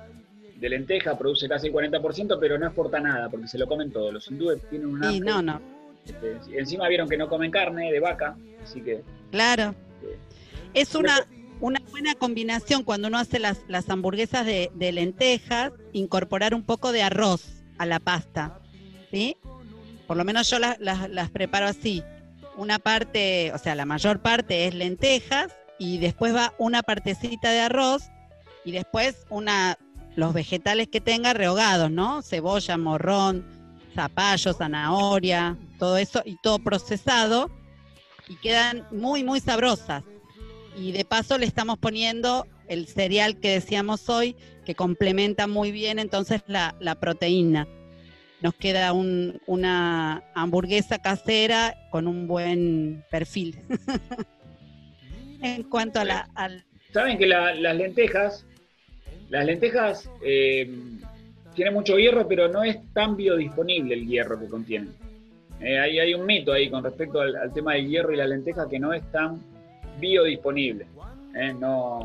de 0.55 0.69
lenteja, 0.69 1.17
produce 1.17 1.47
casi 1.47 1.67
el 1.67 1.74
40%, 1.74 2.38
pero 2.39 2.57
no 2.57 2.65
exporta 2.65 2.99
nada, 2.99 3.30
porque 3.30 3.47
se 3.47 3.57
lo 3.57 3.67
comen 3.67 3.91
todos. 3.91 4.13
Los 4.13 4.30
hindúes 4.30 4.59
tienen 4.69 4.88
un 4.88 5.03
Y 5.03 5.07
hambre, 5.07 5.30
no, 5.32 5.41
no, 5.41 5.61
este, 6.05 6.38
encima 6.59 6.88
vieron 6.89 7.07
que 7.07 7.15
no 7.17 7.30
comen 7.30 7.51
carne 7.51 7.89
de 7.91 7.99
vaca, 8.01 8.36
así 8.63 8.82
que 8.82 9.01
claro. 9.32 9.76
Sí. 10.01 10.07
Es 10.74 10.95
una, 10.95 11.26
una 11.64 11.80
buena 11.91 12.14
combinación 12.16 12.84
cuando 12.84 13.07
uno 13.07 13.18
hace 13.18 13.39
las, 13.39 13.59
las 13.70 13.89
hamburguesas 13.89 14.45
de, 14.45 14.70
lentejas, 14.91 15.72
incorporar 15.93 16.53
un 16.53 16.64
poco 16.64 16.91
de 16.91 17.03
arroz 17.03 17.64
a 17.78 17.86
la 17.86 18.01
pasta, 18.01 18.59
¿sí? 19.11 19.38
Por 20.05 20.18
lo 20.18 20.26
menos 20.26 20.49
yo 20.49 20.59
las, 20.59 20.78
las- 20.82 21.09
las 21.09 21.30
preparo 21.32 21.66
así. 21.68 22.03
Una 22.57 22.80
parte, 22.80 23.53
o 23.53 23.57
sea, 23.57 23.76
la 23.76 23.86
mayor 23.86 24.20
parte 24.20 24.68
es 24.68 24.74
lentejas 24.76 25.53
y 25.80 25.99
después 25.99 26.36
va 26.36 26.53
una 26.57 26.84
partecita 26.84 27.49
de 27.51 27.61
arroz 27.61 28.03
y 28.66 28.74
después 28.74 29.26
una 29.30 29.78
los 30.18 30.34
vegetales 30.34 30.89
que 30.89 30.99
tenga 30.99 31.32
rehogados, 31.32 31.89
¿no? 31.89 32.22
Cebolla, 32.24 32.78
morrón, 32.78 33.45
zapallo, 33.95 34.51
zanahoria, 34.53 35.57
todo 35.80 35.95
eso 35.95 36.22
y 36.26 36.36
todo 36.43 36.59
procesado 36.59 37.49
y 38.28 38.36
quedan 38.36 38.86
muy, 38.91 39.24
muy 39.24 39.39
sabrosas. 39.39 40.03
Y 40.78 40.91
de 40.91 41.05
paso 41.05 41.38
le 41.38 41.45
estamos 41.45 41.78
poniendo 41.78 42.47
el 42.67 42.88
cereal 42.88 43.39
que 43.39 43.49
decíamos 43.51 44.09
hoy, 44.09 44.36
que 44.65 44.76
complementa 44.76 45.47
muy 45.47 45.71
bien 45.71 45.99
entonces 45.99 46.41
la, 46.47 46.74
proteína. 46.99 47.67
Nos 48.41 48.55
queda 48.55 48.91
un- 48.93 49.39
una 49.45 50.24
hamburguesa 50.36 50.99
casera 50.99 51.76
con 51.91 52.07
un 52.07 52.28
buen 52.28 53.03
perfil. 53.09 53.57
en 55.41 55.63
cuanto 55.63 55.99
a 55.99 56.05
la. 56.05 56.30
Saben 56.91 57.17
que 57.17 57.26
la- 57.28 57.53
las 57.55 57.76
lentejas, 57.76 58.45
las 59.30 59.45
lentejas 59.45 60.09
eh, 60.24 60.69
tienen 61.55 61.74
mucho 61.74 61.97
hierro, 61.97 62.28
pero 62.28 62.47
no 62.49 62.63
es 62.63 62.78
tan 62.93 63.15
biodisponible 63.15 63.93
el 63.93 64.07
hierro 64.07 64.39
que 64.39 64.47
contienen. 64.47 64.93
Eh, 65.61 65.80
hay, 65.80 65.99
hay 65.99 66.13
un 66.13 66.26
mito 66.26 66.51
ahí 66.51 66.69
con 66.69 66.84
respecto 66.84 67.21
al, 67.21 67.36
al 67.36 67.53
tema 67.53 67.76
del 67.76 67.88
hierro 67.88 68.13
y 68.13 68.17
la 68.17 68.28
lenteja 68.28 68.67
que 68.69 68.80
no 68.80 68.91
es 68.93 69.09
tan 69.11 69.39
biodisponible. 70.00 70.88
Eh, 71.36 71.54
no, 71.54 72.04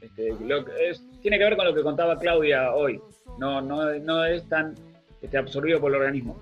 este, 0.00 0.34
lo 0.46 0.64
que 0.64 0.90
es- 0.90 1.02
tiene 1.20 1.38
que 1.38 1.44
ver 1.44 1.56
con 1.56 1.66
lo 1.66 1.74
que 1.74 1.82
contaba 1.82 2.18
Claudia 2.18 2.72
hoy. 2.74 3.00
No, 3.38 3.60
no, 3.60 3.92
no 3.98 4.24
es 4.24 4.48
tan 4.48 4.74
este, 5.22 5.38
absorbido 5.38 5.80
por 5.80 5.90
el 5.90 5.96
organismo. 6.00 6.38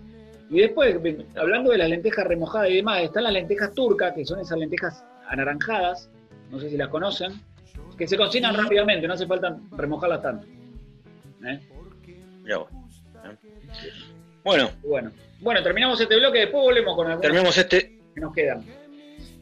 Y 0.51 0.61
después, 0.61 0.97
hablando 1.37 1.70
de 1.70 1.78
las 1.78 1.89
lentejas 1.89 2.26
remojadas 2.26 2.68
y 2.70 2.76
demás, 2.76 3.03
están 3.03 3.24
las 3.24 3.33
lentejas 3.33 3.72
turcas, 3.74 4.12
que 4.12 4.24
son 4.26 4.41
esas 4.41 4.59
lentejas 4.59 5.03
anaranjadas, 5.28 6.11
no 6.51 6.59
sé 6.61 6.68
si 6.68 6.76
las 6.76 6.89
conocen, 6.89 7.33
que 7.97 8.07
se 8.07 8.16
cocinan 8.18 8.55
rápidamente, 8.55 9.07
no 9.09 9.14
hace 9.14 9.26
falta 9.26 9.57
remojarlas 9.76 10.20
tanto. 10.22 10.47
¿Eh? 11.47 11.59
Vos. 12.55 12.68
Bueno, 14.45 14.70
Bueno, 14.83 15.12
bueno, 15.41 15.62
terminamos 15.62 16.01
este 16.01 16.16
bloque, 16.18 16.41
después 16.41 16.62
volvemos 16.64 16.97
con 16.97 17.07
algunos 17.07 17.22
terminamos 17.22 17.57
este, 17.57 17.99
que 18.14 18.20
nos 18.20 18.35
quedan. 18.35 18.64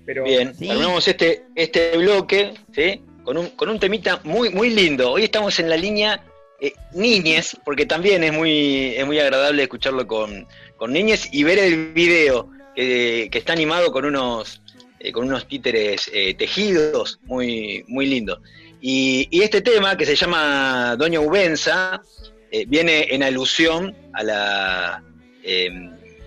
Pero 0.07 0.24
bien, 0.24 0.55
Sí. 0.55 0.66
terminamos 0.66 1.07
este, 1.07 1.44
este 1.55 1.96
bloque, 1.96 2.55
¿sí? 2.74 3.01
Con 3.24 3.36
un, 3.38 3.51
con 3.51 3.68
un 3.68 3.78
temita 3.78 4.20
muy, 4.24 4.51
muy 4.51 4.70
lindo. 4.70 5.12
Hoy 5.12 5.24
estamos 5.24 5.59
en 5.61 5.68
la 5.68 5.76
línea 5.76 6.24
eh, 6.61 6.72
niñez, 6.92 7.57
porque 7.64 7.86
también 7.86 8.24
es 8.24 8.32
muy, 8.32 8.94
es 8.96 9.07
muy 9.07 9.18
agradable 9.18 9.62
escucharlo 9.62 10.07
con, 10.07 10.46
con 10.76 10.92
niñez 10.92 11.28
y 11.32 11.42
ver 11.44 11.59
el 11.59 11.92
video 11.92 12.51
que, 12.74 13.28
que 13.30 13.38
está 13.38 13.53
animado 13.53 13.92
con 13.92 14.05
unos, 14.05 14.61
eh, 14.98 15.12
con 15.12 15.26
unos 15.26 15.46
títeres 15.46 16.11
eh, 16.12 16.34
tejidos, 16.34 17.18
muy, 17.24 17.84
muy 17.88 18.07
lindo. 18.07 18.40
Y, 18.80 19.28
y 19.30 19.42
este 19.42 19.61
tema, 19.61 19.96
que 19.96 20.07
se 20.07 20.16
llama 20.16 20.96
Doña 20.98 21.20
Ubenza, 21.20 22.03
eh, 22.51 22.64
viene 22.66 23.07
en 23.11 23.22
alusión 23.22 23.94
a 24.14 24.22
la, 24.22 25.05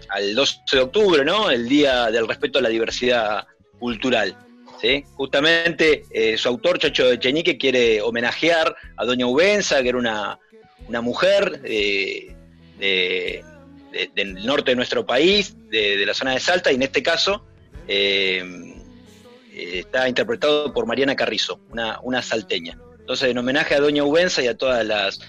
al 0.09 0.35
12 0.35 0.59
de 0.71 0.79
octubre, 0.79 1.25
¿no? 1.25 1.49
El 1.49 1.67
Día 1.67 2.11
del 2.11 2.27
Respeto 2.27 2.59
a 2.59 2.61
la 2.61 2.69
Diversidad 2.69 3.47
Cultural. 3.83 4.33
Justamente 5.15 6.03
eh, 6.09 6.37
su 6.37 6.47
autor, 6.47 6.79
Chacho 6.79 7.11
Echenique, 7.11 7.57
quiere 7.57 8.01
homenajear 8.01 8.73
a 8.95 9.03
Doña 9.05 9.27
Ubenza, 9.27 9.81
que 9.81 9.89
era 9.89 9.97
una, 9.97 10.39
una 10.87 11.01
mujer 11.01 11.61
eh, 11.65 12.33
de- 12.79 13.43
de- 13.91 14.09
del 14.15 14.45
norte 14.45 14.71
de 14.71 14.75
nuestro 14.75 15.05
país, 15.05 15.53
de, 15.69 15.97
de 15.97 16.05
la 16.05 16.13
zona 16.13 16.31
de 16.31 16.39
Salta, 16.39 16.71
y 16.71 16.75
en 16.75 16.83
este 16.83 17.03
caso 17.03 17.45
eh, 17.87 18.41
está 19.53 20.07
interpretado 20.07 20.73
por 20.73 20.85
Mariana 20.85 21.15
Carrizo, 21.15 21.59
una, 21.69 21.99
una 22.01 22.21
salteña. 22.21 22.77
Entonces, 23.01 23.29
en 23.31 23.37
homenaje 23.37 23.75
a 23.75 23.79
Doña 23.81 24.03
Ubenza 24.05 24.41
y 24.41 24.47
a 24.47 24.55
todas 24.57 24.85
las, 24.85 25.19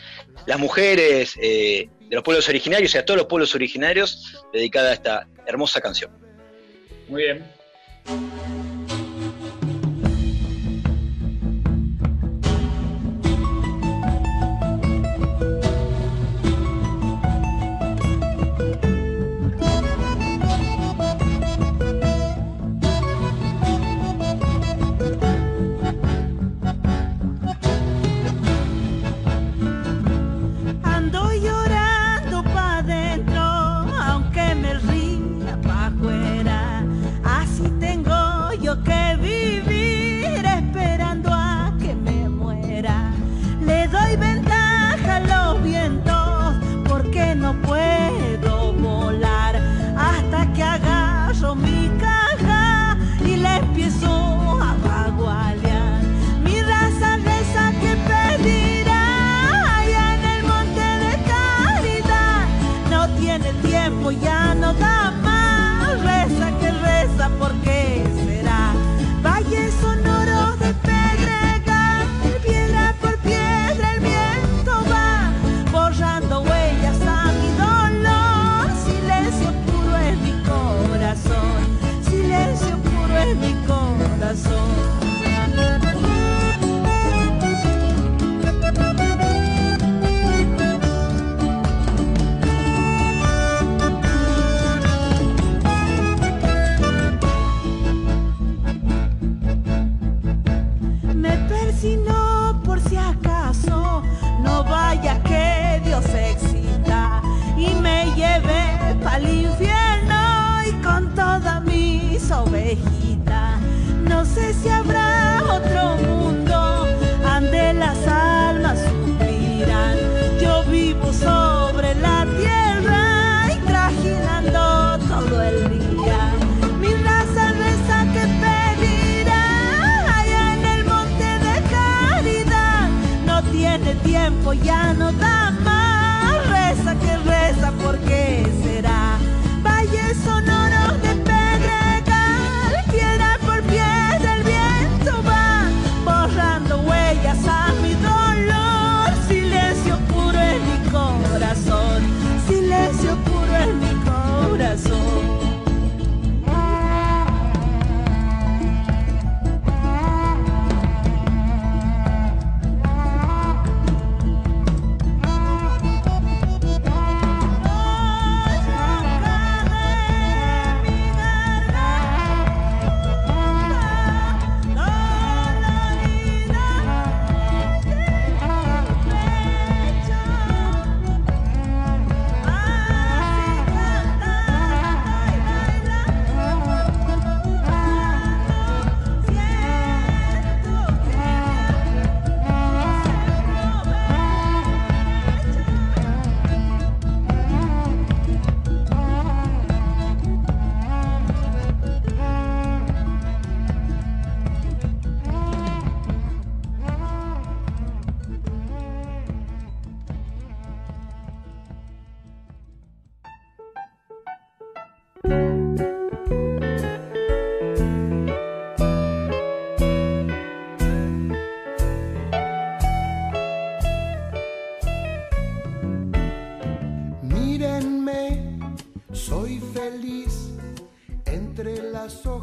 las 0.46 0.58
mujeres 0.60 1.34
de 1.36 1.88
los 2.08 2.22
pueblos 2.22 2.48
originarios 2.48 2.94
y 2.94 2.98
a 2.98 3.04
todos 3.04 3.18
los 3.18 3.26
pueblos 3.26 3.52
originarios, 3.56 4.44
dedicada 4.52 4.90
a 4.90 4.94
esta 4.94 5.28
hermosa 5.44 5.80
canción. 5.80 6.10
muy 7.08 7.22
bien. 7.24 7.44
Música 8.06 8.73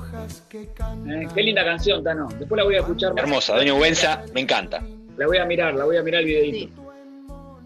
hojas 0.01 0.43
que 0.49 0.67
cantan. 0.73 1.23
Eh, 1.23 1.27
qué 1.33 1.43
linda 1.43 1.63
canción, 1.63 2.03
Tano. 2.03 2.27
Después 2.37 2.57
la 2.57 2.63
voy 2.63 2.75
a 2.75 2.79
escuchar 2.79 3.13
más. 3.13 3.23
Hermosa, 3.23 3.55
Doña 3.55 3.73
Ubenza, 3.73 4.23
me 4.33 4.41
encanta. 4.41 4.83
La 5.17 5.27
voy 5.27 5.37
a 5.37 5.45
mirar, 5.45 5.73
la 5.75 5.85
voy 5.85 5.97
a 5.97 6.03
mirar 6.03 6.21
el 6.21 6.27
videito. 6.27 6.57
Sí. 6.57 6.73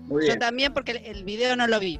Muy 0.08 0.22
Yo 0.24 0.28
bien. 0.28 0.40
también 0.40 0.74
porque 0.74 0.92
el, 0.92 1.06
el 1.06 1.24
video 1.24 1.56
no 1.56 1.68
lo 1.68 1.80
vi. 1.80 2.00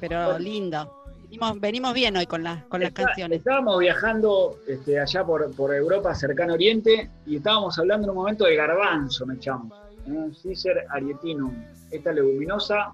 Pero 0.00 0.38
lindo. 0.38 0.96
Venimos, 1.24 1.60
venimos 1.60 1.94
bien 1.94 2.16
hoy 2.16 2.26
con, 2.26 2.42
las 2.42 2.64
con 2.64 2.80
las 2.80 2.90
canciones. 2.92 3.38
Estábamos 3.38 3.78
viajando 3.78 4.58
este, 4.66 4.98
allá 4.98 5.24
por, 5.24 5.54
por 5.54 5.72
Europa, 5.72 6.12
cercano 6.14 6.54
Oriente, 6.54 7.08
y 7.24 7.36
estábamos 7.36 7.78
hablando 7.78 8.06
en 8.06 8.10
un 8.10 8.16
momento 8.16 8.44
de 8.44 8.56
garbanzo, 8.56 9.26
me 9.26 9.34
echamos. 9.34 9.72
¿eh? 10.08 10.30
Cicer 10.34 10.86
arietinum, 10.88 11.54
esta 11.90 12.12
leguminosa. 12.12 12.92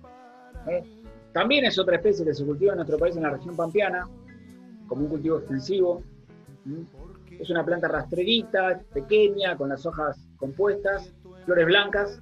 ¿eh? 0.68 0.82
También 1.32 1.64
es 1.64 1.78
otra 1.78 1.96
especie 1.96 2.26
que 2.26 2.34
se 2.34 2.44
cultiva 2.44 2.72
en 2.72 2.76
nuestro 2.76 2.98
país, 2.98 3.16
en 3.16 3.22
la 3.22 3.30
región 3.30 3.56
pampeana, 3.56 4.06
como 4.86 5.02
un 5.02 5.08
cultivo 5.08 5.38
extensivo. 5.38 6.02
Es 7.40 7.50
una 7.50 7.64
planta 7.64 7.88
rastrerita, 7.88 8.80
pequeña, 8.92 9.56
con 9.56 9.68
las 9.68 9.84
hojas 9.86 10.18
compuestas, 10.36 11.12
flores 11.44 11.66
blancas, 11.66 12.20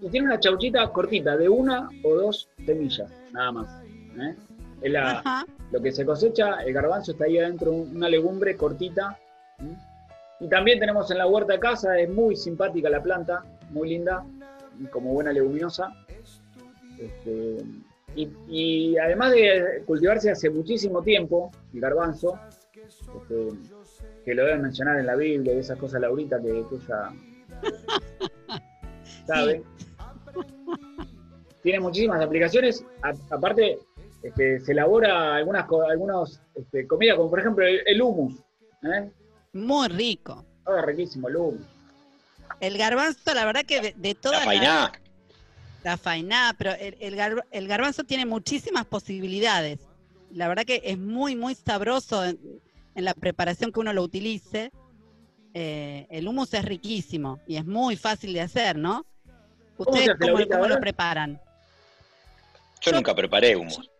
y 0.00 0.08
tiene 0.08 0.26
una 0.26 0.38
chauchita 0.40 0.88
cortita, 0.90 1.36
de 1.36 1.48
una 1.48 1.88
o 2.04 2.14
dos 2.14 2.48
semillas, 2.66 3.10
nada 3.32 3.52
más. 3.52 3.82
¿eh? 4.20 4.34
Es 4.82 4.92
la, 4.92 5.22
lo 5.70 5.80
que 5.80 5.92
se 5.92 6.04
cosecha, 6.04 6.62
el 6.64 6.72
garbanzo 6.72 7.12
está 7.12 7.24
ahí 7.24 7.38
adentro, 7.38 7.72
un- 7.72 7.96
una 7.96 8.08
legumbre 8.08 8.56
cortita. 8.56 9.18
Y 10.40 10.48
también 10.48 10.80
tenemos 10.80 11.08
en 11.12 11.18
la 11.18 11.26
huerta 11.28 11.52
de 11.52 11.60
casa, 11.60 11.98
es 11.98 12.10
muy 12.10 12.34
simpática 12.34 12.90
la 12.90 13.00
planta, 13.02 13.44
muy 13.70 13.88
linda, 13.90 14.24
y 14.80 14.86
como 14.86 15.12
buena 15.12 15.32
leguminosa. 15.32 15.92
Este, 16.98 17.58
y, 18.16 18.28
y 18.48 18.98
además 18.98 19.30
de 19.32 19.82
cultivarse 19.86 20.30
hace 20.30 20.50
muchísimo 20.50 21.02
tiempo, 21.02 21.50
el 21.72 21.80
garbanzo, 21.80 22.38
este, 22.74 23.48
que 24.24 24.34
lo 24.34 24.44
deben 24.44 24.62
mencionar 24.62 24.98
en 24.98 25.06
la 25.06 25.16
Biblia 25.16 25.54
y 25.54 25.58
esas 25.58 25.78
cosas, 25.78 26.00
Laurita, 26.00 26.40
que, 26.40 26.64
que 26.68 26.76
ella 26.76 27.12
sabe. 29.26 29.62
Tiene 31.62 31.80
muchísimas 31.80 32.20
aplicaciones. 32.22 32.84
A- 33.02 33.34
aparte, 33.34 33.78
este, 34.22 34.60
se 34.60 34.72
elabora 34.72 35.36
algunas 35.36 35.66
algunos, 35.90 36.40
este, 36.54 36.86
comidas, 36.86 37.16
como 37.16 37.30
por 37.30 37.40
ejemplo 37.40 37.66
el, 37.66 37.80
el 37.86 38.02
hummus. 38.02 38.38
¿eh? 38.82 39.10
Muy 39.52 39.88
rico. 39.88 40.44
Ah, 40.64 40.82
riquísimo 40.84 41.28
el 41.28 41.36
hummus. 41.36 41.66
El 42.60 42.78
garbanzo, 42.78 43.34
la 43.34 43.44
verdad 43.44 43.62
que 43.64 43.80
de, 43.80 43.94
de 43.96 44.14
La 44.14 44.20
todas 44.20 44.38
las- 44.38 44.44
fainá. 44.44 44.92
La 45.84 45.96
fainá, 45.96 46.54
pero 46.56 46.70
el, 46.74 46.96
el 47.00 47.16
gar- 47.16 47.44
el 47.50 47.66
garbanzo 47.66 48.04
tiene 48.04 48.24
muchísimas 48.24 48.84
posibilidades. 48.86 49.80
La 50.30 50.46
verdad 50.46 50.64
que 50.64 50.80
es 50.84 50.96
muy, 50.96 51.34
muy 51.34 51.56
sabroso 51.56 52.22
en, 52.94 53.04
la 53.04 53.14
preparación 53.14 53.72
que 53.72 53.80
uno 53.80 53.92
lo 53.92 54.02
utilice. 54.02 54.70
Eh, 55.54 56.06
el 56.10 56.26
hummus 56.28 56.54
es 56.54 56.64
riquísimo 56.64 57.40
y 57.46 57.56
es 57.56 57.66
muy 57.66 57.96
fácil 57.96 58.32
de 58.32 58.40
hacer, 58.40 58.76
¿no? 58.76 59.04
¿Cómo 59.76 59.96
se 59.96 60.10
¿Ustedes 60.10 60.46
cómo, 60.48 60.66
lo 60.66 60.80
preparan? 60.80 61.40
Yo 62.80 62.90
Yo- 62.90 62.96
nunca 62.96 63.14
preparé 63.14 63.56
humus. 63.56 63.88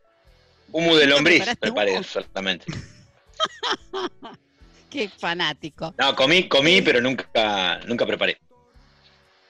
Humus 0.75 0.99
de 0.99 1.05
¿Nunca 1.07 1.17
lombriz 1.17 1.45
preparé 1.61 1.93
humus? 1.93 2.07
solamente. 2.07 2.65
Qué 4.91 5.09
fanático. 5.11 5.95
No, 5.99 6.17
comí, 6.17 6.49
comí, 6.49 6.81
pero 6.81 6.99
nunca, 7.01 7.79
nunca 7.87 8.07
preparé. 8.07 8.39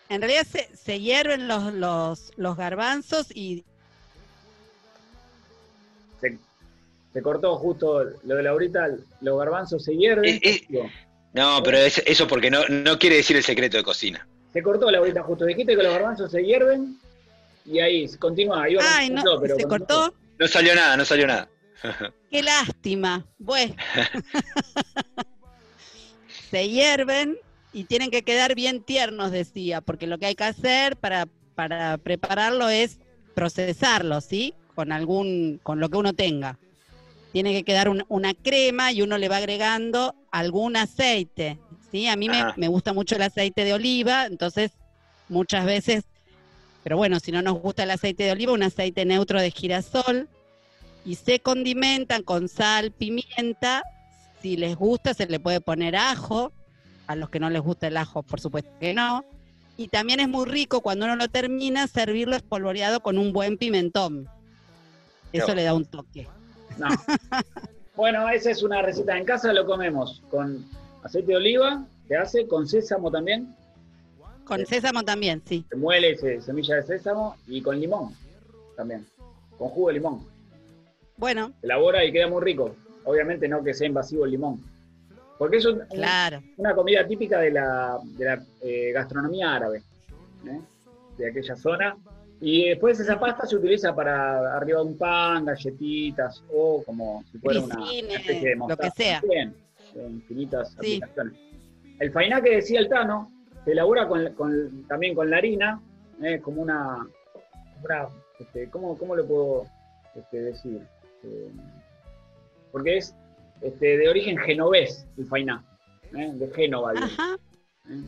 En 0.08 0.20
realidad 0.20 0.46
se, 0.50 0.68
se 0.76 1.00
hierven 1.00 1.48
los, 1.48 1.72
los, 1.72 2.32
los 2.36 2.56
garbanzos 2.56 3.28
y 3.34 3.64
Se, 6.20 6.38
se 7.12 7.22
cortó 7.22 7.56
justo 7.56 8.04
lo 8.24 8.36
de 8.36 8.42
Laurita, 8.42 8.88
los 9.20 9.38
garbanzos 9.38 9.84
se 9.84 9.96
hierven. 9.96 10.36
Eh, 10.42 10.62
eh. 10.70 10.90
No, 11.34 11.62
pero 11.62 11.78
es- 11.78 12.02
eso 12.06 12.26
porque 12.26 12.50
no, 12.50 12.60
no 12.68 12.98
quiere 12.98 13.16
decir 13.16 13.36
el 13.36 13.42
secreto 13.44 13.76
de 13.76 13.82
cocina. 13.82 14.26
Se 14.52 14.62
cortó 14.62 14.90
Laurita 14.90 15.22
justo. 15.22 15.44
Dijiste 15.46 15.76
que 15.76 15.82
los 15.82 15.92
garbanzos 15.92 16.30
se 16.30 16.42
hierven 16.44 16.98
y 17.64 17.80
ahí 17.80 18.08
continúa. 18.18 18.64
Ay, 18.64 19.10
no, 19.10 19.22
cortó, 19.22 19.40
pero 19.40 19.56
se 19.56 19.64
cortó. 19.64 20.14
No 20.38 20.48
salió 20.48 20.74
nada, 20.74 20.96
no 20.96 21.04
salió 21.04 21.26
nada. 21.26 21.48
Qué 22.30 22.42
lástima. 22.42 23.24
Bueno. 23.38 23.74
Se 26.50 26.68
hierven 26.68 27.38
y 27.72 27.84
tienen 27.84 28.10
que 28.10 28.22
quedar 28.22 28.54
bien 28.54 28.82
tiernos, 28.82 29.30
decía, 29.30 29.80
porque 29.80 30.06
lo 30.06 30.18
que 30.18 30.26
hay 30.26 30.34
que 30.34 30.44
hacer 30.44 30.96
para, 30.96 31.26
para 31.54 31.96
prepararlo 31.98 32.68
es 32.68 32.98
procesarlo, 33.34 34.20
¿sí? 34.20 34.54
Con 34.74 34.92
algún, 34.92 35.60
con 35.62 35.80
lo 35.80 35.88
que 35.88 35.96
uno 35.96 36.12
tenga. 36.12 36.58
Tiene 37.32 37.52
que 37.52 37.64
quedar 37.64 37.88
un- 37.88 38.04
una 38.08 38.34
crema 38.34 38.92
y 38.92 39.02
uno 39.02 39.16
le 39.18 39.28
va 39.28 39.38
agregando 39.38 40.14
algún 40.30 40.76
aceite, 40.76 41.58
¿sí? 41.90 42.06
A 42.06 42.16
mí 42.16 42.28
me, 42.28 42.40
Ajá. 42.40 42.54
me 42.56 42.68
gusta 42.68 42.92
mucho 42.92 43.16
el 43.16 43.22
aceite 43.22 43.64
de 43.64 43.72
oliva, 43.72 44.26
entonces 44.26 44.72
muchas 45.28 45.64
veces, 45.64 46.04
pero 46.82 46.96
bueno, 46.96 47.20
si 47.20 47.32
no 47.32 47.40
nos 47.40 47.58
gusta 47.60 47.84
el 47.84 47.90
aceite 47.90 48.24
de 48.24 48.32
oliva, 48.32 48.52
un 48.52 48.62
aceite 48.62 49.04
neutro 49.04 49.40
de 49.40 49.50
girasol, 49.50 50.28
y 51.04 51.16
se 51.16 51.40
condimentan 51.40 52.22
con 52.22 52.48
sal, 52.48 52.92
pimienta. 52.92 53.82
Si 54.40 54.56
les 54.56 54.76
gusta, 54.76 55.14
se 55.14 55.26
le 55.26 55.40
puede 55.40 55.60
poner 55.60 55.96
ajo. 55.96 56.52
A 57.08 57.16
los 57.16 57.28
que 57.28 57.40
no 57.40 57.50
les 57.50 57.60
gusta 57.60 57.88
el 57.88 57.96
ajo, 57.96 58.22
por 58.22 58.40
supuesto 58.40 58.70
que 58.78 58.94
no. 58.94 59.24
Y 59.76 59.88
también 59.88 60.20
es 60.20 60.28
muy 60.28 60.46
rico 60.46 60.80
cuando 60.80 61.06
uno 61.06 61.16
lo 61.16 61.28
termina, 61.28 61.88
servirlo 61.88 62.36
espolvoreado 62.36 63.00
con 63.00 63.18
un 63.18 63.32
buen 63.32 63.58
pimentón. 63.58 64.28
Eso 65.32 65.54
le 65.54 65.64
da 65.64 65.74
un 65.74 65.86
toque. 65.86 66.28
No. 66.78 66.88
bueno, 67.96 68.28
esa 68.28 68.50
es 68.50 68.62
una 68.62 68.82
receta. 68.82 69.16
En 69.16 69.24
casa 69.24 69.52
lo 69.52 69.66
comemos 69.66 70.22
con 70.30 70.64
aceite 71.02 71.32
de 71.32 71.36
oliva, 71.36 71.84
se 72.08 72.16
hace 72.16 72.46
con 72.46 72.66
sésamo 72.66 73.10
también. 73.10 73.54
Con 74.44 74.64
sésamo 74.66 75.02
también, 75.04 75.42
sí. 75.46 75.64
Se 75.68 75.76
muele 75.76 76.16
se- 76.16 76.40
semilla 76.40 76.76
de 76.76 76.82
sésamo 76.82 77.36
y 77.46 77.62
con 77.62 77.78
limón 77.80 78.14
también. 78.76 79.06
Con 79.58 79.68
jugo 79.68 79.88
de 79.88 79.94
limón. 79.94 80.26
Bueno, 81.16 81.52
Se 81.60 81.66
elabora 81.66 82.04
y 82.04 82.12
queda 82.12 82.28
muy 82.28 82.42
rico. 82.42 82.74
Obviamente 83.04 83.48
no 83.48 83.62
que 83.62 83.74
sea 83.74 83.86
invasivo 83.86 84.24
el 84.24 84.32
limón. 84.32 84.60
Porque 85.38 85.58
es 85.58 85.66
un- 85.66 85.80
claro. 85.90 86.40
una 86.56 86.74
comida 86.74 87.06
típica 87.06 87.38
de 87.40 87.50
la, 87.50 87.98
de 88.02 88.24
la, 88.24 88.42
eh, 88.62 88.92
gastronomía 88.92 89.54
árabe, 89.54 89.82
¿eh? 90.46 90.60
de 91.18 91.30
aquella 91.30 91.56
zona. 91.56 91.96
Y 92.44 92.70
después 92.70 92.98
esa 92.98 93.20
pasta 93.20 93.46
se 93.46 93.54
utiliza 93.54 93.94
para 93.94 94.56
arriba 94.56 94.80
de 94.80 94.86
un 94.86 94.98
pan, 94.98 95.44
galletitas 95.44 96.42
o 96.52 96.82
como 96.84 97.22
si 97.30 97.38
fuera 97.38 97.60
una, 97.60 97.74
especie 97.84 98.34
de 98.48 98.56
lo 98.56 98.66
que 98.66 98.74
mostaza. 98.74 98.90
sea. 98.96 99.20
Bien, 99.20 99.54
en 99.94 100.10
infinitas 100.14 100.70
Sí. 100.80 100.96
aplicaciones. 100.96 101.34
El 102.00 102.10
fainá 102.10 102.40
que 102.42 102.56
decía 102.56 102.80
el 102.80 102.88
Tano 102.88 103.30
se 103.64 103.70
elabora 103.70 104.08
con, 104.08 104.32
con- 104.34 104.84
también 104.88 105.14
con 105.14 105.30
la 105.30 105.36
harina, 105.36 105.80
¿eh? 106.20 106.40
como 106.40 106.62
una... 106.62 107.06
una, 107.84 108.08
este, 108.40 108.68
¿cómo, 108.70 108.98
¿Cómo 108.98 109.14
lo 109.14 109.24
puedo 109.24 109.66
este, 110.16 110.40
decir? 110.40 110.82
Eh, 111.22 111.48
porque 112.72 112.96
es 112.96 113.14
este, 113.60 113.98
de 113.98 114.08
origen 114.08 114.36
genovés 114.38 115.06
el 115.16 115.26
fainá, 115.26 115.62
¿eh? 116.16 116.32
de 116.34 116.48
Génova. 116.50 116.92
¿eh? 116.94 118.02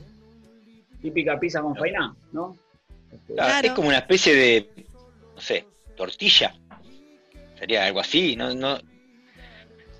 Típica 1.01 1.39
pizza 1.39 1.63
con 1.63 1.77
fainá, 1.77 2.17
¿no? 2.33 2.57
Claro, 3.27 3.49
Claro. 3.51 3.67
Es 3.69 3.73
como 3.75 3.89
una 3.89 3.99
especie 3.99 4.35
de, 4.35 4.71
no 5.35 5.41
sé, 5.41 5.67
tortilla. 5.97 6.55
Sería 7.59 7.85
algo 7.87 8.01
así, 8.01 8.37
¿no? 8.37 8.55
no 8.55 8.79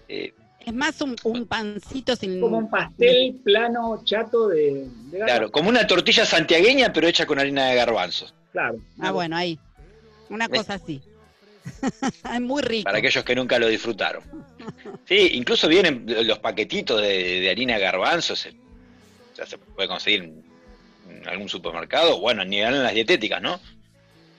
eh, 0.09 0.33
Es 0.65 0.73
más 0.75 1.01
un, 1.01 1.17
un 1.25 1.47
pancito 1.47 2.17
sin. 2.17 2.41
como 2.41 2.59
un 2.59 2.69
pastel 2.71 3.37
plano, 3.45 4.03
chato 4.05 4.49
de, 4.49 4.87
claro, 5.13 5.51
como 5.51 5.69
una 5.69 5.87
tortilla 5.87 6.25
santiagueña, 6.27 6.93
pero 6.93 7.07
hecha 7.09 7.27
con 7.27 7.39
harina 7.39 7.67
de 7.69 7.77
garbanzos. 7.77 8.35
Claro. 8.53 8.79
Ah, 9.01 9.11
bueno, 9.13 9.37
ahí. 9.37 9.59
Una 10.29 10.49
¿Ves? 10.49 10.61
cosa 10.61 10.75
así. 10.75 11.01
es 12.35 12.41
muy 12.41 12.63
rico. 12.63 12.85
Para 12.85 12.99
aquellos 12.99 13.25
que 13.25 13.35
nunca 13.35 13.59
lo 13.59 13.69
disfrutaron. 13.69 14.23
Sí, 15.07 15.31
incluso 15.35 15.69
vienen 15.69 16.05
los 16.27 16.39
paquetitos 16.39 17.01
de, 17.01 17.41
de 17.41 17.51
harina 17.51 17.75
de 17.75 17.81
garbanzos. 17.81 18.47
eh, 18.47 18.55
Ya 19.37 19.47
se 19.47 19.59
puede 19.59 19.89
conseguir 19.89 20.31
en 21.25 21.31
algún 21.31 21.49
supermercado. 21.49 22.21
Bueno, 22.21 22.45
ni 22.45 22.61
en 22.61 22.83
las 22.83 22.95
dietéticas, 22.95 23.43
¿no? 23.43 23.59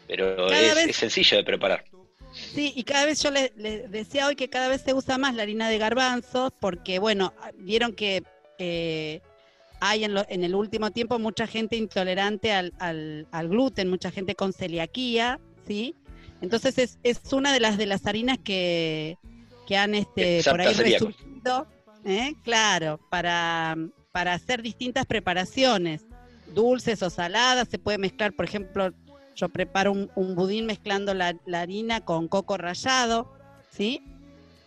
Pero 0.07 0.51
es, 0.51 0.75
vez- 0.75 0.89
es 0.89 0.95
sencillo 0.95 1.37
de 1.37 1.43
preparar. 1.43 1.85
Sí, 2.33 2.73
y 2.75 2.83
cada 2.83 3.05
vez 3.05 3.21
yo 3.23 3.31
les 3.31 3.55
le 3.55 3.87
decía 3.87 4.27
hoy 4.27 4.35
que 4.35 4.49
cada 4.49 4.67
vez 4.67 4.81
se 4.81 4.93
usa 4.93 5.17
más 5.17 5.35
la 5.35 5.43
harina 5.43 5.69
de 5.69 5.77
garbanzos 5.77 6.51
porque, 6.59 6.99
bueno, 6.99 7.33
vieron 7.57 7.93
que 7.93 8.23
eh, 8.59 9.21
hay 9.79 10.03
en, 10.03 10.13
lo- 10.13 10.25
en 10.29 10.43
el 10.43 10.53
último 10.53 10.91
tiempo 10.91 11.17
mucha 11.17 11.47
gente 11.47 11.77
intolerante 11.77 12.51
al, 12.51 12.73
al- 12.79 13.27
al 13.31 13.47
gluten, 13.49 13.89
mucha 13.89 14.11
gente 14.11 14.35
con 14.35 14.51
celiaquía, 14.53 15.39
¿sí? 15.65 15.95
Entonces 16.41 16.77
es, 16.77 16.99
es 17.03 17.21
una 17.31 17.53
de 17.53 17.61
las 17.61 17.77
de 17.77 17.85
las 17.85 18.05
harinas 18.05 18.37
que, 18.43 19.17
que 19.65 19.77
han 19.77 19.95
este, 19.95 20.39
Es 20.39 20.47
por 20.47 20.59
ahí 20.59 20.73
resurgido, 20.73 21.67
¿eh? 22.05 22.33
claro, 22.43 22.99
para, 23.09 23.77
para 24.11 24.33
hacer 24.33 24.61
distintas 24.61 25.05
preparaciones, 25.05 26.01
dulces 26.53 27.01
o 27.03 27.09
saladas, 27.09 27.67
se 27.69 27.79
puede 27.79 27.97
mezclar, 27.97 28.33
por 28.33 28.45
ejemplo, 28.45 28.93
yo 29.35 29.49
preparo 29.49 29.91
un, 29.91 30.35
budín 30.35 30.65
mezclando 30.65 31.13
la, 31.13 31.37
harina 31.53 32.01
con 32.01 32.27
coco 32.27 32.57
rallado, 32.57 33.31
¿sí? 33.71 34.01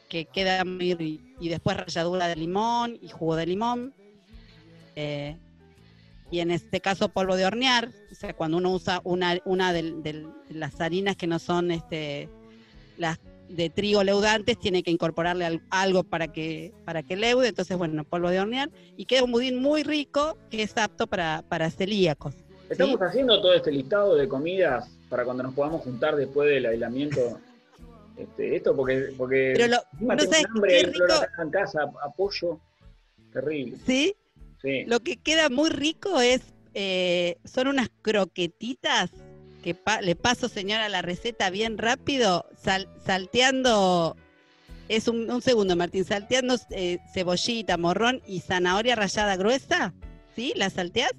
que 0.09 0.27
queda 0.27 0.65
muy 0.65 1.21
y 1.41 1.49
después 1.49 1.77
ralladura 1.77 2.29
de 2.29 2.37
limón 2.37 2.99
y 3.01 3.09
jugo 3.09 3.37
de 3.37 3.47
limón. 3.47 3.95
Eh, 4.97 5.37
y 6.31 6.41
en 6.41 6.51
este 6.51 6.81
caso 6.81 7.09
polvo 7.09 7.37
de 7.37 7.47
hornear, 7.47 7.91
o 8.11 8.15
sea, 8.15 8.35
cuando 8.35 8.59
uno 8.59 8.71
usa 8.73 9.01
una, 9.05 9.39
una 9.45 9.73
del- 9.73 10.03
de 10.03 10.27
las 10.51 10.81
harinas 10.81 11.17
que 11.17 11.27
no 11.27 11.39
son 11.39 11.71
este, 11.71 12.29
las 12.99 13.19
de 13.49 13.71
trigo 13.71 14.05
leudantes, 14.05 14.59
tiene 14.59 14.83
que 14.83 14.91
incorporarle 14.91 15.45
al- 15.47 15.63
algo 15.71 16.05
para 16.05 16.29
que, 16.29 16.73
para 16.85 17.03
que 17.03 17.17
leude, 17.17 17.49
entonces 17.49 17.77
bueno, 17.77 18.05
polvo 18.05 18.31
de 18.31 18.41
hornear, 18.41 18.71
y 18.97 19.07
queda 19.07 19.25
un 19.25 19.33
budín 19.33 19.57
muy 19.61 19.83
rico 19.83 20.37
que 20.51 20.63
es 20.63 20.77
apto 20.77 21.07
para, 21.07 21.43
para 21.49 21.71
celíacos. 21.71 22.35
Estamos 22.69 23.01
haciendo 23.01 23.41
todo 23.41 23.55
este 23.55 23.73
listado 23.73 24.15
de 24.15 24.29
comidas 24.29 24.91
para 25.09 25.25
cuando 25.25 25.43
nos 25.43 25.55
podamos 25.55 25.83
juntar 25.83 26.17
después 26.17 26.49
del 26.51 26.67
aislamiento. 26.67 27.41
Este, 28.19 28.57
esto 28.57 28.75
porque, 28.75 29.13
porque 29.17 29.53
Pero 29.55 29.69
lo- 29.69 29.83
encima 29.93 30.17
¿no 30.17 30.23
sabes 30.25 30.45
hambre, 30.53 30.81
qué 30.81 30.87
rico? 30.89 31.05
en 31.41 31.51
casa, 31.51 31.89
apoyo, 32.05 32.59
terrible. 33.33 33.77
¿Sí? 33.87 34.13
Sí. 34.61 34.83
Lo 34.87 34.99
que 34.99 35.19
queda 35.19 35.49
muy 35.51 35.71
rico 35.71 36.21
es, 36.21 36.41
eh, 36.75 37.37
son 37.45 37.69
unas 37.69 37.89
croquetitas 38.03 39.13
que 39.69 39.75
pa- 39.75 40.01
le 40.01 40.17
paso, 40.17 40.49
señora, 40.49 40.89
la 40.89 41.03
receta 41.03 41.51
bien 41.51 41.77
rápido, 41.77 42.47
sal- 42.57 42.89
salteando, 43.05 44.17
es 44.89 45.09
un, 45.09 45.31
un 45.31 45.43
segundo, 45.43 45.77
Martín, 45.77 46.07
salteando 46.07 46.57
eh, 46.71 47.01
cebollita, 47.13 47.77
morrón 47.77 48.23
y 48.27 48.41
zanahoria 48.41 48.97
rallada 48.97 49.37
gruesa, 49.37 49.93
¿sí? 50.35 50.55
La 50.57 50.71
salteás 50.71 51.13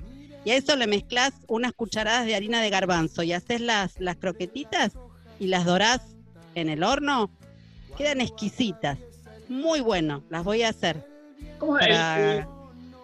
y 0.45 0.49
a 0.49 0.55
eso 0.55 0.75
le 0.77 0.87
mezclas 0.87 1.33
unas 1.47 1.73
cucharadas 1.73 2.25
de 2.25 2.33
harina 2.33 2.59
de 2.59 2.71
garbanzo 2.71 3.21
y 3.21 3.33
haces 3.33 3.61
las, 3.61 3.99
las 3.99 4.15
croquetitas 4.15 4.93
y 5.39 5.45
las 5.45 5.65
dorás 5.65 6.01
en 6.55 6.69
el 6.69 6.81
horno, 6.83 7.29
quedan 7.99 8.19
exquisitas, 8.19 8.97
muy 9.47 9.79
bueno, 9.79 10.23
las 10.31 10.43
voy 10.43 10.63
a 10.63 10.69
hacer. 10.69 11.05
¿Cómo 11.59 11.77
es? 11.77 11.85
Para- 11.87 12.37
El- 12.39 12.45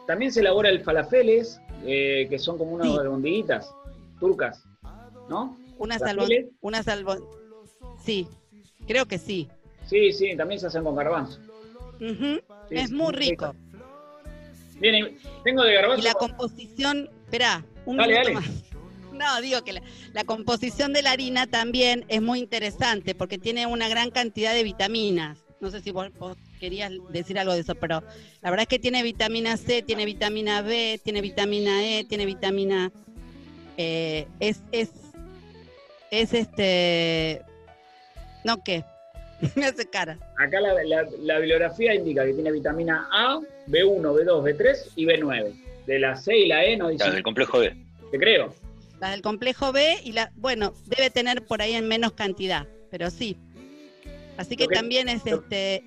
también 0.07 0.31
se 0.33 0.39
elabora 0.39 0.69
el 0.69 0.81
falafeles, 0.81 1.61
eh, 1.85 2.25
que 2.31 2.39
son 2.39 2.57
como 2.57 2.71
unas 2.71 2.87
Sí. 2.87 2.97
albondiguitas 2.97 3.69
turcas, 4.19 4.63
¿no? 5.29 5.57
Unas 5.77 5.99
¿Falafeles? 5.99 6.39
albon, 6.45 6.57
unas 6.61 6.87
albon, 6.87 7.23
sí, 8.03 8.27
creo 8.87 9.05
que 9.05 9.17
sí. 9.17 9.49
Sí, 9.87 10.11
sí, 10.13 10.35
también 10.35 10.59
se 10.59 10.67
hacen 10.67 10.83
con 10.83 10.95
garbanzo. 10.95 11.39
Sí, 11.99 12.41
es 12.71 12.91
muy 12.91 13.13
rico. 13.13 13.53
Bien, 14.79 15.17
tengo 15.43 15.63
de 15.63 15.73
garbanzo. 15.73 16.01
Y 16.01 16.03
la 16.03 16.13
composición, 16.13 17.09
espera, 17.25 17.63
un 17.85 17.97
Dale, 17.97 18.33
más. 18.33 18.45
No, 19.13 19.39
digo 19.39 19.63
que 19.63 19.71
la, 19.71 19.81
la 20.11 20.25
composición 20.25 20.91
de 20.91 21.01
la 21.01 21.11
harina 21.11 21.47
también 21.47 22.03
es 22.09 22.21
muy 22.21 22.39
interesante 22.39 23.15
porque 23.15 23.37
tiene 23.37 23.65
una 23.65 23.87
gran 23.87 24.11
cantidad 24.11 24.53
de 24.53 24.63
vitaminas. 24.63 25.37
No 25.61 25.71
sé 25.71 25.81
si 25.81 25.91
vos, 25.91 26.09
vos 26.19 26.37
querías 26.59 26.91
decir 27.11 27.39
algo 27.39 27.53
de 27.53 27.61
eso, 27.61 27.75
pero 27.75 28.03
la 28.41 28.49
verdad 28.49 28.63
es 28.63 28.67
que 28.67 28.77
tiene 28.77 29.03
vitamina 29.03 29.55
C, 29.55 29.81
tiene 29.83 30.03
vitamina 30.03 30.61
B, 30.61 30.99
tiene 31.01 31.21
vitamina 31.21 31.81
E, 31.85 32.03
tiene 32.03 32.25
vitamina... 32.25 32.91
eh, 33.77 34.27
es, 34.41 34.61
es, 34.73 34.89
es 36.21 36.33
este... 36.33 37.41
No, 38.43 38.63
¿qué? 38.63 38.83
Me 39.55 39.65
hace 39.65 39.89
cara. 39.89 40.17
Acá 40.37 40.59
la, 40.61 40.73
la- 40.83 41.07
la 41.19 41.37
bibliografía 41.39 41.93
indica 41.93 42.25
que 42.25 42.33
tiene 42.33 42.51
vitamina 42.51 43.07
A, 43.11 43.39
B1, 43.67 44.01
B2, 44.01 44.43
B3 44.43 44.77
y 44.95 45.05
B9. 45.05 45.61
De 45.85 45.99
la 45.99 46.15
C 46.15 46.35
y 46.37 46.47
la 46.47 46.63
E 46.65 46.77
no 46.77 46.87
dice. 46.89 46.99
Claro, 46.99 47.13
del 47.13 47.23
complejo 47.23 47.59
B. 47.59 47.75
Te 48.11 48.17
creo. 48.17 48.53
La 48.99 49.11
del 49.11 49.21
complejo 49.21 49.71
B 49.71 49.97
y 50.03 50.13
la, 50.13 50.31
bueno, 50.35 50.73
debe 50.85 51.09
tener 51.09 51.45
por 51.45 51.61
ahí 51.61 51.73
en 51.73 51.87
menos 51.87 52.13
cantidad, 52.13 52.65
pero 52.89 53.09
sí. 53.11 53.37
Así 54.37 54.55
que, 54.55 54.67
también 54.67 55.09
es 55.09 55.25
lo- 55.25 55.37
este. 55.41 55.83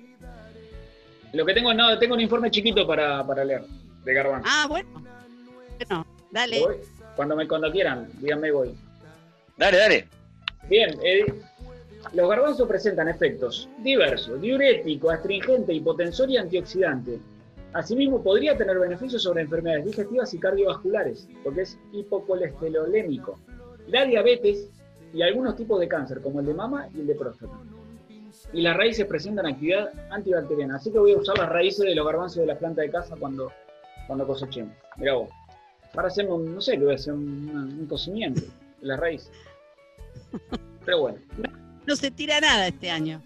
Lo 1.33 1.45
que 1.45 1.53
tengo, 1.53 1.73
no, 1.73 1.97
tengo 1.99 2.15
un 2.15 2.21
informe 2.21 2.49
chiquito 2.51 2.87
para, 2.87 3.25
para 3.25 3.43
leer 3.45 3.63
de 4.03 4.13
garbanzo. 4.13 4.47
Ah, 4.49 4.65
bueno. 4.67 5.03
Bueno, 5.77 6.05
dale. 6.31 6.59
Voy. 6.59 6.75
Cuando 7.15 7.35
me 7.35 7.47
cuando 7.47 7.71
quieran, 7.71 8.09
díganme 8.19 8.51
voy. 8.51 8.75
Dale, 9.57 9.77
dale. 9.77 10.07
Bien, 10.69 10.91
eh, 11.03 11.25
los 12.13 12.29
garbanzos 12.29 12.67
presentan 12.67 13.07
efectos 13.07 13.67
diversos, 13.79 14.39
diurético, 14.39 15.09
astringente, 15.09 15.73
hipotensor 15.73 16.29
y 16.29 16.37
antioxidante. 16.37 17.19
Asimismo, 17.73 18.21
podría 18.21 18.55
tener 18.55 18.77
beneficios 18.77 19.23
sobre 19.23 19.41
enfermedades 19.41 19.85
digestivas 19.85 20.33
y 20.33 20.39
cardiovasculares, 20.39 21.27
porque 21.43 21.61
es 21.61 21.77
hipocolesterolémico, 21.91 23.39
la 23.87 24.05
diabetes 24.05 24.69
y 25.11 25.23
algunos 25.23 25.55
tipos 25.55 25.79
de 25.79 25.87
cáncer, 25.87 26.21
como 26.21 26.39
el 26.39 26.45
de 26.45 26.53
mama 26.53 26.87
y 26.93 27.01
el 27.01 27.07
de 27.07 27.15
próstata. 27.15 27.57
Y 28.53 28.61
las 28.61 28.77
raíces 28.77 29.05
presentan 29.05 29.47
actividad 29.47 29.91
antibacteriana, 30.11 30.75
así 30.75 30.91
que 30.91 30.99
voy 30.99 31.13
a 31.13 31.17
usar 31.17 31.37
las 31.37 31.49
raíces 31.49 31.85
de 31.85 31.95
los 31.95 32.05
garbanzos 32.05 32.37
de 32.37 32.45
la 32.45 32.57
planta 32.57 32.81
de 32.81 32.91
casa 32.91 33.15
cuando, 33.19 33.51
cuando 34.07 34.25
cosechemos. 34.25 34.75
Mirá 34.97 35.15
vos. 35.15 35.29
Para 35.93 36.07
hacer 36.07 36.27
un, 36.27 36.53
no 36.53 36.61
sé, 36.61 36.73
que 36.73 36.83
voy 36.83 36.93
a 36.93 36.95
hacer 36.95 37.13
un, 37.13 37.77
un 37.79 37.85
cocimiento 37.87 38.41
las 38.81 38.99
raíces. 38.99 39.31
Pero 40.85 40.99
bueno. 41.01 41.17
No 41.85 41.95
se 41.95 42.11
tira 42.11 42.39
nada 42.39 42.67
este 42.67 42.91
año. 42.91 43.21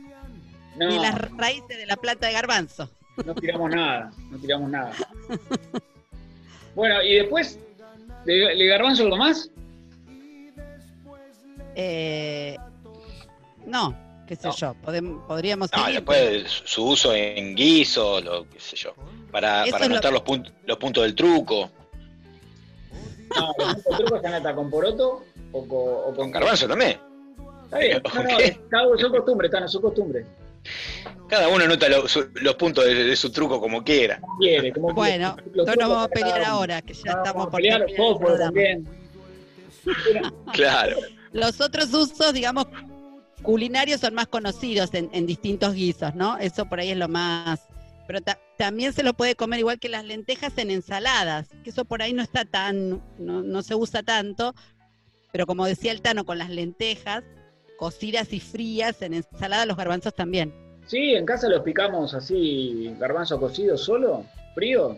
No. 0.78 0.88
Ni 0.90 1.00
las 1.00 1.16
raíces 1.38 1.78
de 1.78 1.86
la 1.86 1.96
plata 1.98 2.28
de 2.28 2.34
garbanzo. 2.34 2.90
No 3.26 3.36
tiramos 3.36 3.70
nada, 3.70 4.12
no 4.32 4.38
tiramos 4.40 4.70
nada. 4.72 4.92
Bueno, 6.74 7.02
y 7.04 7.16
después, 7.16 7.60
¿le, 8.26 8.56
le 8.56 8.66
garbanzo 8.66 9.04
algo 9.04 9.18
más? 9.18 9.50
Eh, 11.76 12.58
no, 13.66 13.96
qué 14.28 14.36
sé 14.36 14.50
yo. 14.58 14.76
podem- 14.84 15.26
podríamos 15.28 15.72
No, 15.72 15.80
seguir. 15.80 15.96
después 15.96 16.50
su 16.52 16.68
su 16.68 16.86
uso 16.88 17.14
en 17.14 17.56
guiso, 17.56 18.22
lo 18.22 18.50
qué 18.50 18.60
sé 18.60 18.76
yo. 18.76 18.94
Para, 19.32 19.66
para 19.70 19.88
lo- 19.88 19.94
anotar 19.94 20.12
los, 20.14 20.22
puntos 20.22 20.54
los 20.66 20.78
puntos 20.78 21.04
del 21.04 21.16
truco. 21.16 21.70
No, 23.36 23.54
los 23.58 23.84
trucos 23.84 24.14
están 24.18 24.34
hasta 24.36 24.54
con 24.56 24.70
poroto 24.70 25.24
o 25.54 25.68
con, 25.68 25.80
o 25.80 26.04
con 26.08 26.16
Con 26.16 26.32
garbanzo 26.32 26.68
también. 26.68 27.00
Está 27.66 27.78
bien, 27.80 28.02
no, 28.14 28.24
no, 28.24 28.40
es- 28.40 28.60
cada- 28.70 28.98
son 28.98 29.12
costumbres, 29.12 29.50
Tano, 29.52 29.68
son 29.68 29.82
costumbres. 29.82 30.26
Cada 31.30 31.48
uno 31.48 31.64
anota 31.64 31.90
lo- 31.90 32.08
su- 32.08 32.30
los 32.36 32.56
puntos 32.56 32.86
de, 32.86 32.94
de 32.94 33.16
su 33.16 33.32
truco 33.32 33.60
como 33.60 33.84
quiera. 33.84 34.20
Como 34.20 34.38
quiere, 34.38 34.72
como 34.74 34.94
Bueno. 34.94 35.36
Los 35.54 35.66
no 35.68 35.74
nos 35.76 35.90
vamos 35.90 36.06
a 36.06 36.10
pelear 36.10 36.42
uno. 36.42 36.50
ahora, 36.52 36.82
que 36.82 36.94
ya 36.94 37.02
No, 37.06 37.12
estamos 37.24 37.26
vamos 37.34 37.48
a 37.48 37.52
por 37.52 37.58
pelear, 37.62 37.86
programa. 37.96 38.38
también. 38.38 38.88
Claro. 40.54 40.98
Los 41.32 41.60
otros 41.62 41.94
usos, 41.94 42.34
digamos, 42.34 42.68
culinarios 43.42 44.00
son 44.02 44.14
más 44.14 44.28
conocidos 44.28 44.94
en, 44.94 45.10
en 45.14 45.26
distintos 45.26 45.74
guisos, 45.74 46.14
¿no? 46.16 46.38
Eso 46.38 46.66
por 46.66 46.80
ahí 46.80 46.92
es 46.92 46.98
lo 46.98 47.08
más. 47.10 47.60
Pero 48.08 48.22
ta- 48.22 48.40
también 48.58 48.94
se 48.94 49.02
lo 49.04 49.14
puede 49.14 49.36
comer 49.36 49.60
igual 49.60 49.80
que 49.80 49.90
las 49.90 50.06
lentejas 50.06 50.54
en 50.58 50.70
ensaladas, 50.72 51.48
que 51.64 51.70
eso 51.72 51.86
por 51.86 52.02
ahí 52.02 52.14
no 52.14 52.22
está 52.22 52.46
tan, 52.46 53.02
no, 53.18 53.42
no 53.42 53.62
se 53.64 53.76
usa 53.76 54.04
tanto, 54.04 54.54
pero 55.34 55.48
como 55.48 55.66
decía 55.66 55.92
el 55.92 56.02
Tano, 56.04 56.26
con 56.26 56.38
las 56.38 56.52
lentejas, 56.52 57.24
cocidas 57.78 58.32
y 58.34 58.40
frías 58.40 59.02
en 59.02 59.16
ensalada, 59.16 59.66
los 59.66 59.76
garbanzos 59.76 60.14
también. 60.14 60.54
Sí, 60.86 61.16
en 61.16 61.26
casa 61.26 61.50
los 61.50 61.64
picamos 61.64 62.14
así, 62.14 62.96
garbanzo 63.00 63.40
cocido 63.40 63.76
solo, 63.76 64.26
frío. 64.54 64.96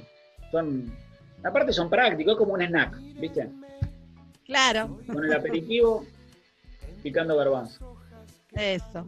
Son, 0.52 0.94
aparte 1.42 1.72
son 1.72 1.90
prácticos, 1.90 2.34
es 2.34 2.38
como 2.38 2.54
un 2.54 2.62
snack, 2.62 2.98
¿viste? 3.18 3.48
Claro, 4.46 5.00
Con 5.08 5.24
el 5.24 5.34
aperitivo, 5.34 6.06
picando 7.02 7.38
garbanzo. 7.38 7.98
eso. 8.54 9.08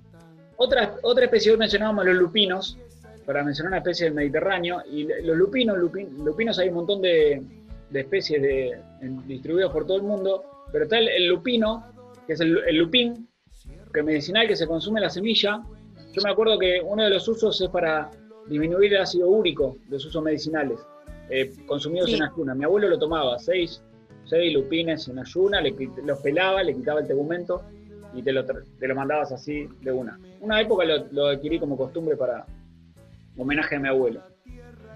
Otra, 0.56 0.96
otra 1.04 1.26
especie, 1.26 1.52
hoy 1.52 1.58
mencionábamos 1.58 2.06
los 2.06 2.16
lupinos, 2.16 2.78
para 3.26 3.44
mencionar 3.44 3.72
una 3.72 3.78
especie 3.80 4.06
del 4.06 4.14
Mediterráneo, 4.14 4.82
y 4.90 5.04
los 5.24 5.36
lupinos, 5.36 5.78
lupin- 5.78 6.10
lupinos 6.24 6.58
hay 6.58 6.70
un 6.70 6.76
montón 6.76 7.02
de, 7.02 7.44
de 7.90 8.00
especies 8.00 8.42
de, 8.42 8.80
en- 9.02 9.28
distribuidas 9.28 9.72
por 9.74 9.86
todo 9.86 9.98
el 9.98 10.04
mundo, 10.04 10.57
pero 10.72 10.84
está 10.86 10.98
el, 11.00 11.08
el 11.10 11.28
lupino, 11.28 11.86
que 12.26 12.34
es 12.34 12.40
el, 12.42 12.58
el 12.68 12.76
lupín, 12.78 13.28
que 13.94 14.00
es 14.00 14.06
medicinal, 14.06 14.48
que 14.48 14.56
se 14.56 14.68
consume 14.68 15.00
la 15.02 15.10
semilla. 15.10 15.62
Yo 16.14 16.22
me 16.24 16.30
acuerdo 16.32 16.58
que 16.60 16.82
uno 16.84 17.04
de 17.04 17.10
los 17.10 17.28
usos 17.28 17.60
es 17.62 17.70
para 17.70 18.10
disminuir 18.48 18.94
el 18.94 19.02
ácido 19.02 19.28
úrico, 19.30 19.78
los 19.90 20.06
usos 20.06 20.24
medicinales, 20.24 20.80
eh, 21.30 21.52
consumidos 21.66 22.10
Sí. 22.10 22.16
en 22.16 22.24
ayuna. 22.24 22.56
Mi 22.56 22.64
abuelo 22.64 22.88
lo 22.90 22.98
tomaba, 22.98 23.38
seis, 23.40 23.82
seis 24.26 24.54
lupines 24.54 25.08
en 25.08 25.20
ayuna, 25.20 25.62
le 25.62 25.76
los 26.06 26.20
pelaba, 26.20 26.64
le 26.64 26.74
quitaba 26.76 27.02
el 27.02 27.08
tegumento 27.08 27.64
y 28.14 28.24
te 28.24 28.32
lo, 28.32 28.46
te 28.46 28.88
lo 28.88 28.96
mandabas 28.96 29.32
así 29.32 29.68
de 29.82 29.92
una. 29.92 30.18
Una 30.42 30.62
época 30.62 30.86
lo, 30.86 31.06
lo 31.12 31.28
adquirí 31.28 31.60
como 31.60 31.78
costumbre 31.78 32.16
para 32.16 32.46
homenaje 33.38 33.76
a 33.76 33.80
mi 33.80 33.88
abuelo. 33.90 34.22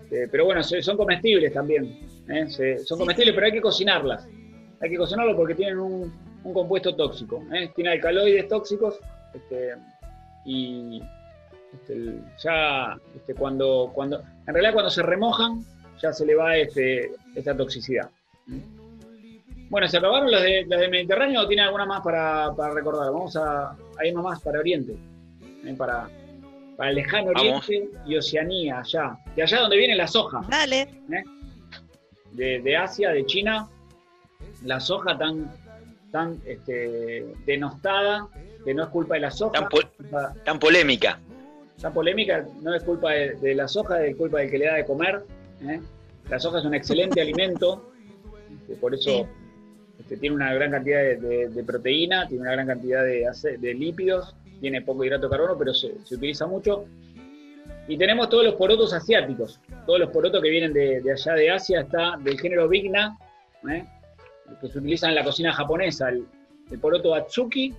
Eh, 0.10 0.28
pero 0.30 0.46
bueno, 0.46 0.62
son 0.64 0.98
comestibles 0.98 1.54
también. 1.54 2.00
¿eh? 2.28 2.48
Son 2.84 2.98
comestibles, 2.98 3.34
pero 3.34 3.46
hay 3.46 3.52
que 3.54 3.62
cocinarlas. 3.62 4.28
Hay 4.82 4.90
que 4.90 4.98
cocinarlas 4.98 5.36
porque 5.36 5.56
tienen 5.56 5.80
un, 5.80 6.14
un 6.44 6.54
compuesto 6.54 6.96
tóxico. 6.96 7.44
¿eh? 7.54 7.72
Tiene 7.76 7.92
alcaloides 7.92 8.48
tóxicos 8.48 9.00
este, 9.34 9.76
y 10.46 11.02
este, 11.74 12.20
ya 12.44 12.98
este, 13.16 13.36
cuando, 13.36 13.92
cuando, 13.94 14.22
en 14.48 14.54
realidad 14.54 14.74
cuando 14.74 14.90
se 14.90 15.04
remojan, 15.04 15.64
ya 16.02 16.12
se 16.12 16.26
le 16.26 16.36
va 16.36 16.58
este, 16.58 17.12
esta 17.36 17.56
toxicidad. 17.56 18.10
Bueno, 19.70 19.88
¿se 19.88 19.98
acabaron 19.98 20.30
las 20.30 20.42
de, 20.42 20.66
las 20.68 20.80
de 20.82 20.90
Mediterráneo 20.90 21.42
o 21.42 21.48
tiene 21.48 21.62
alguna 21.64 21.86
más 21.86 22.02
para, 22.02 22.52
para 22.56 22.74
recordar? 22.74 23.12
Vamos 23.12 23.36
a, 23.38 23.70
a 23.72 24.06
irnos 24.06 24.24
más 24.24 24.42
para 24.42 24.60
Oriente. 24.60 24.96
¿eh? 25.66 25.74
Para, 25.78 26.10
para 26.76 26.90
el 26.90 26.96
lejano 26.96 27.32
Vamos. 27.34 27.68
oriente 27.70 27.98
y 28.06 28.18
Oceanía, 28.18 28.80
allá. 28.80 29.18
De 29.36 29.44
allá 29.44 29.60
donde 29.60 29.78
viene 29.78 29.96
la 29.96 30.08
soja. 30.08 30.42
Dale. 30.50 30.82
¿eh? 30.82 31.24
De, 32.32 32.62
de 32.62 32.76
Asia, 32.76 33.12
de 33.12 33.26
China, 33.26 33.70
la 34.64 34.80
soja 34.80 35.18
tan, 35.18 35.52
tan 36.12 36.40
este, 36.46 37.26
denostada, 37.46 38.28
que 38.66 38.74
no 38.74 38.84
es 38.84 38.90
culpa 38.90 39.16
de 39.16 39.22
la 39.22 39.32
soja. 39.32 39.54
Tan, 39.54 39.70
po- 39.70 39.80
culpa- 39.98 40.34
tan 40.46 40.60
polémica. 40.60 41.20
polémica 41.94 42.46
no 42.62 42.74
es 42.76 42.84
culpa 42.84 43.12
de, 43.12 43.34
de 43.36 43.56
la 43.56 43.68
soja, 43.68 44.06
es 44.06 44.16
culpa 44.16 44.40
del 44.40 44.52
que 44.52 44.58
le 44.58 44.66
da 44.66 44.76
de 44.76 44.86
comer. 44.86 45.24
¿eh? 45.62 45.80
La 46.30 46.40
soja 46.40 46.60
es 46.60 46.66
un 46.66 46.76
excelente 46.76 47.20
alimento, 47.22 47.92
este, 48.62 48.76
por 48.76 48.94
eso 48.94 49.10
Sí. 49.10 49.26
este, 50.00 50.18
tiene 50.18 50.36
una 50.36 50.54
gran 50.54 50.72
cantidad 50.72 51.00
de, 51.00 51.16
de- 51.18 51.48
de 51.50 51.64
proteína, 51.64 52.28
tiene 52.28 52.44
una 52.44 52.52
gran 52.52 52.68
cantidad 52.68 53.04
de, 53.04 53.28
de 53.58 53.74
lípidos, 53.74 54.36
tiene 54.60 54.82
poco 54.84 55.04
hidrato 55.04 55.28
de 55.28 55.32
carbono, 55.32 55.58
pero 55.58 55.74
se, 55.74 55.94
se 56.06 56.16
utiliza 56.16 56.46
mucho. 56.46 56.86
Y 57.88 57.98
tenemos 57.98 58.30
todos 58.30 58.44
los 58.46 58.54
porotos 58.56 58.94
asiáticos, 58.94 59.60
todos 59.88 60.00
los 60.00 60.10
porotos 60.12 60.42
que 60.42 60.50
vienen 60.50 60.72
de, 60.72 61.02
de 61.02 61.12
allá 61.12 61.34
de 61.34 61.50
Asia, 61.52 61.82
está 61.82 62.16
del 62.22 62.40
género 62.40 62.68
Vigna, 62.70 63.18
¿eh? 63.70 63.86
Que 64.60 64.68
se 64.70 64.80
utilizan 64.80 65.10
en 65.12 65.16
la 65.16 65.24
cocina 65.24 65.54
japonesa, 65.54 66.10
el, 66.10 66.26
el 66.70 66.80
poroto 66.80 67.14
Atsuki 67.16 67.74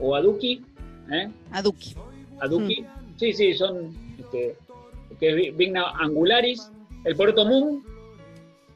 o 0.00 0.14
Aduki, 0.16 0.62
¿eh? 1.10 1.28
Aduki. 1.52 1.94
Aduki. 2.40 2.84
Sí, 3.16 3.32
sí, 3.32 3.54
son 3.54 3.94
este, 4.18 4.56
que 5.18 5.28
es 5.30 5.34
Vi- 5.36 5.50
Vigna 5.52 5.90
angularis, 5.98 6.70
el 7.04 7.16
poroto 7.16 7.44
Moon, 7.46 7.82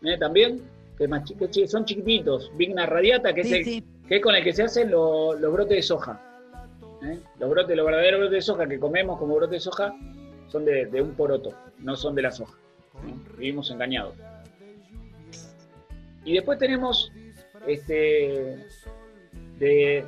¿eh? 0.03 0.17
también, 0.19 0.61
que 0.97 1.07
más 1.09 1.25
chi- 1.25 1.35
que 1.35 1.49
chi- 1.51 1.67
son 1.69 1.85
chiquititos, 1.85 2.51
Vigna 2.57 2.87
radiata, 2.87 3.33
que, 3.35 3.43
es 3.43 3.53
el- 3.53 3.65
sí. 3.65 3.85
que 4.09 4.17
es 4.17 4.23
con 4.23 4.35
el 4.35 4.43
que 4.45 4.53
se 4.53 4.63
hacen 4.63 4.91
lo- 4.91 5.35
los 5.35 5.53
brotes 5.53 5.77
de 5.77 5.83
soja. 5.83 6.21
¿eh? 7.03 7.19
Los 7.39 7.51
brotes, 7.51 7.77
los 7.77 7.85
verdaderos 7.87 8.21
brotes 8.21 8.35
de 8.37 8.43
soja 8.43 8.67
que 8.69 8.79
comemos 8.79 9.19
como 9.19 9.35
brotes 9.35 9.53
de 9.53 9.61
soja 9.61 9.95
son 10.49 10.65
de, 10.65 10.87
de 10.87 11.01
un 11.03 11.13
poroto, 11.13 11.53
no 11.81 11.97
son 11.97 12.15
de 12.15 12.23
la 12.23 12.31
soja. 12.31 12.57
¿eh? 13.07 13.15
Vivimos 13.39 13.71
engañados. 13.71 14.15
Y 16.25 16.35
después 16.35 16.59
tenemos 16.59 17.11
este 17.67 18.57
de 19.59 20.05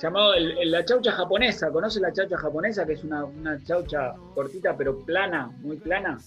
llamado 0.00 0.34
el- 0.34 0.56
el- 0.58 0.70
la 0.70 0.84
chaucha 0.84 1.12
japonesa. 1.12 1.70
¿Conoce 1.70 2.00
la 2.00 2.12
chaucha 2.12 2.36
japonesa? 2.36 2.86
Que 2.86 2.94
es 2.94 3.04
una, 3.04 3.24
una 3.24 3.62
chaucha 3.64 4.14
cortita 4.34 4.76
pero 4.76 4.98
plana, 5.04 5.50
muy 5.60 5.76
plana. 5.76 6.18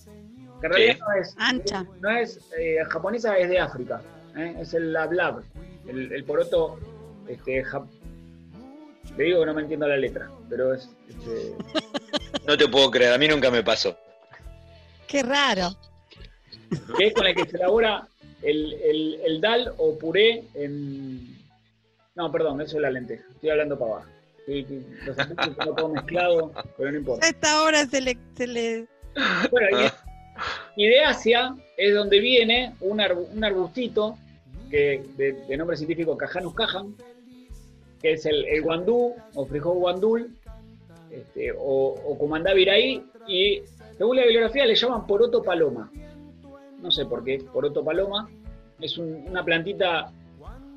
Que 0.61 0.67
en 0.67 0.73
realidad 0.73 0.97
no 0.99 1.13
es, 1.21 1.35
Ancha. 1.37 1.85
no 1.99 2.09
es 2.09 2.39
eh, 2.57 2.77
japonesa, 2.89 3.37
es 3.37 3.49
de 3.49 3.59
África. 3.59 4.01
¿eh? 4.35 4.55
Es 4.59 4.73
el 4.73 4.93
lablab, 4.93 5.43
el, 5.87 6.11
el 6.11 6.23
poroto. 6.23 6.79
Este, 7.27 7.63
jap- 7.65 7.87
Le 9.17 9.23
digo 9.25 9.39
que 9.41 9.45
no 9.45 9.53
me 9.53 9.61
entiendo 9.61 9.87
la 9.87 9.97
letra, 9.97 10.29
pero 10.49 10.73
es. 10.73 10.89
este, 11.09 11.55
No 12.47 12.57
te 12.57 12.67
puedo 12.67 12.91
creer, 12.91 13.13
a 13.13 13.17
mí 13.17 13.27
nunca 13.27 13.49
me 13.51 13.63
pasó. 13.63 13.95
Qué 15.07 15.23
raro. 15.23 15.69
que 16.97 17.07
es 17.07 17.13
con 17.13 17.25
el 17.27 17.35
que 17.35 17.45
se 17.45 17.57
elabora 17.57 18.07
el, 18.43 18.73
el- 18.73 19.19
el 19.25 19.41
dal 19.41 19.73
o 19.77 19.97
puré 19.97 20.43
en... 20.53 21.33
No, 22.15 22.31
perdón, 22.31 22.61
eso 22.61 22.77
es 22.77 22.81
la 22.81 22.91
lenteja. 22.91 23.23
Estoy 23.33 23.49
hablando 23.49 23.77
para 23.79 23.91
abajo. 23.93 24.07
Sí, 24.45 24.65
sí, 24.67 24.85
Los 25.05 25.75
todo 25.75 25.89
mezclado, 25.89 26.51
pero 26.77 26.91
no 26.91 26.97
importa. 26.97 27.25
A 27.25 27.29
esta 27.29 27.63
hora 27.63 27.85
se 27.85 28.01
le, 28.01 28.17
se 28.35 28.45
le 28.45 28.87
Bueno, 29.49 29.67
y, 30.75 30.83
y 30.83 30.87
de 30.87 30.99
Asia 31.05 31.55
es 31.77 31.95
donde 31.95 32.19
viene 32.19 32.75
un, 32.81 33.01
un 33.01 33.43
arbustito 33.43 34.17
que, 34.69 35.01
de, 35.17 35.33
de 35.33 35.57
nombre 35.57 35.77
científico 35.77 36.17
Cajanus 36.17 36.53
cajan, 36.55 36.93
que 38.01 38.11
es 38.13 38.25
el, 38.25 38.43
el 38.45 38.61
guandú 38.61 39.13
o 39.33 39.45
frijol 39.45 39.77
guandul, 39.77 40.29
este, 41.09 41.51
o, 41.53 41.95
o 42.05 42.17
comandá 42.17 42.53
viraí, 42.53 43.01
y 43.27 43.61
según 43.97 44.17
la 44.17 44.23
bibliografía 44.23 44.65
le 44.65 44.75
llaman 44.75 45.07
poroto 45.07 45.41
paloma. 45.41 45.89
No 46.83 46.91
sé 46.91 47.05
por 47.05 47.23
qué, 47.23 47.39
poroto 47.51 47.83
paloma. 47.83 48.29
Es 48.79 48.97
un- 48.97 49.25
una 49.29 49.43
plantita 49.43 50.11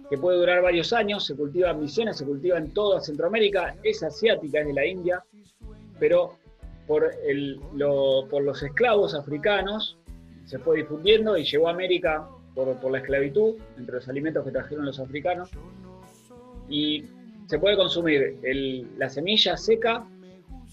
que 0.09 0.17
puede 0.17 0.39
durar 0.39 0.63
varios 0.63 0.93
años, 0.93 1.27
se 1.27 1.35
cultiva 1.35 1.73
en 1.73 1.81
Misiones, 1.81 2.17
se 2.19 2.25
cultiva 2.25 2.57
en 2.59 2.73
toda 2.73 3.01
Centroamérica, 3.01 3.75
es 3.83 4.03
asiática, 4.05 4.61
es 4.61 4.67
de 4.69 4.73
la 4.73 4.87
India, 4.87 5.25
pero 5.99 6.37
por 6.87 7.13
los 8.41 8.63
esclavos 8.63 9.15
africanos 9.15 9.99
se 10.45 10.61
fue 10.61 10.77
difundiendo 10.77 11.37
y 11.37 11.45
llegó 11.45 11.67
a 11.67 11.73
América 11.73 12.29
por, 12.55 12.77
por 12.77 12.93
la 12.93 12.99
esclavitud, 12.99 13.57
entre 13.77 13.97
los 13.97 14.09
alimentos 14.09 14.45
que 14.45 14.53
trajeron 14.53 14.85
los 14.87 15.01
africanos. 15.01 15.51
Y 16.69 17.05
se 17.47 17.59
puede 17.59 17.77
consumir 17.77 18.39
el- 18.45 18.87
la 18.99 19.09
semilla 19.09 19.57
seca, 19.57 20.07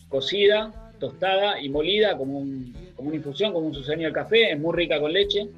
cocida, 0.10 0.83
tostada 1.08 1.60
y 1.60 1.68
molida 1.68 2.16
como, 2.18 2.40
un- 2.40 2.74
como 2.96 3.10
una 3.10 3.18
infusión, 3.18 3.52
como 3.52 3.68
un 3.68 3.74
sucedido 3.74 4.04
del 4.06 4.14
café, 4.14 4.52
es 4.54 4.60
muy 4.60 4.74
rica 4.74 5.00
con 5.02 5.12
leche. 5.12 5.50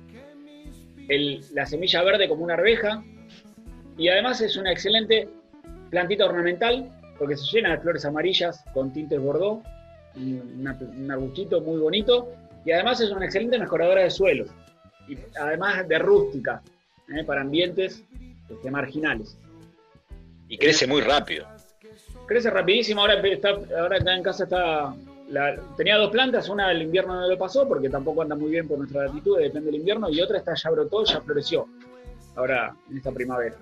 El- 1.07 1.41
la 1.53 1.65
semilla 1.67 2.01
verde 2.03 2.27
como 2.27 2.43
una 2.43 2.55
arveja. 2.55 3.03
Y 3.97 4.07
además 4.09 4.41
es 4.41 4.57
una 4.57 4.71
excelente 4.71 5.29
plantita 5.91 6.25
ornamental 6.25 6.89
porque 7.19 7.37
se 7.37 7.45
llena 7.55 7.71
de 7.71 7.77
flores 7.77 8.03
amarillas 8.05 8.63
con 8.73 8.91
tintes 8.91 9.19
bordó, 9.21 9.61
un, 10.15 10.67
un 10.97 11.11
arbustito 11.11 11.61
muy 11.61 11.79
bonito. 11.79 12.31
Y 12.65 12.71
además 12.71 12.99
es 13.01 13.11
una 13.11 13.25
excelente 13.25 13.59
mejoradora 13.59 14.01
de 14.01 14.09
suelos. 14.09 14.49
Y 15.07 15.15
además 15.39 15.87
de 15.87 15.99
rústica, 15.99 16.63
¿eh? 17.15 17.23
para 17.23 17.41
ambientes 17.41 18.03
este, 18.49 18.71
marginales. 18.71 19.37
Y 20.49 20.57
crece 20.57 20.87
muy 20.87 21.01
rápido. 21.01 21.47
Crece 22.27 22.49
rapidísimo, 22.49 23.01
ahora 23.01 23.13
está, 23.27 23.49
ahora 23.79 23.97
acá 23.97 24.15
en 24.15 24.23
casa 24.23 24.45
está. 24.45 24.95
La- 25.29 25.55
tenía 25.77 25.97
dos 25.97 26.11
plantas, 26.11 26.49
una 26.49 26.71
el 26.71 26.81
invierno 26.83 27.19
no 27.19 27.27
lo 27.27 27.37
pasó 27.37 27.67
porque 27.67 27.89
tampoco 27.89 28.21
anda 28.21 28.35
muy 28.35 28.51
bien 28.51 28.67
por 28.67 28.77
nuestra 28.77 29.05
latitud, 29.07 29.37
depende 29.39 29.67
del 29.71 29.79
invierno, 29.79 30.09
y 30.09 30.21
otra 30.21 30.37
está 30.37 30.53
ya 30.55 30.69
brotó, 30.69 31.03
ya 31.05 31.21
floreció. 31.21 31.67
Ahora, 32.35 32.75
en 32.89 32.97
esta 32.97 33.11
primavera. 33.11 33.55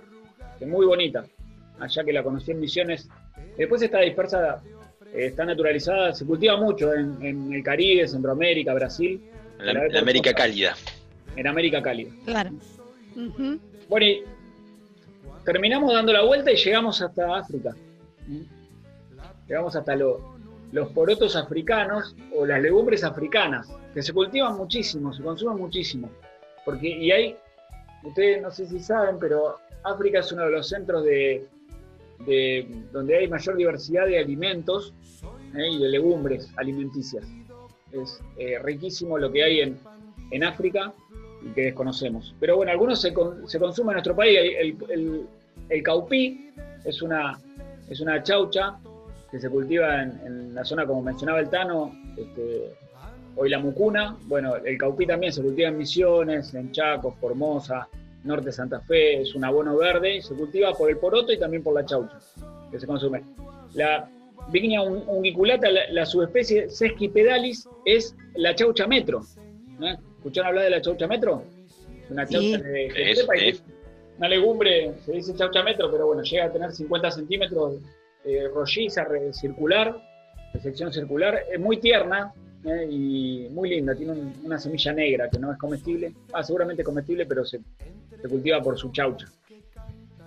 Que 0.60 0.66
es 0.66 0.70
muy 0.72 0.86
bonita. 0.86 1.26
Allá 1.80 2.04
que 2.04 2.14
la 2.14 2.24
conocí 2.24 2.52
en 2.52 2.60
Misiones. 2.60 3.08
Después 3.58 3.82
está 3.82 4.00
dispersa, 4.00 4.62
eh, 5.14 5.26
está 5.28 5.46
naturalizada, 5.46 6.14
se 6.14 6.26
cultiva 6.26 6.58
mucho 6.58 6.94
en, 6.94 7.18
en 7.22 7.54
el 7.54 7.64
Caribe, 7.64 8.08
Centroamérica, 8.08 8.74
Brasil. 8.74 9.22
En 9.60 9.66
la, 9.66 9.88
la 9.88 10.00
América 10.00 10.34
cálida. 10.34 10.76
En 11.36 11.48
América 11.48 11.82
cálida. 11.82 12.12
Claro. 12.26 12.52
Bueno, 13.90 14.06
y 14.06 14.24
terminamos 15.46 15.94
dando 15.94 16.14
la 16.14 16.24
vuelta 16.24 16.52
y 16.52 16.56
llegamos 16.56 17.02
hasta 17.02 17.38
África. 17.38 17.76
¿Mm? 18.28 18.42
Llegamos 19.48 19.76
hasta 19.76 19.96
lo- 19.96 20.33
los 20.74 20.90
porotos 20.90 21.36
africanos 21.36 22.16
o 22.36 22.46
las 22.46 22.62
legumbres 22.62 23.04
africanas, 23.04 23.70
que 23.94 24.02
se 24.02 24.12
cultivan 24.12 24.58
muchísimo, 24.58 25.14
se 25.14 25.22
consumen 25.24 25.58
muchísimo. 25.58 26.10
Porque, 26.66 26.90
y 26.90 27.12
hay, 27.12 27.36
ustedes 28.04 28.42
no 28.42 28.50
sé 28.52 28.66
si 28.66 28.80
saben, 28.80 29.18
pero 29.20 29.58
África 29.84 30.20
es 30.20 30.32
uno 30.32 30.46
de 30.46 30.52
los 30.52 30.68
centros 30.68 31.06
de, 31.06 31.46
de- 32.26 32.68
donde 32.92 33.18
hay 33.18 33.28
mayor 33.28 33.56
diversidad 33.56 34.08
de 34.08 34.18
alimentos 34.18 34.94
¿eh? 35.56 35.70
y 35.74 35.78
de 35.80 35.90
legumbres 35.90 36.50
alimenticias. 36.58 37.24
Es 37.92 38.20
eh, 38.38 38.58
riquísimo 38.60 39.18
lo 39.20 39.32
que 39.32 39.44
hay 39.44 39.60
en, 39.62 39.78
en 40.32 40.44
África 40.44 40.92
y 41.44 41.50
que 41.54 41.62
desconocemos. 41.66 42.34
Pero 42.40 42.56
bueno, 42.58 42.72
algunos 42.72 43.00
se, 43.00 43.14
con- 43.14 43.48
se 43.48 43.60
consumen 43.60 43.92
en 43.92 43.96
nuestro 43.98 44.16
país. 44.16 44.40
El, 44.60 44.76
el, 44.90 45.28
el- 45.70 45.84
caupí 45.84 46.50
es 46.84 47.02
una, 47.04 47.40
es 47.90 48.00
una 48.02 48.24
chaucha 48.24 48.80
que 49.34 49.40
se 49.40 49.50
cultiva 49.50 50.04
en, 50.04 50.12
en 50.28 50.54
la 50.54 50.64
zona, 50.64 50.86
como 50.86 51.02
mencionaba 51.02 51.40
el 51.40 51.50
Tano, 51.50 51.92
este, 52.16 52.72
hoy 53.36 53.50
la 53.50 53.58
mucuna. 53.58 54.16
Bueno, 54.28 54.58
el 54.58 54.78
caupí 54.78 55.08
también 55.08 55.34
se 55.34 55.42
cultiva 55.42 55.70
en 55.70 55.78
Misiones, 55.80 56.54
en 56.54 56.72
Chaco, 56.72 57.16
Formosa, 57.20 57.88
Norte 58.26 58.46
de 58.46 58.52
Santa 58.52 58.80
Fe, 58.82 59.22
es 59.22 59.34
un 59.34 59.44
abono 59.44 59.76
verde, 59.76 60.18
y 60.18 60.22
se 60.22 60.36
cultiva 60.36 60.72
por 60.74 60.92
el 60.92 60.98
poroto 60.98 61.34
y 61.34 61.40
también 61.40 61.64
por 61.64 61.74
la 61.74 61.84
chaucha, 61.84 62.20
que 62.72 62.80
se 62.80 62.86
consume. 62.86 63.24
La 63.74 64.08
un- 64.84 65.04
unguiculata, 65.08 65.68
la, 65.72 65.82
la 65.90 66.06
subespecie 66.06 66.70
Sesquipedalis, 66.70 67.68
es 67.86 68.16
la 68.36 68.54
chaucha 68.54 68.86
metro. 68.86 69.22
¿eh? 69.82 69.96
¿Escucharon 70.18 70.50
hablar 70.50 70.66
de 70.66 70.70
la 70.70 70.82
chaucha 70.82 71.08
metro? 71.08 71.42
Es 72.06 72.12
una 72.12 72.28
Sí. 72.28 72.34
chaucha 72.36 72.64
de, 72.68 72.72
de 72.72 73.12
es. 73.50 73.64
una 74.20 74.28
legumbre, 74.30 74.94
se 75.04 75.12
dice 75.12 75.34
chaucha 75.36 75.64
metro, 75.64 75.90
pero 75.92 76.06
bueno, 76.06 76.22
llega 76.22 76.46
a 76.46 76.52
tener 76.52 76.72
50 76.72 77.10
centímetros, 77.10 77.78
eh, 78.26 78.48
rolliza, 78.54 79.06
circular, 79.32 79.96
de 80.54 80.60
sección 80.62 80.92
circular, 80.94 81.40
es 81.52 81.60
muy 81.60 81.78
tierna 81.78 82.32
eh, 82.66 82.88
y 82.90 83.48
muy 83.52 83.70
linda, 83.70 83.94
tiene 83.96 84.12
un- 84.14 84.34
una 84.44 84.58
semilla 84.60 84.94
negra 84.94 85.30
que 85.30 85.40
no 85.40 85.52
es 85.52 85.58
comestible, 85.58 86.14
ah, 86.32 86.44
seguramente 86.44 86.84
comestible, 86.84 87.26
pero 87.26 87.44
se, 87.44 87.60
se 88.22 88.30
cultiva 88.30 88.62
por 88.62 88.78
su 88.78 88.92
chaucha, 88.92 89.26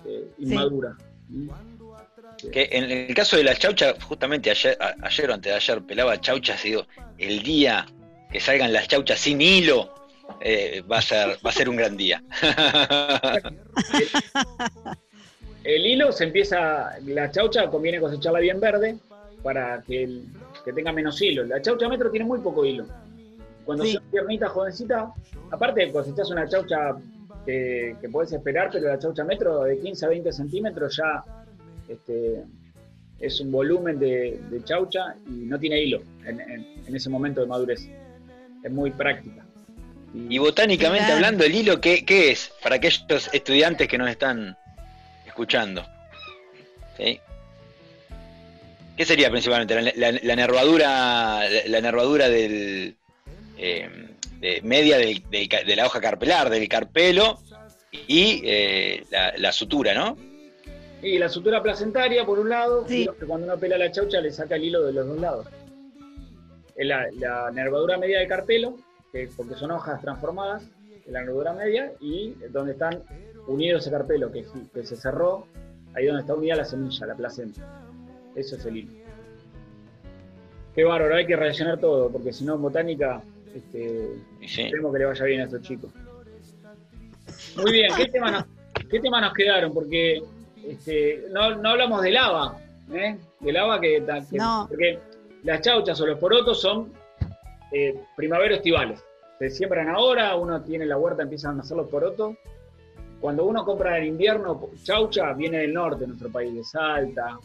eh, 0.07 0.25
inmadura. 0.39 0.97
¿Mm? 1.29 1.49
Que 2.53 2.69
en 2.73 2.85
el 2.91 3.15
caso 3.15 3.37
de 3.39 3.45
la 3.45 3.55
chaucha, 3.55 3.95
justamente 4.03 4.51
ayer, 4.51 4.77
a- 4.81 4.95
ayer 5.03 5.31
o 5.31 5.35
antes 5.35 5.51
de 5.51 5.57
ayer 5.57 5.83
pelaba 5.83 6.21
chauchas 6.21 6.63
y 6.65 6.69
digo, 6.71 6.87
el 7.19 7.43
día 7.43 7.87
que 8.31 8.41
salgan 8.41 8.73
las 8.73 8.89
chauchas 8.89 9.19
sin 9.19 9.41
hilo 9.41 9.89
eh, 10.41 10.83
va, 10.91 10.99
a 10.99 11.03
ser, 11.03 11.39
va 11.45 11.51
a 11.51 11.53
ser 11.53 11.69
un 11.71 11.77
gran 11.77 11.97
día. 11.97 12.23
El 15.67 15.85
hilo 15.87 16.13
se 16.13 16.25
empieza, 16.25 16.97
la 17.05 17.31
chaucha 17.31 17.69
conviene 17.69 17.99
cosecharla 18.01 18.39
bien 18.39 18.61
verde 18.61 18.97
para 19.43 19.83
que 19.83 20.05
el- 20.05 20.25
que 20.65 20.73
tenga 20.73 20.93
menos 20.93 21.21
hilo. 21.21 21.45
La 21.45 21.61
chaucha 21.61 21.89
metro 21.89 22.11
tiene 22.11 22.25
muy 22.25 22.39
poco 22.41 22.65
hilo. 22.65 22.87
Cuando 23.65 23.85
Sí. 23.85 23.95
son 23.95 24.03
tiernitas, 24.11 24.51
jovencitas, 24.51 25.09
aparte 25.51 25.91
cosechás 25.91 26.31
una 26.31 26.49
chaucha 26.49 26.95
que, 27.45 27.97
que 28.01 28.09
podés 28.09 28.33
esperar, 28.33 28.71
pero 28.73 28.87
la 28.89 28.99
chaucha 28.99 29.25
metro 29.25 29.63
de 29.65 29.79
15 29.79 30.07
a 30.07 30.09
20 30.09 30.33
centímetros 30.33 30.97
ya 30.97 31.25
este, 31.89 32.43
es 33.21 33.41
un 33.41 33.51
volumen 33.53 33.99
de, 33.99 34.41
de 34.51 34.65
chaucha 34.65 35.15
y 35.29 35.47
no 35.47 35.59
tiene 35.59 35.81
hilo 35.83 36.01
en, 36.25 36.41
en- 36.41 36.67
en 36.87 36.97
ese 36.97 37.09
momento 37.11 37.41
de 37.41 37.47
madurez. 37.49 37.89
Es 38.63 38.71
muy 38.73 38.91
práctica. 38.91 39.45
Y 40.15 40.39
botánicamente 40.39 41.11
hablando, 41.13 41.45
el 41.45 41.55
hilo, 41.55 41.81
¿qué, 41.81 42.05
qué 42.05 42.31
es? 42.33 42.53
Para 42.63 42.77
aquellos 42.77 43.05
estudiantes 43.33 43.87
que 43.89 43.99
nos 43.99 44.09
están 44.11 44.57
escuchando. 45.37 45.85
¿Sí? 46.97 47.21
¿Qué 48.97 49.05
sería 49.05 49.31
principalmente? 49.31 49.75
La, 49.83 49.93
la- 50.11 50.19
la 50.23 50.37
nervadura, 50.37 50.89
la, 51.51 51.61
la 51.67 51.81
nervadura 51.83 52.31
del, 52.31 52.97
eh, 53.59 53.91
de- 54.41 54.61
media 54.63 54.97
del- 54.97 55.23
de 55.29 55.77
la 55.77 55.85
hoja 55.85 56.01
carpelar, 56.01 56.49
del 56.49 56.67
carpelo 56.69 57.39
y 57.93 58.41
eh, 58.45 59.05
la, 59.11 59.35
la 59.37 59.53
sutura, 59.53 59.93
¿no? 59.93 60.17
Y 61.03 61.19
la 61.19 61.29
sutura 61.29 61.63
placentaria, 61.63 62.25
por 62.25 62.39
un 62.39 62.49
lado, 62.49 62.87
Sí. 62.89 63.03
y 63.03 63.19
que 63.21 63.27
cuando 63.27 63.47
uno 63.47 63.59
pela 63.59 63.77
la 63.77 63.93
chaucha 63.93 64.19
le 64.23 64.33
saca 64.33 64.57
el 64.57 64.65
hilo 64.65 64.83
de 64.83 64.95
los 64.95 65.07
dos 65.07 65.21
lados. 65.21 65.47
La, 66.79 67.07
la 67.13 67.51
nervadura 67.53 67.99
media 67.99 68.19
del 68.21 68.29
carpelo, 68.29 68.77
que, 69.13 69.29
porque 69.37 69.55
son 69.55 69.71
hojas 69.73 70.01
transformadas, 70.01 70.63
la 71.09 71.21
nervadura 71.21 71.53
media, 71.53 71.93
y 72.01 72.31
donde 72.51 72.73
están 72.73 73.03
unidos 73.47 73.83
ese 73.83 73.91
carpelo, 73.91 74.31
que, 74.33 74.45
que 74.75 74.85
se 74.85 74.97
cerró, 74.97 75.47
ahí 75.95 76.07
donde 76.07 76.23
está 76.23 76.35
unida 76.35 76.57
la 76.57 76.65
semilla, 76.65 77.07
la 77.07 77.15
placenta. 77.15 77.85
Eso 78.35 78.57
es 78.57 78.65
el 78.67 78.77
hilo. 78.77 78.93
Qué 80.75 80.85
bárbaro, 80.85 81.15
hay 81.17 81.27
que 81.27 81.37
relacionar 81.37 81.79
todo, 81.79 82.11
porque 82.11 82.33
si 82.33 82.45
no 82.45 82.55
en 82.57 82.63
botánica, 82.63 83.23
este, 83.55 84.11
sí. 84.47 84.63
Esperemos 84.63 84.93
que 84.93 84.99
le 84.99 85.05
vaya 85.07 85.25
bien 85.25 85.41
a 85.41 85.45
estos 85.45 85.63
chicos. 85.63 85.91
Muy 87.57 87.73
bien, 87.73 87.91
¿qué 87.97 88.07
tema 88.09 88.31
nos, 88.31 88.45
qué 88.91 89.01
tema 89.01 89.21
nos 89.21 89.33
quedaron? 89.33 89.73
Porque 89.73 90.23
este, 90.67 91.25
no, 91.31 91.55
no 91.57 91.71
hablamos 91.71 92.03
de 92.03 92.11
lava, 92.11 92.59
¿eh? 92.93 93.17
De 93.41 93.53
lava 93.53 93.81
que, 93.81 94.05
que- 94.31 94.37
No. 94.37 94.67
porque 94.69 94.99
las 95.45 95.63
chauchas 95.63 95.99
o 96.01 96.07
los 96.07 96.19
porotos 96.19 96.61
son 96.61 96.93
eh, 97.73 97.99
primavero-estivales. 98.17 99.03
Se 99.39 99.51
siembran 99.51 99.89
ahora, 99.89 100.35
uno 100.37 100.63
tiene 100.63 100.87
la 100.87 100.97
huerta, 100.97 101.23
empiezan 101.23 101.59
a 101.59 101.61
hacer 101.63 101.77
los 101.77 101.89
porotos. 101.89 102.37
Cuando 103.21 103.45
uno 103.45 103.65
compra 103.65 103.99
en 103.99 104.07
invierno, 104.07 104.69
chaucha 104.83 105.33
viene 105.33 105.59
del 105.59 105.75
norte 105.75 106.01
de 106.01 106.07
nuestro 106.09 106.31
país, 106.31 106.55
de 106.55 106.65
Salta, 106.65 107.39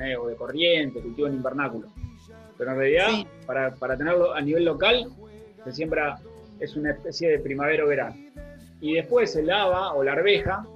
eh, 0.00 0.16
o 0.16 0.26
de 0.28 0.36
Corriente, 0.36 1.00
cultivo 1.00 1.28
en 1.28 1.34
invernáculo. 1.34 1.88
Pero 2.58 2.72
en 2.72 2.76
realidad, 2.78 3.08
Sí. 3.10 3.26
para, 3.46 3.74
para 3.74 3.96
tenerlo 3.96 4.32
a 4.34 4.40
nivel 4.40 4.64
local, 4.64 5.06
se 5.64 5.72
siembra, 5.72 6.18
es 6.60 6.76
una 6.76 6.90
especie 6.92 7.28
de 7.30 7.38
primavero-verano. 7.38 8.16
Y 8.80 8.94
después 8.94 9.34
el 9.36 9.50
haba 9.50 9.94
o 9.94 10.02
la 10.02 10.12
arveja, 10.12 10.66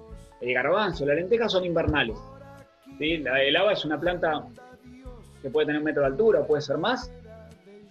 el 0.40 0.52
garbanzo, 0.54 1.04
la 1.06 1.14
lenteja 1.14 1.48
son 1.48 1.64
invernales. 1.64 2.16
¿sí? 2.98 3.18
La, 3.18 3.42
el 3.42 3.56
haba 3.56 3.72
es 3.72 3.84
una 3.84 3.98
planta 3.98 4.46
que 5.42 5.50
puede 5.50 5.66
tener 5.66 5.80
un 5.80 5.84
metro 5.84 6.02
de 6.02 6.08
altura, 6.08 6.44
puede 6.46 6.62
ser 6.62 6.78
más, 6.78 7.12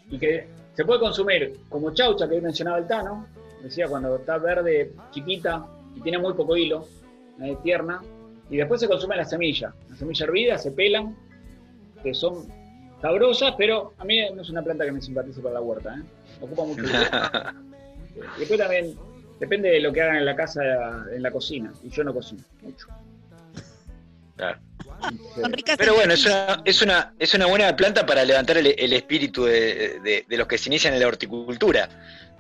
y 0.10 0.18
que 0.18 0.48
se 0.76 0.84
puede 0.84 1.00
consumir 1.00 1.60
como 1.70 1.94
chaucha 1.94 2.28
que 2.28 2.36
hoy 2.36 2.42
mencionaba 2.42 2.78
el 2.78 2.88
Tano, 2.88 3.28
decía 3.64 3.88
cuando 3.88 4.16
está 4.18 4.38
verde, 4.38 4.94
chiquita 5.12 5.66
y 5.96 6.02
tiene 6.02 6.18
muy 6.18 6.34
poco 6.34 6.58
hilo, 6.58 6.88
eh, 7.42 7.58
tierna, 7.64 8.02
y 8.50 8.58
después 8.58 8.82
se 8.82 8.88
consume 8.88 9.16
la 9.16 9.26
semilla. 9.26 9.74
La 9.90 9.96
semilla 9.96 10.26
hervida, 10.26 10.58
se 10.58 10.72
pelan, 10.72 11.16
que 12.04 12.14
son 12.14 12.46
sabrosas, 13.02 13.56
pero 13.58 13.94
a 13.98 14.06
mí 14.06 14.20
no 14.36 14.42
es 14.42 14.50
una 14.50 14.62
planta 14.62 14.86
que 14.86 14.92
me 14.92 15.02
simpatice 15.02 15.42
para 15.42 15.56
la 15.56 15.62
huerta. 15.62 15.96
¿eh? 15.96 16.04
Ocupa 16.42 16.66
mucho. 16.66 16.84
Y 16.84 18.40
después 18.40 18.60
también 18.60 18.96
depende 19.40 19.70
de 19.70 19.80
lo 19.80 19.94
que 19.94 20.02
hagan 20.02 20.18
en 20.18 20.26
la 20.26 20.36
casa, 20.36 20.62
en 21.12 21.24
la 21.24 21.32
cocina, 21.32 21.74
y 21.84 21.90
yo 21.90 22.04
no 22.04 22.14
cocino 22.14 22.44
mucho. 22.62 22.88
Claro. 24.36 24.60
Son 25.42 25.52
ricas 25.54 25.78
Pero 25.78 25.92
en 25.92 25.98
bueno, 25.98 26.14
es 26.14 26.26
una, 26.26 26.62
es 26.66 26.82
una, 26.82 27.14
es 27.20 27.34
una 27.34 27.46
buena 27.48 27.76
planta 27.76 28.06
para 28.06 28.24
levantar 28.26 28.58
el, 28.58 28.68
el 28.78 28.94
espíritu 28.94 29.44
de, 29.46 30.00
de- 30.02 30.26
de 30.28 30.38
los 30.38 30.48
que 30.48 30.58
se 30.58 30.70
inician 30.70 30.94
en 30.94 31.00
la 31.00 31.08
horticultura. 31.08 31.90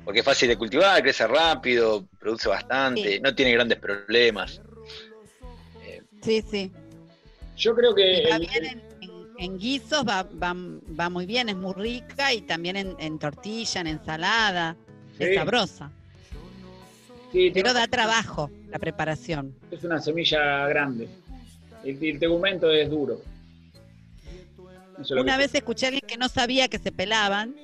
Porque 0.03 0.19
es 0.19 0.25
fácil 0.25 0.47
de 0.49 0.57
cultivar, 0.57 1.01
crece 1.01 1.25
rápido, 1.25 2.05
produce 2.19 2.47
bastante, 2.47 3.13
Sí. 3.15 3.19
no 3.21 3.33
tiene 3.33 3.51
grandes 3.53 3.79
problemas. 3.79 4.61
Sí, 6.21 6.43
sí. 6.49 6.71
Yo 7.57 7.75
creo 7.75 7.93
que 7.95 8.01
Y 8.01 8.21
el- 8.23 8.29
también 8.29 8.65
en, 8.65 8.81
en- 9.01 9.11
en 9.37 9.57
guisos 9.57 10.05
va, 10.07 10.23
va, 10.23 10.55
va 10.99 11.09
muy 11.09 11.25
bien, 11.25 11.49
es 11.49 11.55
muy 11.55 11.73
rica 11.73 12.33
y 12.33 12.41
también 12.41 12.75
en, 12.77 12.95
en 12.99 13.19
tortilla, 13.19 13.81
en 13.81 13.87
ensalada. 13.87 14.75
Sí. 15.17 15.23
Es 15.23 15.35
sabrosa. 15.35 15.91
sí, 17.31 17.51
Pero 17.53 17.73
da 17.73 17.87
trabajo 17.87 18.49
la 18.69 18.79
preparación. 18.79 19.55
es 19.71 19.83
una 19.83 19.99
semilla 20.01 20.67
grande. 20.67 21.07
El, 21.85 22.03
el 22.03 22.19
tegumento 22.19 22.69
es 22.71 22.89
duro. 22.89 23.21
Eso 24.93 25.01
es 25.01 25.09
lo 25.11 25.21
Una 25.21 25.33
que- 25.33 25.43
vez 25.43 25.55
escuché 25.55 25.85
a 25.85 25.89
alguien 25.89 26.03
que 26.07 26.17
no 26.17 26.27
sabía 26.29 26.67
que 26.67 26.79
se 26.79 26.91
pelaban 26.91 27.55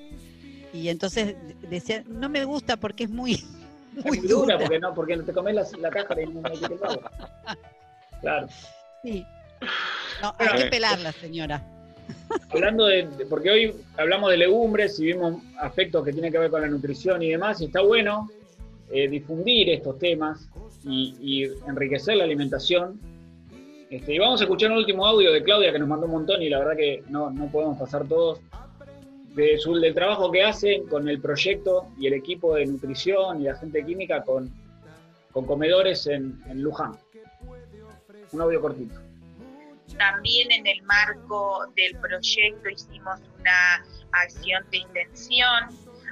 y 0.73 0.89
entonces 0.89 1.35
decía, 1.69 2.03
no 2.07 2.29
me 2.29 2.43
gusta 2.45 2.77
porque 2.77 3.05
es 3.05 3.09
muy, 3.09 3.33
es 3.97 4.05
muy 4.05 4.19
muy 4.19 4.27
dura 4.27 4.55
dura. 4.55 4.59
porque 4.59 4.79
no, 4.79 4.93
porque 4.93 5.17
no 5.17 5.23
te 5.23 5.33
comes 5.33 5.55
la, 5.55 5.65
la 5.79 5.89
cáscara 5.89 6.21
y 6.21 6.27
no 6.27 6.41
metes 6.41 6.61
el 6.63 6.83
agua. 6.83 7.11
Claro. 8.21 8.47
Sí. 9.03 9.25
No, 10.21 10.35
hay 10.37 10.63
que 10.63 10.69
pelarla, 10.69 11.11
señora. 11.13 11.65
Hablando 12.49 12.85
de, 12.85 13.07
de- 13.07 13.25
porque 13.25 13.49
hoy 13.49 13.75
hablamos 13.97 14.29
de 14.31 14.37
legumbres 14.37 14.99
y 14.99 15.05
vimos 15.05 15.41
aspectos 15.59 16.03
que 16.05 16.11
tienen 16.13 16.31
que 16.31 16.37
ver 16.37 16.49
con 16.51 16.61
la 16.61 16.67
nutrición 16.67 17.21
y 17.23 17.29
demás, 17.29 17.61
y 17.61 17.65
está 17.65 17.81
bueno 17.81 18.29
eh, 18.91 19.07
difundir 19.07 19.69
estos 19.69 19.97
temas 19.99 20.47
y, 20.83 21.15
y 21.21 21.43
enriquecer 21.67 22.17
la 22.17 22.25
alimentación. 22.25 22.99
Este, 23.91 24.13
y 24.13 24.19
vamos 24.19 24.39
a 24.39 24.45
escuchar 24.45 24.71
un 24.71 24.77
último 24.77 25.05
audio 25.05 25.33
de 25.33 25.43
Claudia 25.43 25.73
que 25.73 25.77
nos 25.77 25.89
mandó 25.89 26.05
un 26.05 26.13
montón 26.13 26.41
y 26.41 26.47
la 26.47 26.59
verdad 26.59 26.77
que 26.77 27.03
no, 27.09 27.29
no 27.29 27.51
podemos 27.51 27.77
pasar 27.77 28.07
todos. 28.07 28.39
Del 29.35 29.93
trabajo 29.93 30.31
que 30.31 30.43
hacen 30.43 30.87
con 30.87 31.09
el 31.09 31.19
proyecto 31.19 31.87
y 31.99 32.07
el 32.07 32.13
equipo 32.13 32.55
de 32.55 32.65
nutrición 32.65 33.41
y 33.41 33.45
la 33.45 33.55
gente 33.55 33.85
química 33.85 34.23
con, 34.23 34.49
con 35.33 35.45
comedores 35.45 36.07
en, 36.07 36.41
en 36.47 36.61
Luján. 36.61 36.97
Un 38.31 38.41
audio 38.41 38.61
cortito. 38.61 38.95
También 39.97 40.51
en 40.53 40.67
el 40.67 40.81
marco 40.83 41.65
del 41.75 41.97
proyecto 41.99 42.69
hicimos 42.69 43.19
una 43.39 43.83
acción 44.13 44.65
de 44.71 44.77
extensión 44.77 45.67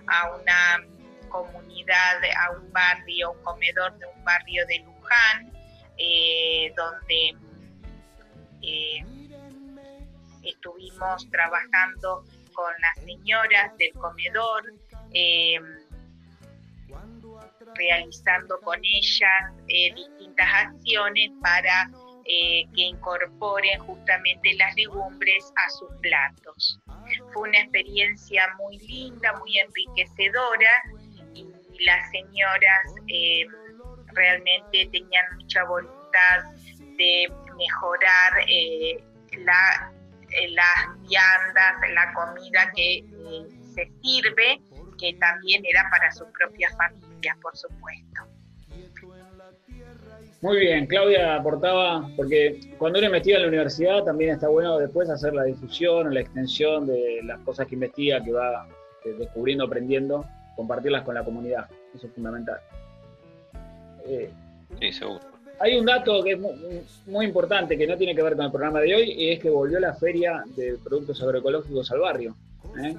a 0.08 0.36
una 0.36 1.30
comunidad, 1.30 2.18
a 2.46 2.58
un 2.58 2.72
barrio, 2.74 3.32
un 3.32 3.44
comedor 3.44 3.98
de 4.00 4.06
un 4.06 4.24
barrio 4.26 4.66
de 4.68 4.80
Luján, 4.80 5.54
eh, 5.98 6.74
donde 6.76 7.49
estuvimos 10.44 11.30
trabajando 11.32 12.24
con 12.54 12.74
las 12.82 13.06
señoras 13.06 13.78
del 13.78 13.94
comedor, 13.94 14.74
eh, 15.14 15.60
realizando 17.76 18.60
con 18.62 18.80
ellas 18.84 19.54
eh, 19.68 19.94
distintas 19.94 20.48
acciones 20.54 21.32
para 21.42 21.90
eh, 22.26 22.66
que 22.76 22.82
incorporen 22.82 23.80
justamente 23.80 24.54
las 24.56 24.76
legumbres 24.76 25.52
a 25.56 25.70
sus 25.72 25.90
platos. 26.02 26.80
Fue 27.34 27.50
una 27.50 27.60
experiencia 27.60 28.54
muy 28.58 28.78
linda, 28.80 29.34
muy 29.40 29.58
enriquecedora 29.58 30.72
y 31.34 31.48
las 31.86 32.12
señoras 32.12 32.96
eh, 33.08 33.46
realmente 34.14 34.90
tenían 34.92 35.26
mucha 35.38 35.64
voluntad 35.64 36.44
de 36.98 37.32
mejorar 37.60 38.32
eh, 38.48 39.04
la- 39.46 39.92
eh, 40.32 40.48
las 40.50 41.02
viandas, 41.08 41.76
la 41.94 42.14
comida 42.14 42.72
que 42.76 42.98
eh, 43.00 43.48
se 43.76 43.92
sirve, 44.02 44.60
que 44.98 45.14
también 45.20 45.64
era 45.66 45.88
para 45.92 46.12
sus 46.12 46.28
propias 46.38 46.76
familias, 46.78 47.38
por 47.42 47.56
supuesto. 47.56 48.24
Muy 50.42 50.58
bien, 50.60 50.86
Claudia 50.88 51.36
aportaba, 51.36 52.10
porque 52.16 52.62
cuando 52.78 53.00
uno 53.00 53.08
investiga 53.08 53.38
en 53.38 53.42
la 53.44 53.48
universidad 53.50 54.04
también 54.06 54.32
está 54.36 54.48
bueno 54.48 54.78
después 54.78 55.10
hacer 55.10 55.34
la 55.34 55.44
difusión 55.44 56.08
o 56.08 56.10
la 56.10 56.22
extensión 56.22 56.88
de 56.88 57.20
las 57.26 57.40
cosas 57.42 57.68
que 57.68 57.76
investiga, 57.76 58.24
que 58.24 58.32
va 58.32 58.66
eh, 59.04 59.10
descubriendo, 59.20 59.66
aprendiendo, 59.66 60.26
compartirlas 60.56 61.04
con 61.04 61.16
la 61.16 61.24
comunidad. 61.26 61.66
Eso 61.94 62.08
es 62.08 62.14
fundamental. 62.14 62.60
Eh, 64.06 64.32
Sí, 64.80 64.92
seguro. 64.94 65.20
Hay 65.60 65.78
un 65.78 65.86
dato 65.86 66.24
que 66.24 66.32
es 66.34 66.40
mu- 66.40 66.54
mu- 66.56 66.82
muy, 67.08 67.26
importante 67.26 67.78
que 67.78 67.86
no 67.88 67.98
tiene 67.98 68.16
que 68.16 68.22
ver 68.24 68.36
con 68.36 68.46
el 68.46 68.52
programa 68.52 68.80
de 68.82 68.96
hoy 68.96 69.12
y 69.12 69.30
es 69.32 69.40
que 69.40 69.50
volvió 69.50 69.80
la 69.80 69.94
feria 69.94 70.44
de 70.56 70.78
productos 70.84 71.22
agroecológicos 71.22 71.92
al 71.92 72.00
barrio. 72.00 72.36
¿eh? 72.84 72.96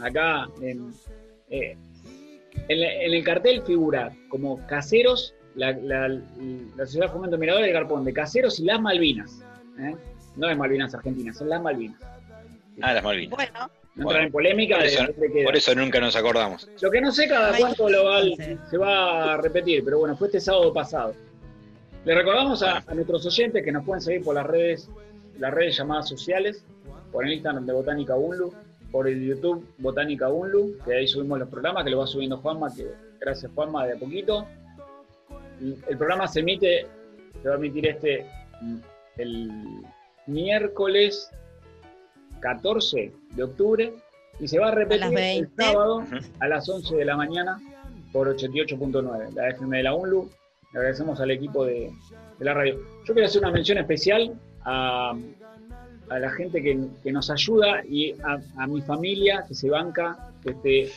Acá 0.00 0.46
en, 0.60 0.92
eh, 1.50 1.76
en, 2.68 3.12
el 3.14 3.24
cartel 3.24 3.62
figura 3.62 4.12
como 4.28 4.64
caseros, 4.66 5.34
la, 5.54 5.72
la, 5.72 6.08
la 6.08 6.86
Sociedad 6.86 7.06
de 7.06 7.12
Fomento 7.12 7.38
Mirador 7.38 7.62
del 7.62 7.72
Garpón, 7.72 8.04
de 8.04 8.12
caseros 8.12 8.58
y 8.60 8.64
las 8.64 8.80
Malvinas. 8.80 9.40
¿eh? 9.78 9.94
No 10.36 10.48
es 10.50 10.56
Malvinas 10.56 10.94
Argentinas, 10.94 11.36
son 11.38 11.48
las 11.48 11.62
Malvinas. 11.62 12.00
Ah, 12.82 12.92
las 12.92 13.04
Malvinas. 13.04 13.30
Bueno, 13.36 13.52
No 13.94 14.04
Bueno, 14.04 14.10
entrar 14.10 14.26
en 14.26 14.32
polémica. 14.32 14.76
Por 14.76 14.84
eso, 14.86 15.04
de 15.16 15.32
que- 15.32 15.44
por 15.44 15.56
eso 15.56 15.74
nunca 15.76 16.00
nos 16.00 16.16
acordamos. 16.16 16.68
Lo 16.82 16.90
que 16.90 17.00
no 17.00 17.12
sé 17.12 17.28
cada 17.28 17.56
cuánto 17.56 17.88
lo 17.88 18.04
va, 18.04 18.20
se 18.68 18.76
va 18.76 19.34
a 19.34 19.36
repetir, 19.36 19.84
pero 19.84 20.00
bueno, 20.00 20.16
fue 20.16 20.26
este 20.26 20.40
sábado 20.40 20.72
pasado. 20.72 21.14
Le 22.04 22.14
recordamos 22.14 22.62
a, 22.62 22.84
a 22.86 22.94
nuestros 22.94 23.24
oyentes 23.26 23.64
que 23.64 23.72
nos 23.72 23.84
pueden 23.84 24.02
seguir 24.02 24.22
por 24.22 24.34
las 24.34 24.46
redes, 24.46 24.90
las 25.38 25.52
redes 25.52 25.76
llamadas 25.76 26.08
sociales, 26.08 26.64
por 27.10 27.24
el 27.24 27.32
Instagram 27.32 27.64
de 27.64 27.72
Botánica 27.72 28.16
Unlu, 28.16 28.52
por 28.90 29.08
el 29.08 29.24
YouTube 29.24 29.66
Botánica 29.78 30.28
Unlu, 30.28 30.78
que 30.84 30.94
ahí 30.94 31.08
subimos 31.08 31.38
los 31.38 31.48
programas, 31.48 31.84
que 31.84 31.90
lo 31.90 31.98
va 31.98 32.06
subiendo 32.06 32.38
Juanma, 32.38 32.74
que 32.74 32.86
gracias 33.20 33.50
Juanma 33.54 33.86
de 33.86 33.94
a 33.94 33.96
poquito. 33.96 34.46
El 35.60 35.96
programa 35.96 36.28
se 36.28 36.40
emite, 36.40 36.86
se 37.42 37.48
va 37.48 37.54
a 37.54 37.58
emitir 37.58 37.86
este 37.86 38.26
el 39.16 39.50
miércoles 40.26 41.30
14 42.40 43.12
de 43.30 43.42
octubre 43.42 43.94
y 44.40 44.48
se 44.48 44.58
va 44.58 44.68
a 44.68 44.70
repetir 44.72 45.04
el 45.04 45.14
20. 45.14 45.62
sábado 45.62 46.04
a 46.40 46.48
las 46.48 46.68
11 46.68 46.96
de 46.96 47.04
la 47.04 47.16
mañana 47.16 47.60
por 48.12 48.28
88.9, 48.36 49.34
la 49.34 49.48
FM 49.50 49.76
de 49.76 49.82
la 49.82 49.94
UNLU. 49.94 50.30
Le 50.74 50.78
agradecemos 50.80 51.18
al 51.20 51.30
equipo 51.30 51.64
de, 51.64 51.90
de 52.38 52.44
la 52.44 52.52
radio. 52.52 52.78
Yo 53.06 53.14
quiero 53.14 53.26
hacer 53.26 53.40
una 53.40 53.50
mención 53.52 53.78
especial 53.78 54.34
a, 54.64 55.14
a 56.10 56.18
la 56.18 56.30
gente 56.32 56.60
que, 56.62 56.78
que 57.02 57.12
nos 57.12 57.30
ayuda 57.30 57.82
y 57.88 58.12
a, 58.22 58.38
a 58.56 58.66
mi 58.66 58.82
familia 58.82 59.44
que 59.48 59.54
se 59.54 59.70
banca, 59.70 60.30
que 60.42 60.50
esté 60.50 60.92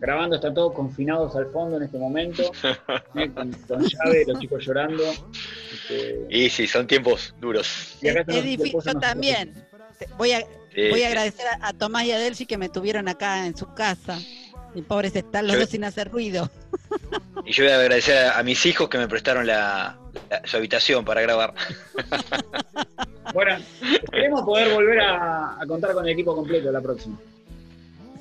grabando, 0.00 0.36
están 0.36 0.54
todos 0.54 0.72
confinados 0.72 1.36
al 1.36 1.46
fondo 1.46 1.76
en 1.76 1.82
este 1.82 1.98
momento, 1.98 2.42
eh, 3.16 3.30
con, 3.34 3.52
con 3.52 3.84
llave, 3.84 4.24
los 4.26 4.38
chicos 4.40 4.64
llorando. 4.64 5.02
este, 5.72 6.26
Y 6.30 6.48
sí, 6.48 6.66
son 6.66 6.86
tiempos 6.86 7.34
duros. 7.40 7.98
y 8.00 8.08
acá 8.08 8.20
Es, 8.28 8.44
difícil, 8.44 8.72
yo 8.82 8.92
nos- 8.94 9.00
también. 9.02 9.52
Voy 10.16 10.32
a, 10.32 10.40
Sí, 10.74 10.88
voy 10.90 11.02
a 11.02 11.08
agradecer 11.08 11.44
a, 11.60 11.68
a 11.68 11.72
Tomás 11.72 12.04
y 12.04 12.12
a 12.12 12.18
Delphi 12.18 12.46
que 12.46 12.56
me 12.56 12.68
tuvieron 12.68 13.08
acá 13.08 13.46
en 13.46 13.56
su 13.56 13.74
casa. 13.74 14.18
Y 14.74 14.82
pobres 14.82 15.14
están 15.16 15.46
los 15.46 15.54
Yo- 15.54 15.60
dos 15.60 15.70
sin 15.70 15.84
hacer 15.84 16.10
ruido. 16.10 16.50
Y 17.44 17.52
yo 17.52 17.64
voy 17.64 17.72
a 17.72 17.76
agradecer 17.80 18.26
a, 18.26 18.38
a 18.38 18.42
mis 18.42 18.64
hijos 18.66 18.88
que 18.88 18.98
me 18.98 19.08
prestaron 19.08 19.46
la, 19.46 19.98
la- 20.30 20.42
su 20.44 20.56
habitación 20.56 21.04
para 21.04 21.20
grabar. 21.22 21.54
Bueno, 23.34 23.58
esperemos 23.92 24.40
poder 24.42 24.72
volver 24.72 25.00
a, 25.00 25.60
a 25.60 25.66
contar 25.66 25.92
con 25.92 26.06
el 26.06 26.12
equipo 26.12 26.34
completo 26.34 26.72
la 26.72 26.80
próxima. 26.80 27.18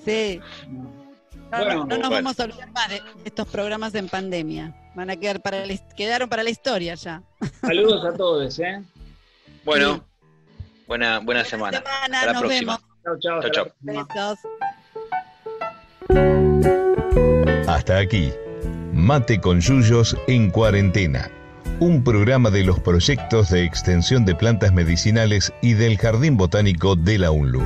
Sí. 0.04 0.42
No, 0.68 0.92
Bueno, 1.50 1.74
no- 1.76 1.86
no 1.86 1.86
nos 1.86 2.10
bueno. 2.10 2.10
vamos 2.10 2.40
a 2.40 2.44
olvidar 2.44 2.72
más 2.74 2.90
de 2.90 3.02
estos 3.24 3.48
programas 3.48 3.96
en 3.96 4.10
pandemia. 4.10 4.76
Van 4.96 5.10
a 5.10 5.16
quedar 5.16 5.42
para 5.42 5.64
quedaron 5.96 6.28
para 6.28 6.44
la 6.44 6.50
historia 6.50 6.96
ya. 6.96 7.22
Saludos 7.62 8.04
a 8.06 8.18
todos, 8.18 8.60
¿eh? 8.60 8.84
Bueno, 9.64 10.04
buena, 10.88 11.20
buena 11.20 11.46
semana. 11.46 11.78
semana, 11.78 12.20
Hasta 12.20 12.26
la 12.26 12.34
nos 12.34 12.42
próxima. 12.42 12.80
Chao, 13.04 13.20
chao. 13.20 13.40
hasta 13.40 13.52
Chau, 13.52 14.36
Hasta 17.68 18.00
aquí, 18.00 18.32
Mate 18.94 19.40
con 19.40 19.62
Yuyos 19.62 20.18
en 20.28 20.50
cuarentena. 20.50 21.30
Un 21.80 22.04
programa 22.04 22.50
de 22.50 22.64
los 22.64 22.80
proyectos 22.80 23.50
de 23.52 23.64
extensión 23.64 24.26
de 24.26 24.36
plantas 24.36 24.74
medicinales 24.74 25.54
y 25.62 25.74
del 25.74 25.98
Jardín 25.98 26.36
Botánico 26.36 26.96
de 26.96 27.20
la 27.20 27.32
UNLU. 27.32 27.62